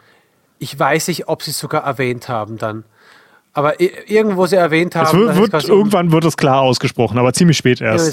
[0.61, 2.85] Ich weiß nicht, ob sie es sogar erwähnt haben dann.
[3.59, 5.19] Aber irgendwo sie erwähnt haben.
[5.19, 8.07] Wird, wird, irgendwann wird es klar ausgesprochen, aber ziemlich spät Ja, erst.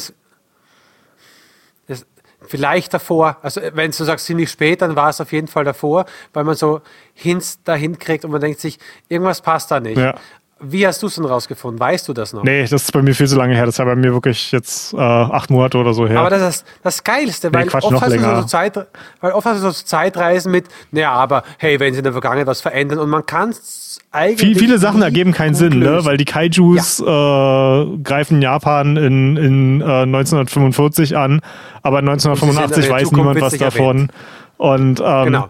[1.88, 2.06] es-
[2.48, 3.38] vielleicht davor.
[3.44, 6.56] Also wenn du sagst ziemlich spät, dann war es auf jeden Fall davor, weil man
[6.56, 6.82] so
[7.14, 9.98] Hints dahin kriegt und man denkt sich, irgendwas passt da nicht.
[9.98, 10.16] Ja.
[10.62, 11.78] Wie hast du es denn rausgefunden?
[11.80, 12.44] Weißt du das noch?
[12.44, 13.66] Nee, das ist bei mir viel zu lange her.
[13.66, 16.18] Das ja bei mir wirklich jetzt äh, acht Monate oder so her.
[16.20, 18.88] Aber das ist das Geilste, weil, Quatsch, oft so Zeit,
[19.20, 22.48] weil oft hast du so Zeitreisen mit, naja, aber hey, wenn sie in der Vergangenheit
[22.48, 24.40] was verändern und man kann es eigentlich.
[24.40, 26.06] Viel, viele Sachen ergeben keinen Sinn, ne?
[26.06, 31.42] weil die Kaijus äh, greifen Japan in, in äh, 1945 an,
[31.82, 34.10] aber Und sie 1985 sind in der weiß niemand was davon.
[34.58, 35.50] Und ähm, Genau.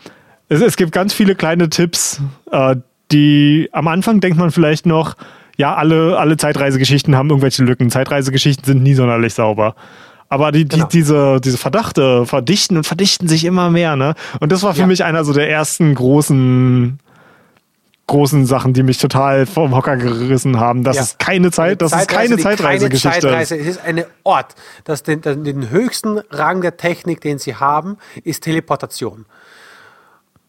[0.50, 2.20] es, es gibt ganz viele kleine Tipps,
[2.52, 2.76] äh,
[3.12, 5.16] die am Anfang denkt man vielleicht noch,
[5.58, 7.90] ja, alle, alle Zeitreisegeschichten haben irgendwelche Lücken.
[7.90, 9.76] Zeitreisegeschichten sind nie sonderlich sauber.
[10.28, 10.88] Aber die, die, Genau.
[10.88, 14.16] diese, diese Verdachte verdichten und verdichten sich immer mehr, ne?
[14.40, 14.88] Und das war für Ja.
[14.88, 17.00] mich einer so der ersten großen
[18.08, 20.84] großen Sachen, die mich total vom Hocker gerissen haben.
[20.84, 21.02] Das Ja.
[21.02, 23.22] ist keine Zeit, das ist keine Zeitreisegeschichte.
[23.22, 24.54] Zeitreise, es ist ein Ort,
[24.84, 29.26] das den, den höchsten Rang der Technik, den sie haben, ist Teleportation.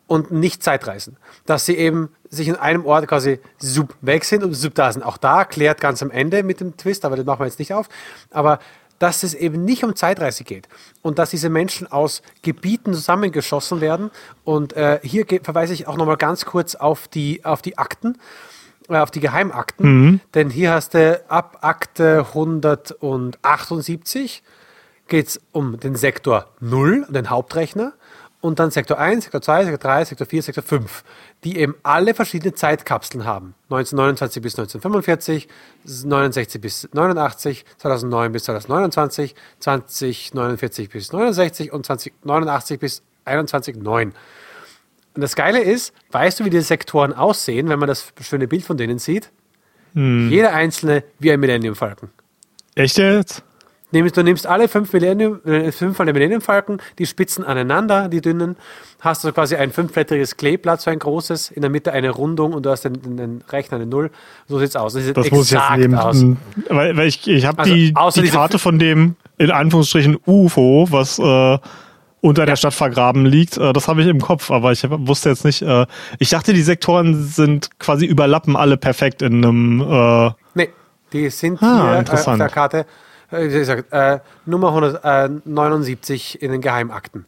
[0.07, 1.17] Und nicht Zeitreisen.
[1.47, 5.03] Dass sie eben sich in einem Ort quasi sub weg sind und sub da sind.
[5.03, 7.73] Auch da klärt ganz am Ende mit dem Twist, aber das machen wir jetzt nicht
[7.73, 7.89] auf.
[8.31, 8.59] Aber
[8.99, 10.69] dass es eben nicht um Zeitreise geht
[11.03, 14.11] und dass diese Menschen aus Gebieten zusammengeschossen werden.
[14.45, 18.19] Und äh, hier verweise ich auch nochmal ganz kurz auf die, auf die Akten,
[18.89, 20.21] äh, auf die Geheimakten.
[20.35, 24.43] Denn hier hast du ab Akte 178
[25.09, 27.93] geht es um den Sektor 0, den Hauptrechner,
[28.47, 31.05] und dann Sektor 1, Sektor 2, Sektor 3, Sektor 4, Sektor 5,
[31.45, 33.55] die eben alle verschiedene Zeitkapseln haben.
[33.71, 35.49] 1929 bis 1945,
[36.05, 44.13] 69 bis 89, 2009 bis 2029, 2049 bis 69 und 2089 bis 2109.
[45.15, 48.65] Und das Geile ist, weißt du, wie diese Sektoren aussehen, wenn man das schöne Bild
[48.65, 49.31] von denen sieht?
[49.95, 52.11] Jeder einzelne wie ein Millennium Falcon.
[52.75, 53.43] Echt jetzt?
[53.93, 58.21] Du nimmst alle fünf, Millennium, äh, fünf von den Millennium Falcon, die spitzen aneinander, die
[58.21, 58.57] dünnen,
[59.01, 62.67] hast du quasi ein fünfblättriges Kleeblatt, so ein großes, in der Mitte eine Rundung und
[62.67, 64.11] du hast den, den, den Rechner eine Null.
[64.49, 64.95] So sieht's aus.
[64.95, 65.95] Das, sieht Das muss ich jetzt nehmen.
[65.95, 66.23] aus.
[66.69, 67.73] Weil, weil ich, ich habe Also,
[68.21, 71.59] die, die Karte von dem, in Anführungsstrichen, UFO, was äh,
[72.23, 73.57] unter der Stadt vergraben liegt.
[73.57, 75.63] Äh, das habe ich im Kopf, aber ich wusste jetzt nicht.
[75.63, 75.87] Äh,
[76.19, 79.81] ich dachte, die Sektoren sind quasi überlappen alle perfekt in einem.
[79.81, 80.71] Äh, Nee,
[81.13, 82.41] die sind Ah, hier auf interessant.
[82.41, 82.87] der Karte,
[83.31, 87.25] wie gesagt, äh, Nummer 179 in den Geheimakten.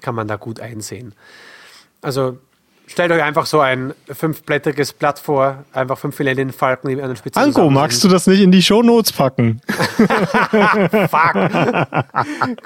[0.00, 1.14] Kann man da gut einsehen.
[2.02, 2.38] Also
[2.86, 7.16] stellt euch einfach so ein fünfblättriges Blatt vor, einfach fünf Millennium Falken, die an den
[7.16, 9.60] Spitzen Anko, magst du das nicht in die Shownotes packen?
[11.10, 11.34] Fuck.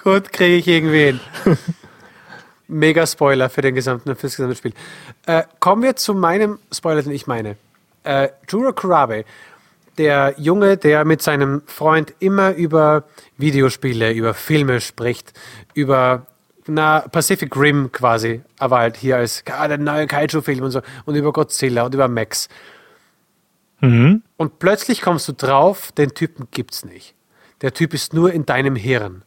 [0.02, 1.20] Gut, kriege ich irgendwie hin.
[2.68, 4.72] Mega Spoiler für, den gesamten, für das gesamte Spiel.
[5.26, 7.56] Äh, kommen wir zu meinem Spoiler, den ich meine.
[8.04, 9.24] Äh, Juro Kurabe,
[9.98, 13.04] der Junge, der mit seinem Freund immer über
[13.36, 15.32] Videospiele, über Filme spricht,
[15.74, 16.26] über
[16.66, 21.14] na, Pacific Rim quasi, aber halt hier als ah, der neue Kaiju-Film und so, und
[21.14, 22.48] über Godzilla und über Max.
[24.36, 27.14] Und plötzlich kommst du drauf, den Typen gibt's nicht.
[27.62, 29.22] Der Typ ist nur in deinem Hirn.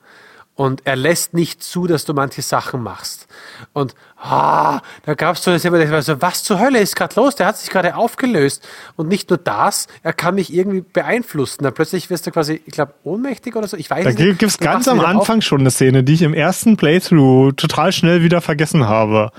[0.57, 3.27] Und er lässt nicht zu, dass du manche Sachen machst.
[3.73, 6.95] Und ah, da gab's so eine Szene, wo ich war so, was zur Hölle ist
[6.95, 7.35] gerade los?
[7.35, 8.65] Der hat sich gerade aufgelöst.
[8.95, 11.65] Und nicht nur das, er kann mich irgendwie beeinflussen.
[11.65, 13.75] Dann plötzlich wirst du quasi, ich glaube, ohnmächtig oder so.
[13.75, 14.39] Ich weiß Da es nicht.
[14.39, 15.15] gibt es ganz am wieder auf.
[15.15, 19.31] Anfang schon eine Szene, die ich im ersten Playthrough total schnell wieder vergessen habe.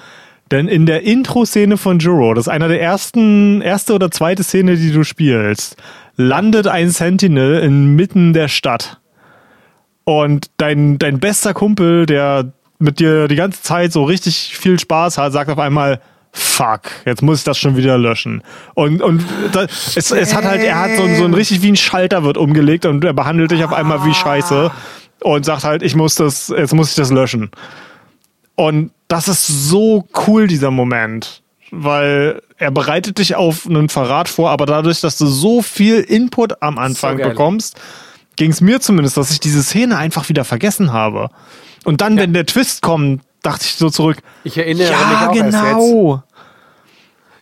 [0.51, 4.77] Denn in der Intro-Szene von Juro, das ist einer der ersten, erste oder zweite Szene,
[4.77, 5.77] die du spielst,
[6.17, 9.01] landet ein Sentinel inmitten der Stadt.
[10.09, 15.19] Und dein, dein bester Kumpel, der mit dir die ganze Zeit so richtig viel Spaß
[15.19, 16.01] hat, sagt auf einmal,
[16.33, 18.43] fuck, jetzt muss ich das schon wieder löschen.
[18.75, 21.73] Und, und da, es, es hat halt, er hat so, ein- so ein richtig wie
[21.73, 24.71] ein Schalter wird umgelegt und er behandelt dich auf einmal wie Scheiße
[25.23, 27.51] und sagt halt, ich muss das, jetzt muss ich das löschen.
[28.55, 31.43] Und das ist so cool, dieser Moment.
[31.73, 36.63] Weil er bereitet dich auf einen Verrat vor, aber dadurch, dass du so viel Input
[36.63, 37.31] am Anfang geil.
[37.31, 37.77] bekommst,
[38.37, 41.31] ging es mir zumindest, dass ich diese Szene einfach wieder vergessen habe.
[41.85, 45.35] Und dann, wenn der Twist kommt, dachte ich so zurück, Ich erinnere mich ja, auch
[45.35, 45.53] erst jetzt.
[45.53, 46.23] genau.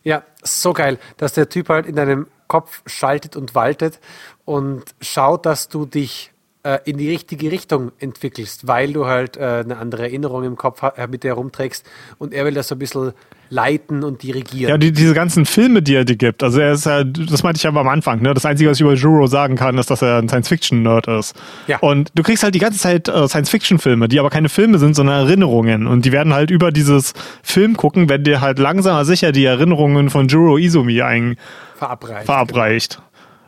[0.03, 4.01] Ja, so geil, dass der Typ halt in deinem Kopf schaltet und waltet
[4.45, 6.34] und schaut, dass du dich
[6.65, 10.83] äh, in die richtige Richtung entwickelst, weil du halt äh, eine andere Erinnerung im Kopf
[10.83, 11.87] ha- äh, mit der rumträgst
[12.19, 13.13] und er will das so ein bisschen
[13.51, 14.71] leiten und dirigieren.
[14.71, 16.43] Ja, die, diese ganzen Filme, die er dir gibt.
[16.43, 18.33] Also er ist ja, das meinte ich ja am Anfang, ne?
[18.35, 21.35] Das Einzige, was ich über Juro sagen kann, ist, dass er ein Science-Fiction-Nerd ist.
[21.69, 21.79] Ja.
[21.81, 25.27] Und du kriegst halt die ganze Zeit äh, Science-Fiction-Filme, die aber keine Filme sind, sondern
[25.27, 25.87] Erinnerungen.
[25.87, 27.13] Und die werden halt über dieses
[27.43, 31.37] Film gucken, wenn dir halt langsam aber sicher die Erinnerungen von Juro Izumi ein
[31.77, 32.25] verabreicht.
[32.27, 33.03] verabreicht.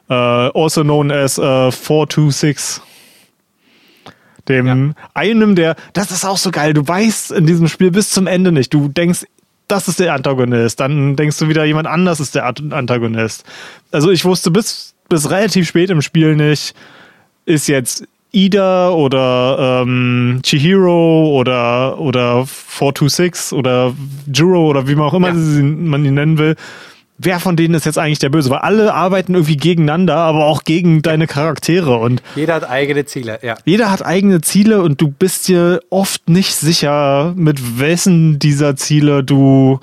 [0.09, 2.83] Äh, also known as äh, 426.
[4.49, 4.95] Dem ja.
[5.15, 8.53] einem der, das ist auch so geil, du weißt in diesem Spiel bis zum Ende
[8.53, 8.73] nicht.
[8.73, 9.27] Du denkst,
[9.69, 10.81] das ist der Antagonist.
[10.81, 13.45] Dann denkst du wieder, jemand anders ist der Antagonist.
[13.91, 16.75] Also ich wusste bis, bis relativ spät im Spiel nicht,
[17.47, 23.95] ist jetzt Ida oder ähm, Chihiro oder, oder 426 oder
[24.33, 25.35] Juro oder wie man auch immer ja.
[25.35, 26.57] man ihn nennen will.
[27.19, 28.51] Wer von denen ist jetzt eigentlich der Böse?
[28.51, 31.97] Weil alle arbeiten irgendwie gegeneinander, aber auch gegen deine Charaktere.
[31.97, 33.55] Und jeder hat eigene Ziele, ja.
[33.65, 39.25] Jeder hat eigene Ziele und du bist dir oft nicht sicher, mit wessen dieser Ziele
[39.25, 39.81] du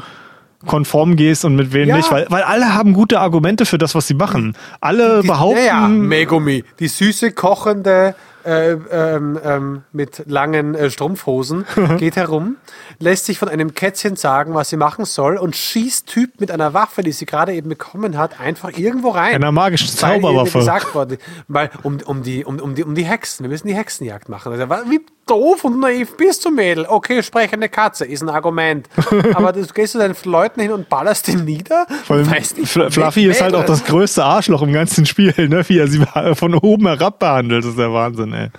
[0.66, 1.98] konform gehst und mit wem ja.
[1.98, 4.56] nicht, weil, weil alle haben gute Argumente für das, was sie machen.
[4.80, 5.66] Alle die, behaupten.
[5.66, 11.66] Ja, Megumi, die süße, kochende, äh, ähm, ähm, mit langen äh, Strumpfhosen,
[11.98, 12.58] geht herum,
[13.00, 16.74] lässt sich von einem Kätzchen sagen, was sie machen soll und schießt Typ mit einer
[16.74, 19.36] Waffe, die sie gerade eben bekommen hat, einfach irgendwo rein.
[19.36, 20.60] Einer magischen Zauberwaffe.
[20.60, 21.18] gesagt worden,
[21.48, 24.52] weil um, um, die, um, um, die, um die Hexen, wir müssen die Hexenjagd machen.
[24.52, 26.86] Also, wie doof und naiv bist du, Mädel?
[26.88, 28.88] Okay, sprechende Katze ist ein Argument.
[29.34, 31.86] Aber du gehst zu deinen Leuten hin und ballerst ihn nieder?
[32.08, 35.64] Weißt nicht, Fluffy ist halt auch das größte Arschloch im ganzen Spiel, ne?
[35.68, 36.04] wie er sie
[36.36, 37.64] von oben herab behandelt.
[37.64, 38.50] Das ist der Wahnsinn, ey.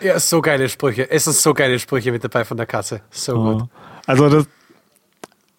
[0.00, 1.10] Ja, so geile Sprüche.
[1.10, 3.02] Es sind so geile Sprüche mit dabei von der Katze.
[3.10, 3.58] So oh.
[3.58, 3.68] gut.
[4.06, 4.46] Also das,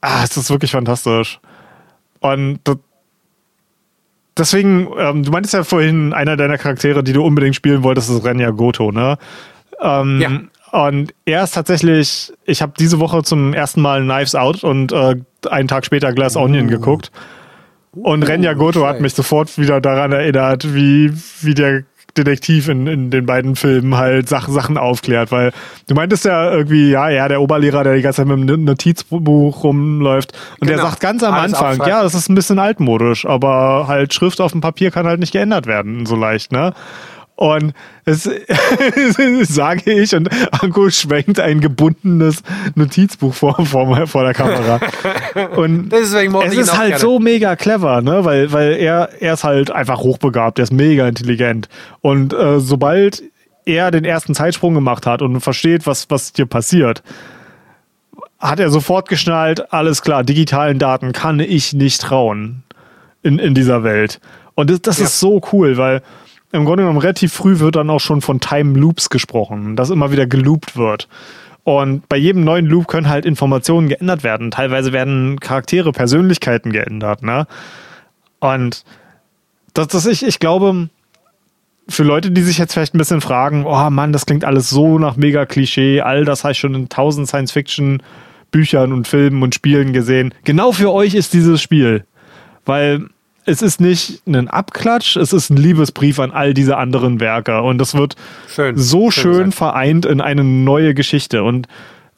[0.02, 1.40] ah, es ist wirklich fantastisch.
[2.20, 2.78] Und das,
[4.38, 8.24] deswegen, ähm, du meintest ja vorhin, einer deiner Charaktere, die du unbedingt spielen wolltest, ist
[8.24, 9.18] Renya Goto, ne?
[9.82, 10.30] Ähm, ja.
[10.74, 15.16] Und er ist tatsächlich, ich habe diese Woche zum ersten Mal Knives Out und äh,
[15.50, 16.70] einen Tag später Glass Onion uh.
[16.70, 17.12] geguckt.
[17.91, 21.84] Und uh, Renya Goto hat mich sofort wieder daran erinnert, wie, wie der
[22.18, 25.52] Detektiv in, in den beiden Filmen halt Sach Sachen aufklärt, weil
[25.88, 29.64] du meintest ja irgendwie, ja, ja, der Oberlehrer, der die ganze Zeit mit dem Notizbuch
[29.64, 30.81] rumläuft und genau.
[30.81, 34.41] der sagt ganz am Alles Anfang, ja, das ist ein bisschen altmodisch, aber halt Schrift
[34.41, 36.73] auf dem Papier kann halt nicht geändert werden, so leicht, ne?
[37.35, 37.73] Und
[38.05, 38.23] es
[39.43, 40.30] sage ich und
[40.61, 42.43] Anko schwenkt ein gebundenes
[42.76, 44.80] Notizbuch vor, vor, vor der Kamera.
[45.55, 47.01] Und Deswegen es ist halt gerne.
[47.01, 48.23] so mega clever, ne?
[48.23, 51.69] Weil, weil er, er ist halt einfach hochbegabt, er ist mega intelligent.
[52.01, 53.23] Und äh, sobald
[53.65, 57.01] er den ersten Zeitsprung gemacht hat und versteht, was, was dir passiert,
[58.39, 62.64] hat er sofort geschnallt, alles klar, digitalen Daten kann ich nicht trauen
[63.23, 64.19] in, in dieser Welt.
[64.55, 65.05] Und das, das ja.
[65.05, 66.01] ist so cool, weil
[66.54, 70.12] im Grunde genommen relativ früh wird dann auch schon von Time Loops gesprochen, dass immer
[70.12, 71.10] wieder geloopt wird.
[71.64, 74.52] Und bei jedem neuen Loop können halt Informationen geändert werden.
[74.52, 77.48] Teilweise werden Charaktere, Persönlichkeiten geändert, ne?
[78.40, 78.84] Und
[79.74, 80.90] das, das ich, ich glaube,
[81.88, 85.00] für Leute, die sich jetzt vielleicht ein bisschen fragen, oh Mann, das klingt alles so
[85.00, 88.04] nach mega Klischee, all das habe ich schon in tausend Science-Fiction
[88.52, 90.34] Büchern und Filmen und Spielen gesehen.
[90.44, 92.06] Genau für euch ist dieses Spiel.
[92.66, 93.08] Weil
[93.45, 97.61] es ist nicht ein Abklatsch, es ist ein Liebesbrief an all diese anderen Werke.
[97.61, 98.15] Und das wird
[98.48, 101.44] schön, so schön, schön vereint in eine neue Geschichte.
[101.44, 101.68] Und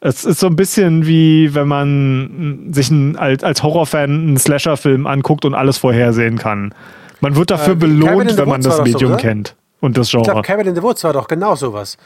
[0.00, 5.06] es ist so ein bisschen wie, wenn man sich ein, als, als Horrorfan einen Slasher-Film
[5.06, 6.74] anguckt und alles vorhersehen kann.
[7.20, 10.22] Man wird dafür äh, belohnt, wenn man das Medium so, kennt und das Genre.
[10.22, 11.96] Ich glaube, Cabin in the Woods war doch genau sowas,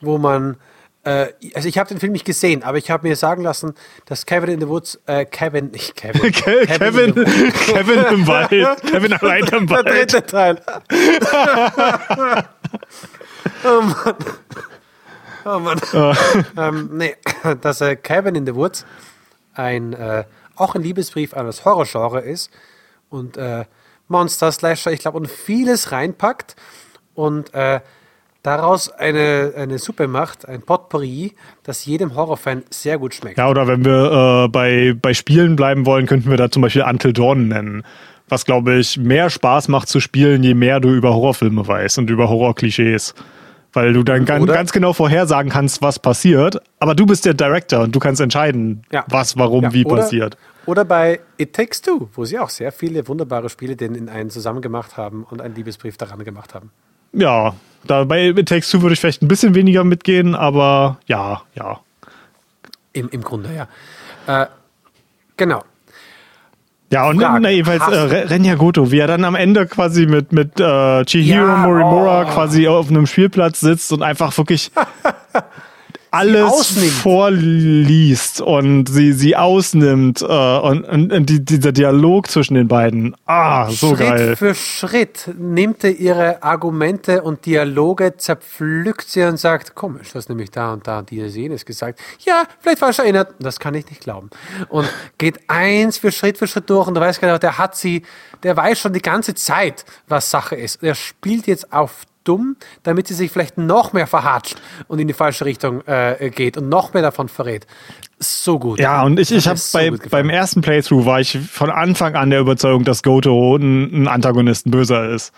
[0.00, 0.56] wo man
[1.08, 3.74] äh, also ich habe den Film nicht gesehen, aber ich habe mir sagen lassen,
[4.04, 6.32] dass Kevin in the Woods, äh, Kevin, nicht Kevin.
[6.32, 7.14] Kevin, Kevin,
[7.52, 8.50] Kevin im Wald.
[8.82, 9.86] Kevin allein im Wald.
[9.86, 10.60] Der dritte Teil.
[13.64, 14.16] oh Mann.
[15.46, 15.80] Oh Mann.
[15.94, 16.14] Oh.
[16.58, 17.16] ähm, nee,
[17.62, 18.84] dass äh, Kevin in the Woods
[19.54, 20.24] ein, äh,
[20.56, 22.50] auch ein Liebesbrief an das Horrorgenre ist
[23.08, 23.64] und äh,
[24.08, 26.54] Monster, Slasher, ich glaube, und vieles reinpackt
[27.14, 27.80] und äh,
[28.42, 33.38] daraus eine, eine Suppe macht, ein Potpourri, das jedem Horrorfan sehr gut schmeckt.
[33.38, 36.82] Ja, oder wenn wir äh, bei, bei Spielen bleiben wollen, könnten wir da zum Beispiel
[36.82, 37.84] Until Dawn nennen.
[38.28, 42.10] Was, glaube ich, mehr Spaß macht zu spielen, je mehr du über Horrorfilme weißt und
[42.10, 43.14] über Horrorklischees.
[43.72, 46.60] Weil du dann ganz, ganz genau vorhersagen kannst, was passiert.
[46.78, 49.04] Aber du bist der Director und du kannst entscheiden, ja.
[49.08, 50.36] was, warum, ja, wie oder, passiert.
[50.66, 54.30] Oder bei It Takes Two, wo sie auch sehr viele wunderbare Spiele denn in einen
[54.30, 56.70] zusammen gemacht haben und einen Liebesbrief daran gemacht haben.
[57.18, 57.54] Ja,
[57.84, 61.80] da bei It Takes Two würde ich vielleicht ein bisschen weniger mitgehen, aber ja, ja.
[62.92, 64.42] Im, im Grunde, ja.
[64.42, 64.46] Äh,
[65.36, 65.64] genau.
[66.90, 70.32] Ja, und Frage, na, jedenfalls äh, Renya Goto, wie er dann am Ende quasi mit,
[70.32, 72.32] mit äh, Chihiro ja, Morimura oh.
[72.32, 74.70] quasi auf einem Spielplatz sitzt und einfach wirklich
[76.10, 82.68] alles vorliest und sie, sie ausnimmt äh, und, und, und die, dieser Dialog zwischen den
[82.68, 83.16] beiden.
[83.26, 84.18] Ah, so Schritt geil.
[84.18, 90.28] Schritt für Schritt nimmt er ihre Argumente und Dialoge, zerpflückt sie und sagt, komisch, das
[90.28, 92.00] nämlich da und da die jenes gesagt.
[92.20, 93.34] Ja, vielleicht falsch erinnert.
[93.38, 94.30] Das kann ich nicht glauben.
[94.68, 98.02] Und geht eins für Schritt für Schritt durch und du weißt genau, der hat sie,
[98.42, 100.82] der weiß schon die ganze Zeit, was Sache ist.
[100.82, 104.56] Er spielt jetzt auf dumm, damit sie sich vielleicht noch mehr verhatscht
[104.86, 107.66] und in die falsche Richtung äh, geht und noch mehr davon verrät.
[108.18, 108.78] So gut.
[108.78, 112.30] Ja, und ich, ich habe so bei, beim ersten Playthrough war ich von Anfang an
[112.30, 115.32] der Überzeugung, dass Goto ein, ein Antagonist, ein Böser ist.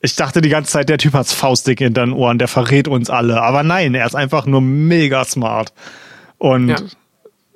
[0.00, 3.10] Ich dachte die ganze Zeit, der Typ hat's faustdick in den Ohren, der verrät uns
[3.10, 3.42] alle.
[3.42, 5.72] Aber nein, er ist einfach nur mega smart.
[6.38, 6.76] Und Ja.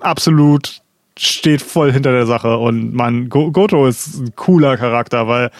[0.00, 0.80] absolut
[1.16, 2.56] steht voll hinter der Sache.
[2.56, 5.50] Und man, Go- Goto ist ein cooler Charakter, weil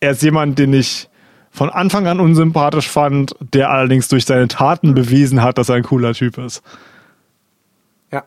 [0.00, 1.08] er ist jemand, den ich
[1.54, 5.84] von Anfang an unsympathisch fand, der allerdings durch seine Taten bewiesen hat, dass er ein
[5.84, 6.62] cooler Typ ist.
[8.10, 8.24] Ja.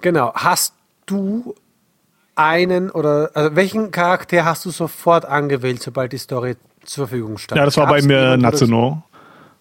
[0.00, 0.32] Genau.
[0.34, 0.74] Hast
[1.06, 1.56] du
[2.36, 7.58] einen oder also welchen Charakter hast du sofort angewählt, sobald die Story zur Verfügung stand?
[7.58, 9.02] Ja, das war bei Gab's mir jemanden, wo das- Natsuno.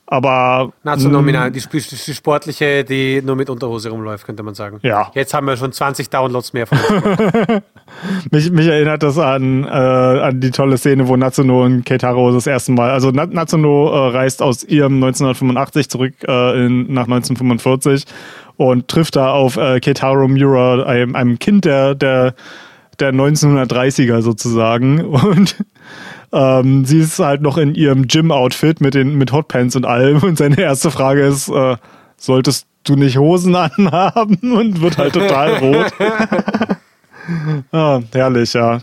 [0.07, 4.53] Aber Natsuno mm, Minami, die, Sp- die Sportliche, die nur mit Unterhose rumläuft, könnte man
[4.53, 4.77] sagen.
[4.83, 5.11] Ja.
[5.15, 6.77] Jetzt haben wir schon 20 Downloads mehr von
[8.31, 12.45] mich, mich erinnert das an, äh, an die tolle Szene, wo Natsuno und Keitaro das
[12.45, 18.05] erste Mal, also Na- Natsuno äh, reist aus ihrem 1985 zurück äh, in, nach 1945
[18.57, 22.35] und trifft da auf äh, Keitaro Miura, einem, einem Kind der, der,
[22.99, 25.55] der 1930er sozusagen und
[26.35, 30.37] ähm, sie ist halt noch in ihrem Gym-Outfit mit den mit Hotpants und allem und
[30.37, 31.77] seine erste Frage ist, äh,
[32.17, 35.93] solltest du nicht Hosen anhaben und wird halt total rot.
[37.71, 38.81] Ah, herrlich, ja.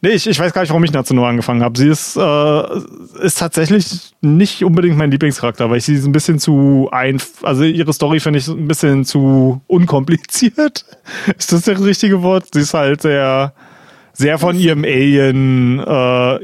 [0.00, 1.78] Nee, ich, ich weiß gar nicht, warum ich Natsuno angefangen habe.
[1.78, 2.62] Sie ist, äh,
[3.20, 7.92] ist tatsächlich nicht unbedingt mein Lieblingscharakter, weil ich sie ein bisschen zu ein, also ihre
[7.92, 10.84] Story finde ich ein bisschen zu unkompliziert.
[11.38, 12.46] Ist das das richtige Wort?
[12.52, 13.52] Sie ist halt sehr,
[14.18, 15.82] sehr von ihrem Alien, äh,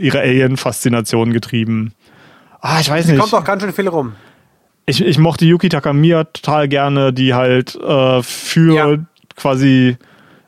[0.00, 1.92] ihrer Alien-Faszination getrieben.
[2.60, 3.18] Ah, ich weiß nicht.
[3.18, 4.12] Kommt auch ganz schön viel rum.
[4.86, 8.96] Ich, ich mochte Yuki Takamiya total gerne, die halt äh, für Ja.
[9.36, 9.96] quasi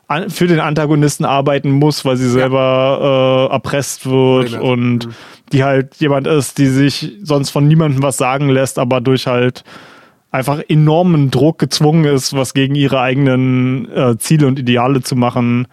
[0.07, 4.61] an, für den Antagonisten arbeiten muss, weil sie selber äh, erpresst wird hat.
[4.61, 5.11] und Mhm.
[5.51, 9.63] die halt jemand ist, die sich sonst von niemandem was sagen lässt, aber durch halt
[10.31, 15.67] einfach enormen Druck gezwungen ist, was gegen ihre eigenen äh, Ziele und Ideale zu machen.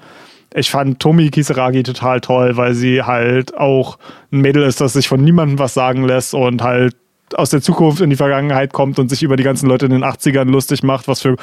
[0.57, 3.99] Ich fand Tomi Kisaragi total toll, weil sie halt auch
[4.33, 6.97] ein Mädel ist, das sich von niemandem was sagen lässt und halt
[7.35, 10.05] aus der Zukunft in die Vergangenheit kommt und sich über die ganzen Leute in den
[10.05, 11.35] 80ern lustig macht, was für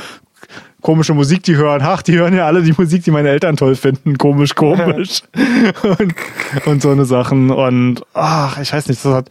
[0.82, 1.82] komische Musik die hören.
[1.84, 4.18] Ach, die hören ja alle die Musik, die meine Eltern toll finden.
[4.18, 5.22] Komisch, komisch.
[6.00, 6.16] und,
[6.66, 7.50] und so eine Sachen.
[7.52, 9.30] Und ach, ich weiß nicht, das hat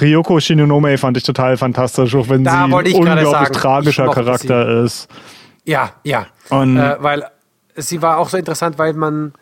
[0.00, 5.08] Ryoko Shinonome fand ich total fantastisch, auch wenn Da sie ein unglaublich tragischer Charakter ist.
[5.64, 6.26] Ja, ja.
[6.50, 7.24] Und- äh, weil
[7.76, 9.32] sie war auch so interessant, weil man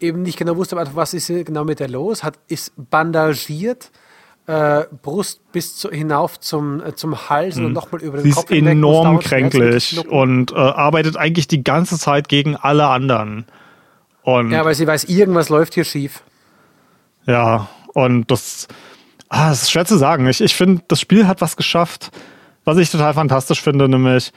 [0.00, 3.90] eben nicht genau wusste, was ist hier genau mit der los, hat ist bandagiert,
[4.46, 8.22] äh, Brust bis zu, hinauf zum, äh, zum Hals und nochmal über den Mhm.
[8.24, 12.56] Sie ist Kopf hinweg, muss enorm kränklich und äh, arbeitet eigentlich die ganze Zeit gegen
[12.56, 13.46] alle anderen.
[14.22, 16.22] Und Ja, weil sie weiß, irgendwas läuft hier schief.
[17.26, 18.68] Ja, und das,
[19.28, 20.26] ah, das ist schwer zu sagen.
[20.28, 22.10] Ich, ich finde, das Spiel hat was geschafft,
[22.64, 24.32] was ich total fantastisch finde, nämlich,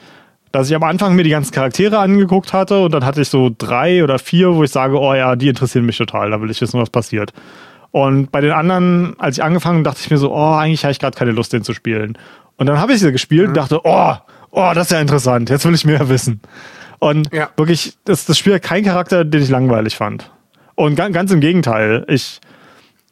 [0.52, 3.50] dass ich am Anfang mir die ganzen Charaktere angeguckt hatte und dann hatte ich so
[3.56, 6.60] drei oder vier, wo ich sage, oh ja, die interessieren mich total, da will ich
[6.60, 7.32] wissen, was passiert.
[7.92, 10.98] Und bei den anderen, als ich angefangen dachte ich mir so, oh, eigentlich habe ich
[10.98, 12.16] gerade keine Lust, den zu spielen.
[12.56, 14.14] Und dann habe ich sie gespielt und dachte, oh,
[14.50, 16.40] oh, das ist ja interessant, jetzt will ich mehr wissen.
[16.98, 17.48] Und Ja.
[17.56, 20.30] wirklich, das, das Spiel hat keinen Charakter, den ich langweilig fand.
[20.74, 22.40] Und ga- ganz im Gegenteil, ich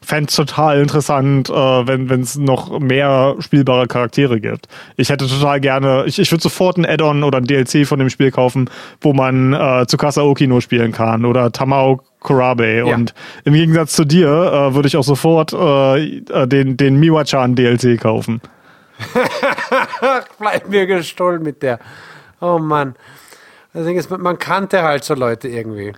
[0.00, 4.68] fände es total interessant, äh, wenn es noch mehr spielbare Charaktere gibt.
[4.96, 8.08] Ich hätte total gerne, ich, ich würde sofort ein Add-on oder ein DLC von dem
[8.08, 8.70] Spiel kaufen,
[9.00, 12.84] wo man äh, Tsukasa Okino spielen kann oder Tamao Kurabe.
[12.86, 13.12] Und
[13.44, 18.00] im Gegensatz zu dir äh, würde ich auch sofort äh, äh, den, den Miwa-chan DLC
[18.00, 18.40] kaufen.
[20.38, 21.78] Bleib mir gestohlen mit der.
[22.40, 22.94] Oh Mann.
[23.72, 25.92] Das Ding ist, man- kannte halt so Leute irgendwie.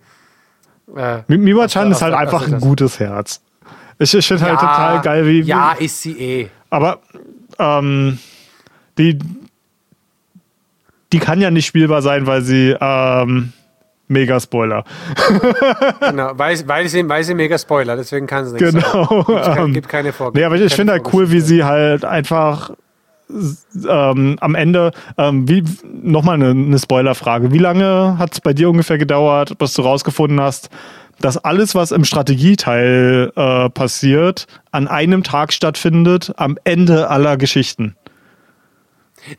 [0.96, 3.40] Äh, Mi- Miwa-chan Aus- ist halt einfach ein gutes Herz.
[4.00, 6.48] Ich, ich finde halt total geil, wie, Ja, ist sie eh.
[6.70, 7.00] Aber
[7.58, 8.18] ähm,
[8.96, 9.18] die,
[11.12, 13.52] die kann ja nicht spielbar sein, weil sie ähm,
[14.08, 14.84] mega Spoiler.
[16.00, 18.72] Genau, weil, weil, sie, weil sie mega Spoiler, deswegen kann sie nichts.
[18.72, 19.24] Genau.
[19.28, 20.38] Es gibt, gibt keine Vorgaben.
[20.38, 22.70] nee, aber ich, ich finde halt cool, wie sie halt einfach
[23.88, 25.62] ähm, am Ende, ähm, wie
[26.02, 27.52] nochmal eine, eine Spoilerfrage.
[27.52, 30.70] Wie lange hat es bei dir ungefähr gedauert, bis du rausgefunden hast,
[31.20, 37.94] dass alles, was im Strategieteil äh, passiert, an einem Tag stattfindet, am Ende aller Geschichten?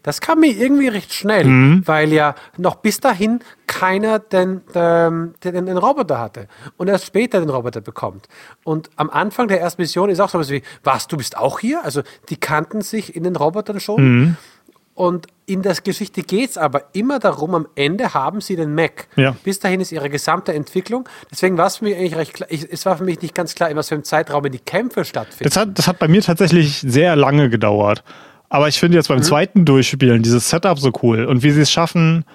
[0.04, 1.82] Das kam mir irgendwie recht schnell, Mhm.
[1.88, 6.48] weil ja noch bis dahin keiner den, den, den, den Roboter hatte
[6.78, 8.28] und erst später den Roboter bekommt.
[8.64, 11.84] Und am Anfang der ersten Mission ist auch sowas wie, was, du bist auch hier?
[11.84, 14.20] Also die kannten sich in den Robotern schon.
[14.20, 14.38] Mhm.
[14.94, 19.08] Und in der Geschichte geht es aber immer darum, am Ende haben sie den Mac.
[19.16, 19.36] Ja.
[19.44, 21.08] Bis dahin ist ihre gesamte Entwicklung.
[21.32, 23.56] Deswegen war es für mich eigentlich recht klar, ich, es war für mich nicht ganz
[23.56, 25.46] klar, in was für einem Zeitraum die Kämpfe stattfinden.
[25.46, 28.04] Das hat, das hat bei mir tatsächlich sehr lange gedauert.
[28.50, 31.72] Aber ich finde jetzt beim zweiten Durchspielen dieses Setup so cool und wie sie es
[31.72, 32.26] schaffen,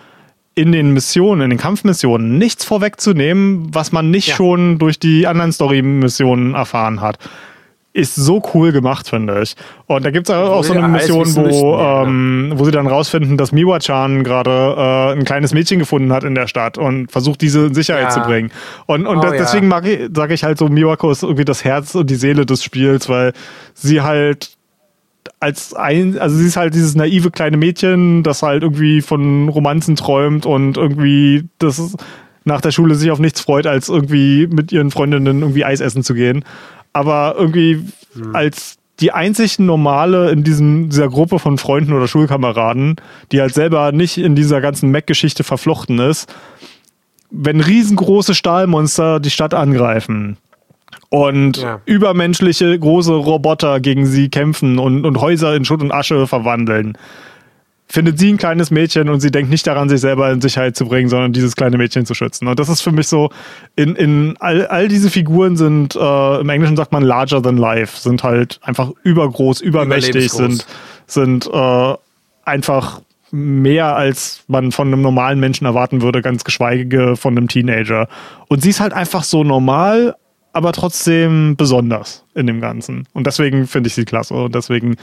[0.54, 4.36] in den Missionen, in den Kampfmissionen nichts vorwegzunehmen, was man nicht Ja.
[4.36, 7.18] schon durch die anderen Story-Missionen erfahren hat.
[7.96, 9.56] Ist so cool gemacht, finde ich.
[9.86, 12.86] Und da gibt es auch so wir eine Mission, wo, ja, ähm, wo sie dann
[12.86, 17.40] rausfinden, dass Miwa-chan gerade äh, ein kleines Mädchen gefunden hat in der Stadt und versucht,
[17.40, 18.10] diese in Sicherheit Ja.
[18.10, 18.50] zu bringen.
[18.84, 19.38] Und, und Oh, das, ja.
[19.38, 22.62] deswegen ich, sage ich halt so, Miwako ist irgendwie das Herz und die Seele des
[22.62, 23.32] Spiels, weil
[23.72, 24.50] sie halt
[25.40, 29.96] als ein, also sie ist halt dieses naive kleine Mädchen, das halt irgendwie von Romanzen
[29.96, 31.96] träumt und irgendwie das
[32.44, 36.04] nach der Schule sich auf nichts freut, als irgendwie mit ihren Freundinnen irgendwie Eis essen
[36.04, 36.44] zu gehen.
[36.96, 37.84] Aber irgendwie
[38.32, 42.96] als die einzig normale in diesem, dieser Gruppe von Freunden oder Schulkameraden,
[43.30, 46.32] die halt selber nicht in dieser ganzen Mac-Geschichte verflochten ist,
[47.30, 50.38] wenn riesengroße Stahlmonster die Stadt angreifen
[51.10, 51.82] und Ja.
[51.84, 56.96] übermenschliche große Roboter gegen sie kämpfen und, und Häuser in Schutt und Asche verwandeln,
[57.88, 60.86] findet sie ein kleines Mädchen und sie denkt nicht daran, sich selber in Sicherheit zu
[60.86, 62.48] bringen, sondern dieses kleine Mädchen zu schützen.
[62.48, 63.30] Und das ist für mich so,
[63.76, 67.98] in, in all, all diese Figuren sind, äh, im Englischen sagt man larger than life,
[67.98, 70.66] sind halt einfach übergroß, übermächtig, sind,
[71.06, 71.94] sind äh,
[72.44, 73.00] einfach
[73.30, 78.08] mehr als man von einem normalen Menschen erwarten würde, ganz geschweige von einem Teenager.
[78.48, 80.16] Und sie ist halt einfach so normal,
[80.52, 83.06] aber trotzdem besonders in dem Ganzen.
[83.12, 84.34] Und deswegen finde ich sie klasse.
[84.34, 84.96] Und deswegen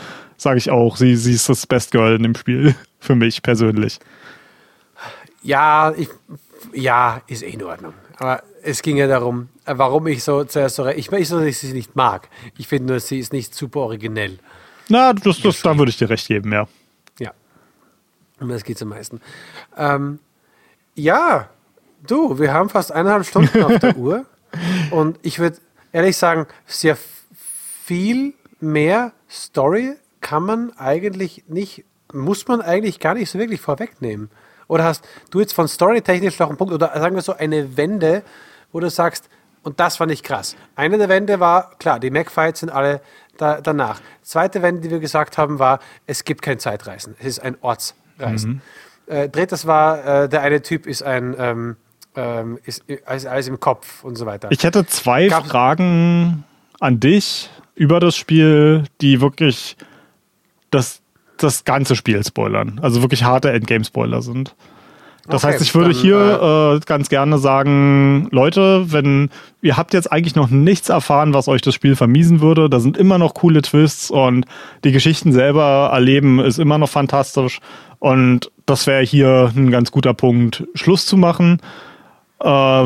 [0.44, 2.76] sage ich auch, sie, sie ist das Best Girl in dem Spiel.
[3.00, 4.00] Für mich persönlich.
[5.42, 6.10] Ja, ich,
[6.74, 7.94] ja, ist eh in Ordnung.
[8.18, 11.74] Aber es ging ja darum, warum ich so zuerst so, ich weiß, dass ich sie
[11.74, 12.30] nicht mag.
[12.58, 14.40] Ich finde nur, sie ist nicht super originell.
[14.88, 16.68] Na, das, das, da würde ich dir recht geben, ja.
[17.20, 17.32] Ja.
[18.40, 19.20] Um das geht am meisten.
[19.76, 20.20] Ähm,
[20.96, 21.50] ja,
[22.08, 24.26] du, wir haben fast eineinhalb Stunden auf der Uhr.
[24.92, 25.58] Und ich würde
[25.92, 26.98] ehrlich sagen, sehr
[27.86, 34.32] viel mehr Story kann man eigentlich nicht, muss man eigentlich gar nicht so wirklich vorwegnehmen.
[34.68, 38.24] Oder hast du jetzt von storytechnisch noch einen Punkt, oder sagen wir so eine Wende,
[38.72, 39.30] wo du sagst,
[39.62, 40.56] und das fand ich krass.
[40.76, 43.02] Eine der Wände war, klar, die Mac-Fights sind alle
[43.38, 44.02] da, danach.
[44.24, 47.16] Zweite Wende, die wir gesagt haben, war, es gibt kein Zeitreisen.
[47.20, 48.62] Es ist ein Ortsreisen.
[49.06, 51.76] Äh, drittes war, äh, der eine Typ ist ein, ähm,
[52.16, 54.50] ähm, ist, ist alles im Kopf und so weiter.
[54.52, 56.44] Ich hätte zwei Gab's- Fragen
[56.80, 59.78] an dich über das Spiel, die wirklich
[60.74, 61.02] das,
[61.38, 62.80] das ganze Spiel spoilern.
[62.82, 64.56] Also wirklich harte Endgame-Spoiler sind.
[65.28, 69.30] Das Okay, heißt, ich würde dann, hier äh, ganz gerne sagen, Leute, wenn
[69.62, 72.98] ihr habt jetzt eigentlich noch nichts erfahren, was euch das Spiel vermiesen würde, da sind
[72.98, 74.46] immer noch coole Twists und
[74.84, 77.60] die Geschichten selber erleben ist immer noch fantastisch
[78.00, 81.62] und das wäre hier ein ganz guter Punkt, Schluss zu machen.
[82.42, 82.86] Äh,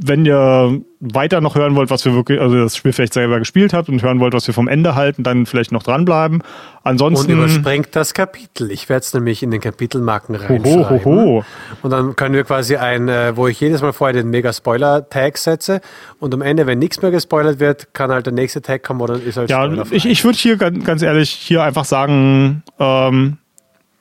[0.00, 3.72] wenn ihr weiter noch hören wollt, was wir wirklich, also das Spiel vielleicht selber gespielt
[3.72, 6.38] habt und hören wollt, was wir vom Ende halten, dann vielleicht noch dranbleiben.
[6.38, 6.44] und
[6.84, 7.32] Ansonsten.
[7.32, 8.70] übersprengt das Kapitel.
[8.70, 11.42] Ich werde es nämlich in den Kapitelmarken reinschreiben.
[11.82, 15.80] Und dann können wir quasi ein, äh, wo ich jedes Mal vorher den Mega-Spoiler-Tag setze
[16.20, 19.20] und am Ende, wenn nichts mehr gespoilert wird, kann halt der nächste Tag kommen oder
[19.20, 23.38] ist halt Ja, ich, ich würde hier ganz, ganz ehrlich hier einfach sagen, ähm,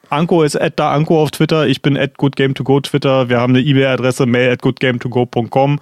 [0.09, 3.63] Anko ist at da Anko auf Twitter, ich bin at goodgame2go Twitter, wir haben eine
[3.63, 5.79] E-Mail-Adresse mail at goodgame2go.com.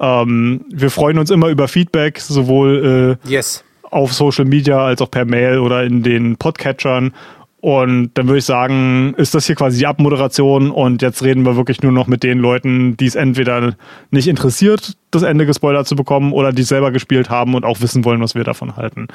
[0.00, 3.64] Ähm, wir freuen uns immer über Feedback, sowohl äh, Yes.
[3.90, 7.12] auf Social Media als auch per Mail oder in den Podcatchern.
[7.60, 11.54] Und dann würde ich sagen, ist das hier quasi die Abmoderation und jetzt reden wir
[11.54, 13.76] wirklich nur noch mit den Leuten, die es entweder
[14.10, 17.80] nicht interessiert, das Ende gespoilert zu bekommen oder die es selber gespielt haben und auch
[17.80, 19.06] wissen wollen, was wir davon halten.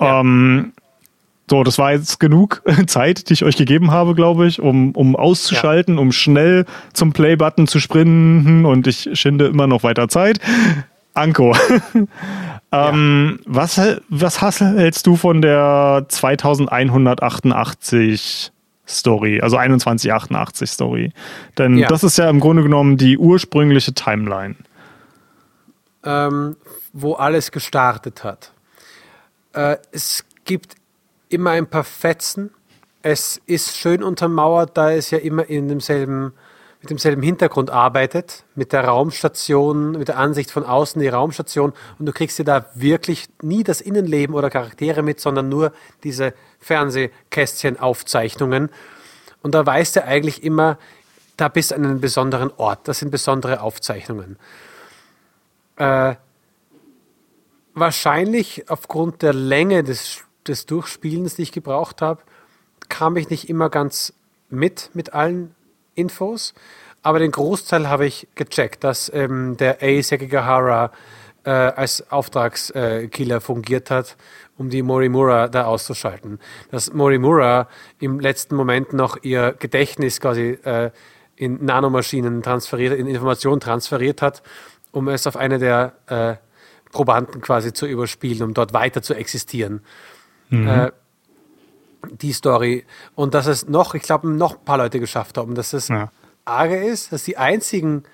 [0.00, 0.18] Ja.
[0.20, 0.72] Ähm,
[1.50, 5.16] so, das war jetzt genug Zeit, die ich euch gegeben habe, glaube ich, um, um
[5.16, 10.38] auszuschalten, um schnell zum Play-Button zu sprinten und ich schinde immer noch weiter Zeit.
[11.12, 11.56] Anko,
[12.72, 18.52] ähm, was, was hast- hältst du von der 2188
[18.88, 21.12] Story, also 2188 Story?
[21.58, 21.88] Denn Ja.
[21.88, 24.54] das ist ja im Grunde genommen die ursprüngliche Timeline.
[26.04, 26.56] ähm,
[26.92, 28.52] wo alles gestartet hat.
[29.52, 30.74] Äh, es gibt
[31.30, 32.50] immer ein paar Fetzen.
[33.02, 36.34] Es ist schön untermauert, da es ja immer in demselben,
[36.82, 41.72] mit demselben Hintergrund arbeitet, mit der Raumstation, mit der Ansicht von außen, die Raumstation.
[41.98, 45.72] Und du kriegst dir da wirklich nie das Innenleben oder Charaktere mit, sondern nur
[46.04, 48.68] diese Fernsehkästchen-Aufzeichnungen.
[49.42, 50.76] Und da weißt du eigentlich immer,
[51.38, 52.86] da bist du an einem besonderen Ort.
[52.86, 54.36] Das sind besondere Aufzeichnungen.
[55.76, 56.16] Äh,
[57.72, 62.22] wahrscheinlich aufgrund der Länge des, des Durchspielens, die ich gebraucht habe,
[62.88, 64.12] kam ich nicht immer ganz
[64.48, 65.54] mit, mit allen
[65.94, 66.54] Infos,
[67.02, 70.02] aber den Großteil habe ich gecheckt, dass ähm, der A.
[70.02, 70.92] Sekigahara
[71.44, 74.16] äh, als Auftragskiller fungiert hat,
[74.58, 76.38] um die Morimura da auszuschalten.
[76.70, 77.68] Dass Morimura
[77.98, 80.90] im letzten Moment noch ihr Gedächtnis quasi äh,
[81.36, 84.42] in Nanomaschinen transferiert, in Informationen transferiert hat,
[84.92, 86.34] um es auf eine der äh,
[86.92, 89.80] Probanden quasi zu überspielen, um dort weiter zu existieren.
[90.50, 90.68] Mhm.
[90.68, 90.90] Äh,
[92.20, 92.84] die Story.
[93.14, 96.10] Und dass es noch, ich glaube, noch ein paar Leute geschafft haben, dass es ja.
[96.44, 98.04] arge ist, dass die einzigen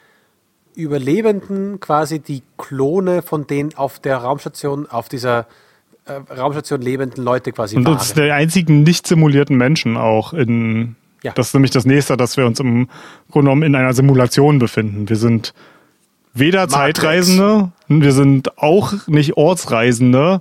[0.74, 5.46] Überlebenden quasi die Klone von den auf der Raumstation, auf dieser
[6.04, 10.96] äh, Raumstation lebenden Leute quasi Und das sind die einzigen nicht simulierten Menschen auch in.
[11.22, 11.32] Ja.
[11.32, 12.88] Das ist nämlich das nächste, dass wir uns im
[13.30, 15.08] Grunde genommen in einer Simulation befinden.
[15.08, 15.54] Wir sind
[16.34, 16.74] weder Matrix.
[16.74, 20.40] Zeitreisende, wir sind auch nicht Ortsreisende.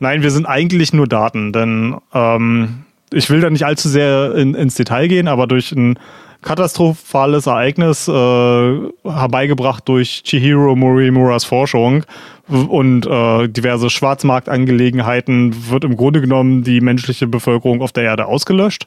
[0.00, 4.54] Nein, wir sind eigentlich nur Daten, denn ähm, ich will da nicht allzu sehr in,
[4.54, 5.98] ins Detail gehen, aber durch ein
[6.42, 12.04] katastrophales Ereignis äh, herbeigebracht durch Chihiro Morimuras Forschung
[12.48, 18.86] und äh, diverse Schwarzmarktangelegenheiten wird im Grunde genommen die menschliche Bevölkerung auf der Erde ausgelöscht.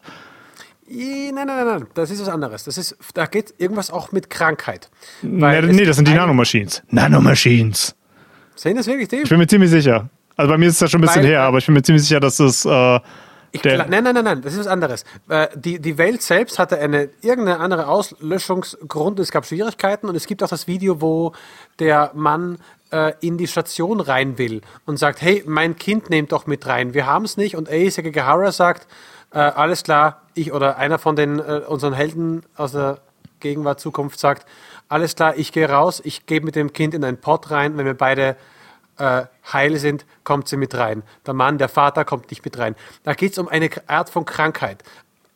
[0.90, 2.64] Nein, nein, nein, nein, das ist was anderes.
[2.64, 4.90] Das ist, da geht irgendwas auch mit Krankheit.
[5.22, 6.84] Nee, nee das sind die Nanomachines.
[6.90, 7.96] Nanomachines.
[8.56, 9.18] Sind das wirklich die?
[9.18, 10.10] Ich bin mir ziemlich sicher.
[10.38, 12.04] Also bei mir ist das schon ein bisschen Weil, her, aber ich bin mir ziemlich
[12.04, 13.00] sicher, dass das äh,
[13.52, 15.04] ich nein, nein, nein, nein, das ist was anderes.
[15.30, 19.20] Äh, die, die Welt selbst hatte eine irgendeine andere Auslöschungsgrund.
[19.20, 21.34] Es gab Schwierigkeiten und es gibt auch das Video, wo
[21.80, 22.60] der Mann
[22.92, 26.94] äh, in die Station rein will und sagt, hey, mein Kind nehmt doch mit rein.
[26.94, 27.56] Wir haben es nicht.
[27.56, 28.88] Und Ace Gahara sagt,
[29.32, 33.00] äh, alles klar, ich oder einer von den äh, unseren Helden aus der
[33.40, 34.46] Gegenwart, Zukunft sagt,
[34.90, 37.86] alles klar, ich gehe raus, ich gehe mit dem Kind in einen Pott rein, wenn
[37.86, 38.36] wir beide
[38.98, 41.04] äh, heil sind, kommt sie mit rein.
[41.26, 42.76] Der Mann, der Vater kommt nicht mit rein.
[43.04, 44.84] Da geht es um eine Art von Krankheit.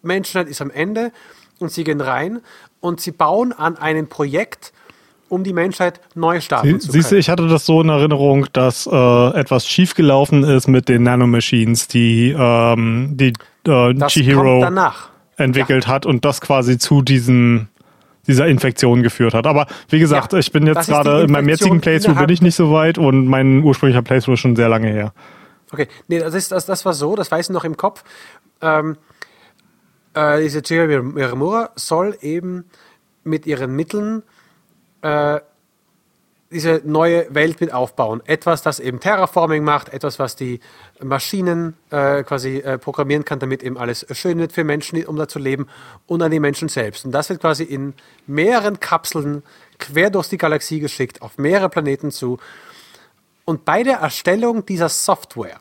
[0.02, 1.12] Menschheit ist am Ende
[1.60, 2.42] und sie gehen rein
[2.80, 4.74] und sie bauen an einem Projekt,
[5.30, 7.02] um die Menschheit neu starten Sie, zu können.
[7.02, 11.04] Siehst du, ich hatte das so in Erinnerung, dass äh, etwas schiefgelaufen ist mit den
[11.04, 13.34] Nanomachines, die, ähm, die
[13.68, 14.66] äh, Chihiro
[15.38, 15.92] entwickelt ja.
[15.92, 17.68] hat und das quasi zu diesem
[18.28, 19.48] dieser Infektion geführt hat.
[19.48, 22.56] Aber wie gesagt, ja, ich bin jetzt gerade in meinem jetzigen Playthrough bin ich nicht
[22.56, 25.14] so weit und mein ursprünglicher Playthrough ist schon sehr lange her.
[25.72, 28.04] Okay, nee, das, ist, das, das war so, das weiß ich noch im Kopf.
[28.62, 28.98] Ähm,
[30.14, 32.66] äh, diese Chiro Miramura soll eben
[33.24, 34.24] mit ihren Mitteln
[35.02, 35.40] äh,
[36.52, 38.22] diese neue Welt mit aufbauen.
[38.26, 40.60] Etwas, das eben Terraforming macht, etwas, was die
[41.04, 45.28] Maschinen äh, quasi äh, programmieren kann, damit eben alles schön wird für Menschen, um da
[45.28, 45.68] zu leben
[46.08, 47.06] und an die Menschen selbst.
[47.06, 47.94] Und das wird quasi in
[48.28, 49.44] mehreren Kapseln
[49.80, 52.38] quer durch die Galaxie geschickt, auf mehrere Planeten zu.
[53.46, 55.60] Und bei der Erstellung dieser Software,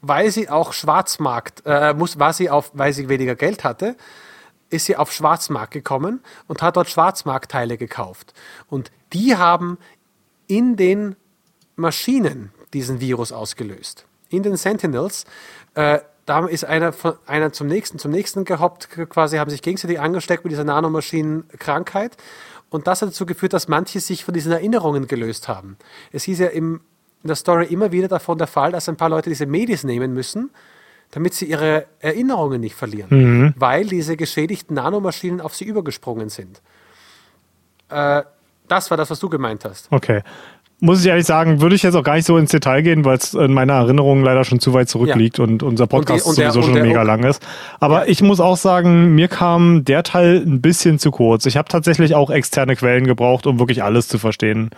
[0.00, 3.96] weil sie auch Schwarzmarkt, äh, muss, war sie auf, weil sie weniger Geld hatte,
[4.70, 8.32] ist sie auf Schwarzmarkt gekommen und hat dort Schwarzmarktteile gekauft.
[8.68, 9.78] Und die haben
[10.46, 11.16] in den
[11.76, 14.06] Maschinen diesen Virus ausgelöst.
[14.28, 15.24] In den Sentinels.
[15.74, 19.98] Äh, da ist einer, von, einer zum nächsten, zum nächsten gehoppt, quasi haben sich gegenseitig
[19.98, 22.16] angesteckt mit dieser Nanomaschinenkrankheit.
[22.70, 25.76] Und das hat dazu geführt, dass manche sich von diesen Erinnerungen gelöst haben.
[26.10, 26.80] Es hieß ja im,
[27.22, 30.14] in der Story immer wieder davon der Fall, dass ein paar Leute diese Medis nehmen
[30.14, 30.50] müssen,
[31.10, 33.54] damit sie ihre Erinnerungen nicht verlieren, mhm.
[33.56, 36.62] weil diese geschädigten Nanomaschinen auf sie übergesprungen sind.
[37.90, 38.22] Äh,
[38.68, 39.88] das war das, was du gemeint hast.
[39.92, 40.22] Okay.
[40.84, 43.16] Muss ich ehrlich sagen, würde ich jetzt auch gar nicht so ins Detail gehen, weil
[43.16, 45.44] es in meiner Erinnerung leider schon zu weit zurückliegt ja.
[45.44, 47.40] und unser Podcast und die, und sowieso der, schon mega lang ist.
[47.78, 48.10] Aber ja.
[48.10, 51.46] ich muss auch sagen, mir kam der Teil ein bisschen zu kurz.
[51.46, 54.70] Ich habe tatsächlich auch externe Quellen gebraucht, um wirklich alles zu verstehen.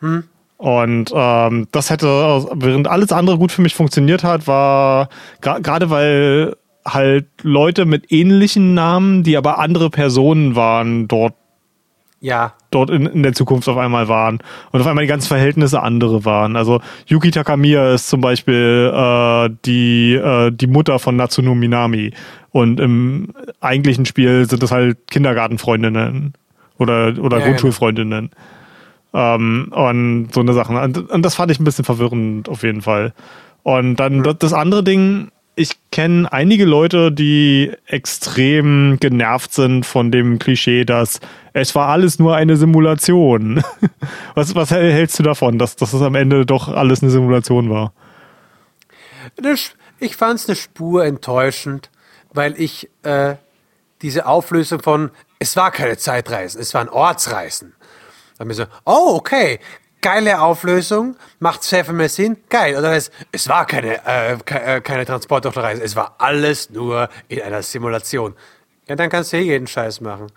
[0.00, 0.24] Hm.
[0.58, 2.06] Und ähm, das hätte,
[2.52, 5.08] während alles andere gut für mich funktioniert hat, war
[5.40, 11.32] gerade weil halt Leute mit ähnlichen Namen, die aber andere Personen waren, dort
[12.26, 12.54] ja.
[12.70, 14.40] dort in, in der Zukunft auf einmal waren
[14.72, 16.56] und auf einmal die ganzen Verhältnisse andere waren.
[16.56, 22.12] Also Yuki Takamiya ist zum Beispiel äh, die, äh, die Mutter von Natsuno Minami
[22.50, 23.28] und im
[23.60, 26.34] eigentlichen Spiel sind das halt Kindergartenfreundinnen
[26.78, 28.30] oder, oder ja, Grundschulfreundinnen.
[29.12, 29.34] Genau.
[29.34, 30.74] Ähm, und so eine Sache.
[30.74, 33.14] Und, und, das fand ich ein bisschen verwirrend auf jeden Fall.
[33.62, 34.34] Und dann mhm.
[34.38, 41.18] das andere Ding, ich kenne einige Leute, die extrem genervt sind von dem Klischee, dass
[41.54, 43.64] es war alles nur eine Simulation.
[44.34, 47.94] Was, was hältst du davon, dass, dass es am Ende doch alles eine Simulation war?
[49.98, 51.90] Ich fand es eine Spur enttäuschend,
[52.34, 53.36] weil ich äh,
[54.02, 57.74] diese Auflösung von es war keine Zeitreisen, es waren Ortsreisen.
[58.36, 59.58] Dann mir so, oh, okay,
[60.06, 62.76] geile Auflösung, macht sehr viel mehr Sinn, geil.
[62.76, 67.60] Oder es, es war keine, äh, keine, keine Transportdoktorreise, es war alles nur in einer
[67.60, 68.36] Simulation.
[68.86, 70.28] Ja, dann kannst du eh jeden Scheiß machen.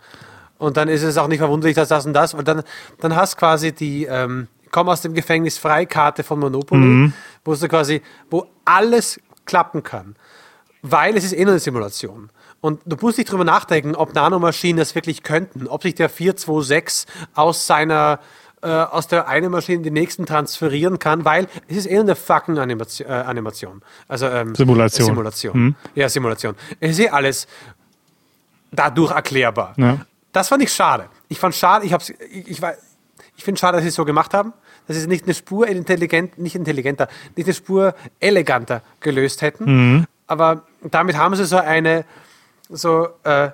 [0.58, 2.64] Und dann ist es auch nicht verwunderlich, dass das und das, und dann,
[3.00, 7.14] dann hast quasi die, ähm, komm aus dem Gefängnis Freikarte von Monopoly, mhm.
[7.46, 8.02] wo du quasi,
[8.32, 10.16] wo alles klappen kann.
[10.82, 12.32] Weil es ist eh nur eine Simulation.
[12.60, 17.06] Und du musst nicht drüber nachdenken, ob Nanomaschinen das wirklich könnten, ob sich der 426
[17.36, 18.20] aus seiner
[18.62, 22.16] äh, aus der einen Maschine in die nächsten transferieren kann, weil es ist eh eine
[22.16, 23.08] fucking Animation.
[23.08, 23.82] Äh, Animation.
[24.08, 25.06] Also ähm, Simulation.
[25.06, 25.58] Simulation.
[25.58, 25.76] Mhm.
[25.96, 26.56] Ja, Simulation.
[26.80, 27.48] Es ist eh alles
[28.72, 29.74] dadurch erklärbar.
[29.78, 30.00] Ja.
[30.32, 31.06] Das fand ich schade.
[31.28, 32.62] Ich fand schade, ich hab's, ich, ich,
[33.36, 34.54] ich finde schade, dass sie es so gemacht haben,
[34.88, 39.66] dass sie es nicht eine Spur intelligent, nicht intelligenter, nicht eine Spur eleganter gelöst hätten.
[39.66, 40.06] Mhm.
[40.28, 42.06] Aber damit haben sie so eine,
[42.70, 43.50] so, äh,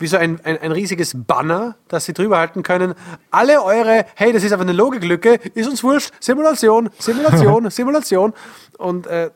[0.00, 2.94] wie so ein, ein, ein, riesiges Banner, das sie drüber halten können.
[3.30, 8.32] Alle eure, hey, das ist einfach eine Logiklücke, ist uns wurscht, Simulation, Simulation, Simulation.
[8.78, 9.30] Und äh,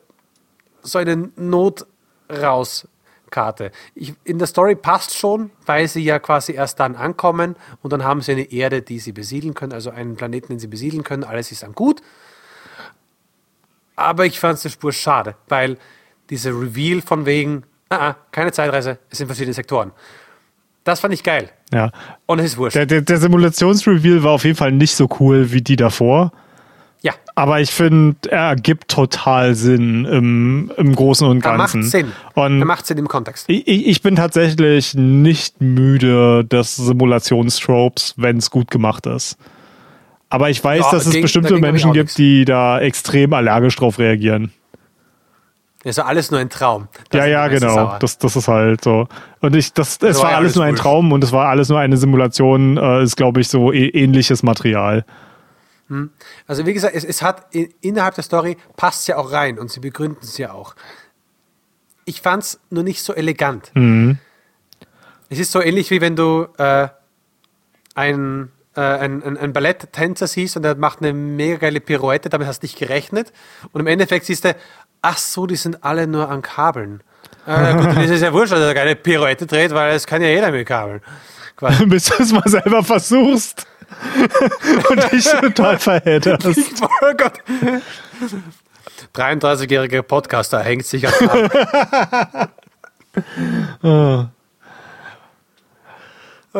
[0.81, 1.85] so eine Not
[2.29, 2.87] raus
[3.31, 3.71] Karte.
[3.95, 8.03] Ich, in der Story passt schon, weil sie ja quasi erst dann ankommen und dann
[8.03, 11.23] haben sie eine Erde, die sie besiedeln können, also einen Planeten, den sie besiedeln können.
[11.23, 12.01] Alles ist dann gut.
[13.95, 15.77] Aber ich fand es eine Spur schade, weil
[16.29, 19.91] dieser Reveal von wegen, ah, ah, keine Zeitreise, es sind verschiedene Sektoren.
[20.85, 21.49] Das fand ich geil.
[21.73, 21.91] Ja.
[22.27, 22.75] Und es ist wurscht.
[22.75, 26.31] Der, der, der Simulationsreveal war auf jeden Fall nicht so cool wie die davor.
[27.01, 27.13] Ja.
[27.35, 31.79] Aber ich finde, er gibt total Sinn im, im Großen und Ganzen.
[31.79, 32.11] Er macht Sinn.
[32.35, 33.49] Und er macht Sinn im Kontext.
[33.49, 39.37] Ich, ich bin tatsächlich nicht müde des Simulationstropes, wenn es gut gemacht ist.
[40.29, 43.99] Aber ich weiß, ja, dass es ging, bestimmte Menschen gibt, die da extrem allergisch drauf
[43.99, 44.51] reagieren.
[45.85, 46.87] Also alles nur ein Traum.
[47.11, 47.97] Das ja, ja, genau.
[47.99, 49.07] Das, das ist halt so.
[49.39, 51.95] Und ich, das, es war alles nur ein Traum und es war alles nur eine
[51.97, 55.05] Simulation, äh, ist, glaube ich, so ähnliches Material.
[55.89, 56.09] Hm.
[56.47, 57.45] Also wie gesagt, es, es hat
[57.81, 60.75] innerhalb der Story passt es ja auch rein und sie begründen es ja auch.
[62.05, 63.71] Ich fand es nur nicht so elegant.
[63.75, 64.17] Mhm.
[65.29, 66.87] Es ist so ähnlich wie wenn du äh,
[67.93, 72.47] ein, äh, ein, ein, ein Balletttänzer siehst und der macht eine mega geile Pirouette, damit
[72.47, 73.31] hast du nicht gerechnet.
[73.71, 74.55] Und im Endeffekt siehst du,
[75.05, 77.01] ach so, die sind alle nur an Kabeln.
[77.45, 80.21] Äh, gut, dann ist es ja wurscht, dass er keine Pirouette dreht, weil es kann
[80.21, 81.01] ja jeder mit Kabeln.
[81.85, 83.67] Bis du es mal selber versuchst.
[84.89, 86.47] und dich total verhedderst.
[87.01, 87.33] Oh Gott.
[89.13, 91.49] 33-jähriger Podcaster hängt sich an.
[93.83, 94.25] oh.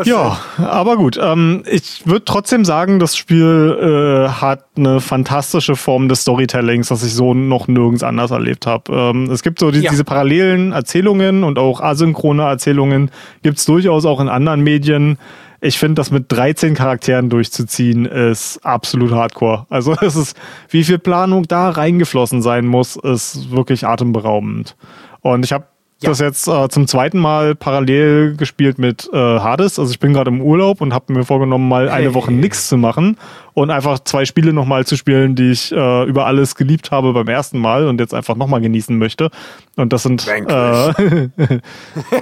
[0.03, 1.17] Ja, aber gut.
[1.21, 7.03] Ähm, ich würde trotzdem sagen, das Spiel äh, hat eine fantastische Form des Storytellings, das
[7.03, 8.91] ich so noch nirgends anders erlebt habe.
[8.93, 9.91] Ähm, es gibt so die, ja.
[9.91, 13.11] diese parallelen Erzählungen und auch asynchrone Erzählungen
[13.41, 15.17] gibt es durchaus auch in anderen Medien
[15.61, 19.65] ich finde, das mit 13 Charakteren durchzuziehen, ist absolut hardcore.
[19.69, 20.37] Also es ist,
[20.69, 24.75] wie viel Planung da reingeflossen sein muss, ist wirklich atemberaubend.
[25.21, 25.65] Und ich habe
[26.05, 26.11] ja.
[26.11, 29.77] das jetzt äh, zum zweiten Mal parallel gespielt mit äh, Hades.
[29.79, 32.77] Also ich bin gerade im Urlaub und habe mir vorgenommen, mal eine Woche nichts zu
[32.77, 33.17] machen
[33.53, 37.27] und einfach zwei Spiele nochmal zu spielen, die ich äh, über alles geliebt habe beim
[37.27, 39.31] ersten Mal und jetzt einfach nochmal genießen möchte.
[39.77, 41.29] Und das sind äh,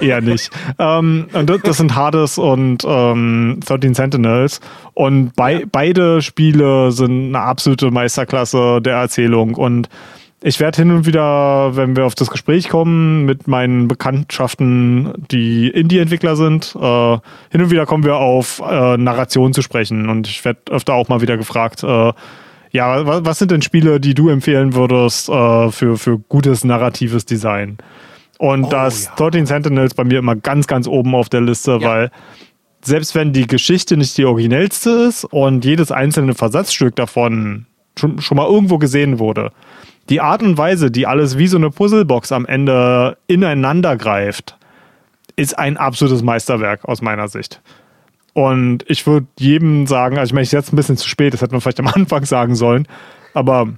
[0.00, 0.50] eher nicht.
[0.78, 4.60] ähm, und das sind Hades und ähm, 13 Sentinels.
[4.94, 5.66] Und bei, ja.
[5.70, 9.88] beide Spiele sind eine absolute Meisterklasse der Erzählung und
[10.46, 15.68] ich werde hin und wieder, wenn wir auf das Gespräch kommen, mit meinen Bekanntschaften, die
[15.68, 17.18] Indie-Entwickler sind, äh,
[17.50, 20.10] hin und wieder kommen wir auf äh, Narration zu sprechen.
[20.10, 22.12] Und ich werde öfter auch mal wieder gefragt, äh,
[22.72, 27.24] ja, was, was, sind denn Spiele, die du empfehlen würdest äh, für, für gutes narratives
[27.24, 27.78] Design?
[28.36, 29.12] Und oh, da ist ja.
[29.16, 31.88] 13 Sentinels bei mir immer ganz, ganz oben auf der Liste, ja.
[31.88, 32.10] weil
[32.82, 37.64] selbst wenn die Geschichte nicht die originellste ist und jedes einzelne Versatzstück davon
[37.98, 39.50] schon, schon mal irgendwo gesehen wurde,
[40.08, 44.56] die Art und Weise, die alles wie so eine Puzzlebox am Ende ineinander greift,
[45.36, 47.60] ist ein absolutes Meisterwerk aus meiner Sicht.
[48.34, 51.40] Und ich würde jedem sagen, also ich meine, ich jetzt ein bisschen zu spät, das
[51.40, 52.86] hätte man vielleicht am Anfang sagen sollen,
[53.32, 53.68] aber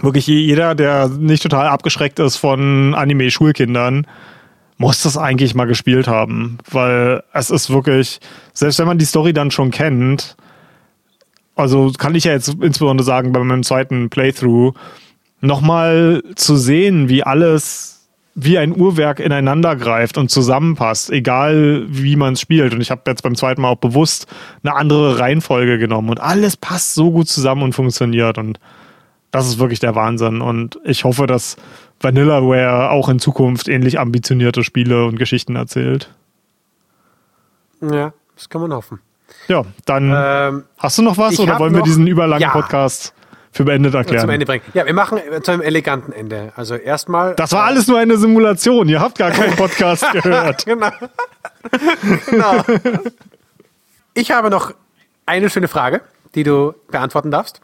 [0.00, 4.06] wirklich jeder, der nicht total abgeschreckt ist von Anime-Schulkindern,
[4.78, 8.20] muss das eigentlich mal gespielt haben, weil es ist wirklich,
[8.52, 10.36] selbst wenn man die Story dann schon kennt,
[11.56, 14.74] also kann ich ja jetzt insbesondere sagen, bei meinem zweiten Playthrough,
[15.40, 17.94] nochmal zu sehen, wie alles
[18.40, 22.72] wie ein Uhrwerk ineinander greift und zusammenpasst, egal wie man es spielt.
[22.72, 24.28] Und ich habe jetzt beim zweiten Mal auch bewusst
[24.62, 28.38] eine andere Reihenfolge genommen und alles passt so gut zusammen und funktioniert.
[28.38, 28.60] Und
[29.32, 30.40] das ist wirklich der Wahnsinn.
[30.40, 31.56] Und ich hoffe, dass
[32.00, 36.08] Vanillaware auch in Zukunft ähnlich ambitionierte Spiele und Geschichten erzählt.
[37.80, 39.00] Ja, das kann man hoffen.
[39.48, 42.50] Ja, dann Ähm, hast du noch was oder wollen wir noch- diesen überlangen Ja.
[42.50, 43.14] Podcast
[43.58, 44.20] für beendet erklären?
[44.20, 44.62] zum Ende bringen.
[44.72, 46.52] Ja, wir machen äh, zu einem eleganten Ende.
[46.54, 47.34] Also erstmal.
[47.34, 48.88] Das war alles nur eine Simulation.
[48.88, 50.64] Ihr habt gar keinen Podcast gehört.
[50.64, 50.90] genau.
[52.30, 52.64] genau.
[54.14, 54.74] Ich habe noch
[55.26, 56.02] eine schöne Frage,
[56.36, 57.60] die du beantworten darfst.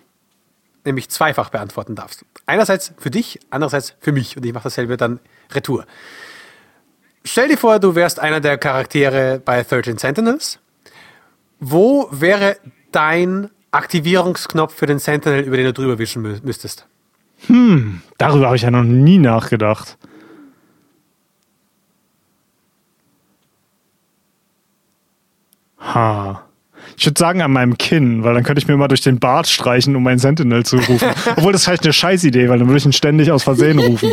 [0.84, 2.24] Nämlich zweifach beantworten darfst.
[2.44, 4.36] Einerseits für dich, andererseits für mich.
[4.36, 5.20] Und ich mache dasselbe dann
[5.52, 5.86] retour.
[7.24, 10.58] Stell dir vor, du wärst einer der Charaktere bei 13 Sentinels.
[11.60, 12.56] Wo wäre
[12.90, 16.86] dein Aktivierungsknopf für den Sentinel, über den du drüber wischen mü müsstest?
[18.18, 19.98] Darüber habe ich ja noch nie nachgedacht.
[25.80, 26.44] Ha.
[26.96, 29.48] Ich würde sagen an meinem Kinn, weil dann könnte ich mir mal durch den Bart
[29.48, 31.08] streichen, um meinen Sentinel zu rufen.
[31.36, 34.12] Obwohl das ist vielleicht eine Scheißidee, weil dann würde ich ihn ständig aus Versehen rufen.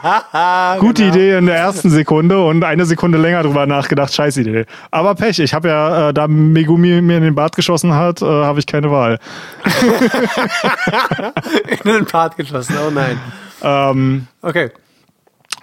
[0.80, 4.64] Gute Idee in der ersten Sekunde und eine Sekunde länger drüber nachgedacht, Scheißidee.
[4.90, 8.24] Aber Pech, ich habe ja, äh, da Megumi mir in den Bart geschossen hat, äh,
[8.24, 9.18] habe ich keine Wahl.
[11.84, 13.18] In den Part geschossen, oh nein.
[13.62, 14.70] Ähm, Okay.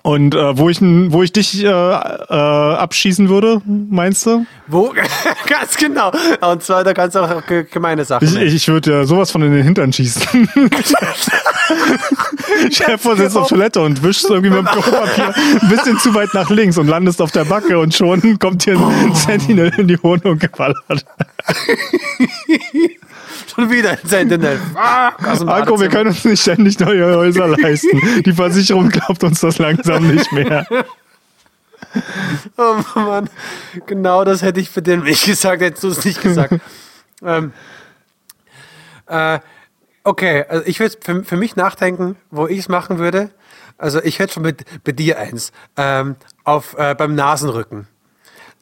[0.05, 1.71] Und äh, wo, ich, wo ich dich äh, äh,
[2.31, 4.45] abschießen würde, meinst du?
[4.67, 4.93] Wo?
[5.47, 6.11] Ganz genau.
[6.41, 9.31] Und zwar, da kannst du auch ge- gemeine Sachen Ich, ich, ich würde ja sowas
[9.31, 10.21] von in den Hintern schießen.
[12.71, 16.51] Chef sitzt auf Toilette und wischst irgendwie mit dem Klopapier ein bisschen zu weit nach
[16.51, 20.37] links und landest auf der Backe und schon kommt hier ein Sentinel in die Wohnung
[20.37, 20.77] geballert.
[23.55, 24.59] Schon wieder ein Sentinel.
[25.23, 28.01] Aus dem Marco, wir können uns nicht ständig neue Häuser leisten.
[28.23, 30.67] Die Versicherung glaubt uns das langsam nicht mehr.
[32.57, 33.29] Oh Mann,
[33.85, 36.55] genau das hätte ich für den nicht gesagt, hättest du es nicht gesagt.
[37.23, 37.53] ähm,
[39.07, 39.39] äh,
[40.03, 43.29] okay, also ich würde für, für mich nachdenken, wo ich es machen würde.
[43.77, 45.53] Also ich hätte schon mit, bei dir eins.
[45.77, 47.87] Ähm, auf, äh, beim Nasenrücken.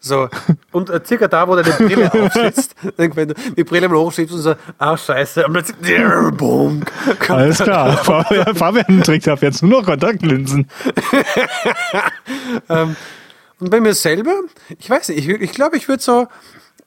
[0.05, 0.27] So,
[0.73, 4.41] und äh, circa da, wo deine Brille aufsitzt, wenn du die Brille mal hochschiebst und
[4.41, 5.77] so, ah, scheiße, und plötzlich,
[6.37, 6.83] boom,
[7.29, 7.95] Alles klar.
[8.03, 10.67] Fabian, Fabian trägt ab jetzt nur noch Kontaktlinsen.
[13.59, 14.33] Und bei mir selber,
[14.77, 16.27] ich weiß nicht, ich, ich glaube, ich würde so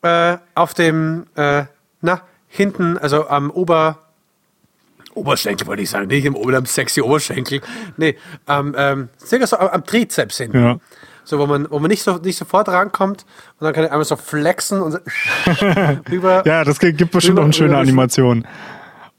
[0.03, 1.65] äh, auf dem, äh,
[2.03, 3.99] na, hinten, also am Ober,
[5.15, 7.63] Oberschenkel wollte ich sagen, nicht im Ober, am sexy Oberschenkel,
[7.97, 10.63] nee, am, ähm, circa so am, am Trizeps hinten.
[10.63, 10.77] Ja.
[11.29, 13.27] So, wo man, wo man nicht, so, nicht sofort rankommt
[13.59, 14.99] und dann kann ich einmal so flexen und so
[16.11, 16.45] rüber.
[16.47, 18.47] Ja, das gibt bestimmt Über- auch eine schöne Animation.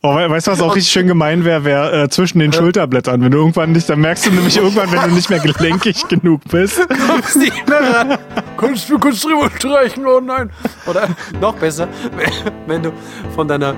[0.03, 3.19] Oh, we- weißt du, was auch richtig schön gemein wäre, wäre äh, zwischen den Schulterblättern.
[3.21, 6.41] Wenn du irgendwann nicht, dann merkst du nämlich irgendwann, wenn du nicht mehr gelenkig genug
[6.51, 6.79] bist.
[7.07, 8.17] kommst nicht mehr ran.
[8.57, 10.05] Kannst du kurz drüber streichen?
[10.05, 10.51] Oh nein.
[10.85, 11.09] Oder
[11.41, 11.87] noch besser,
[12.67, 12.91] wenn du
[13.33, 13.75] von deiner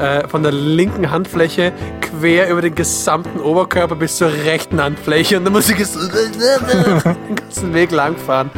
[0.00, 5.44] äh, von der linken Handfläche quer über den gesamten Oberkörper bis zur rechten Handfläche und
[5.44, 5.92] dann muss ich es
[7.28, 8.50] den ganzen Weg lang fahren.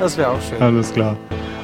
[0.00, 0.60] Das wäre auch schön.
[0.60, 1.16] Alles klar.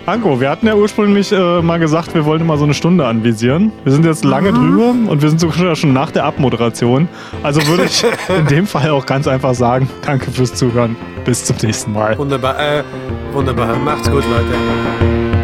[0.09, 3.73] Anko, wir hatten ja ursprünglich äh, mal gesagt, wir wollten mal so eine Stunde anvisieren.
[3.85, 7.11] Wir sind jetzt lange drüber und wir sind sogar schon nach der Abmoderation.
[7.43, 8.03] Also würde ich
[8.39, 10.97] in dem Fall auch ganz einfach sagen, danke fürs Zuhören.
[11.27, 12.17] Bis zum nächsten Mal.
[12.17, 12.59] Wunderbar.
[12.59, 12.85] Äh,
[13.35, 13.77] wunderbar.
[13.77, 15.38] Macht's gut, Leute.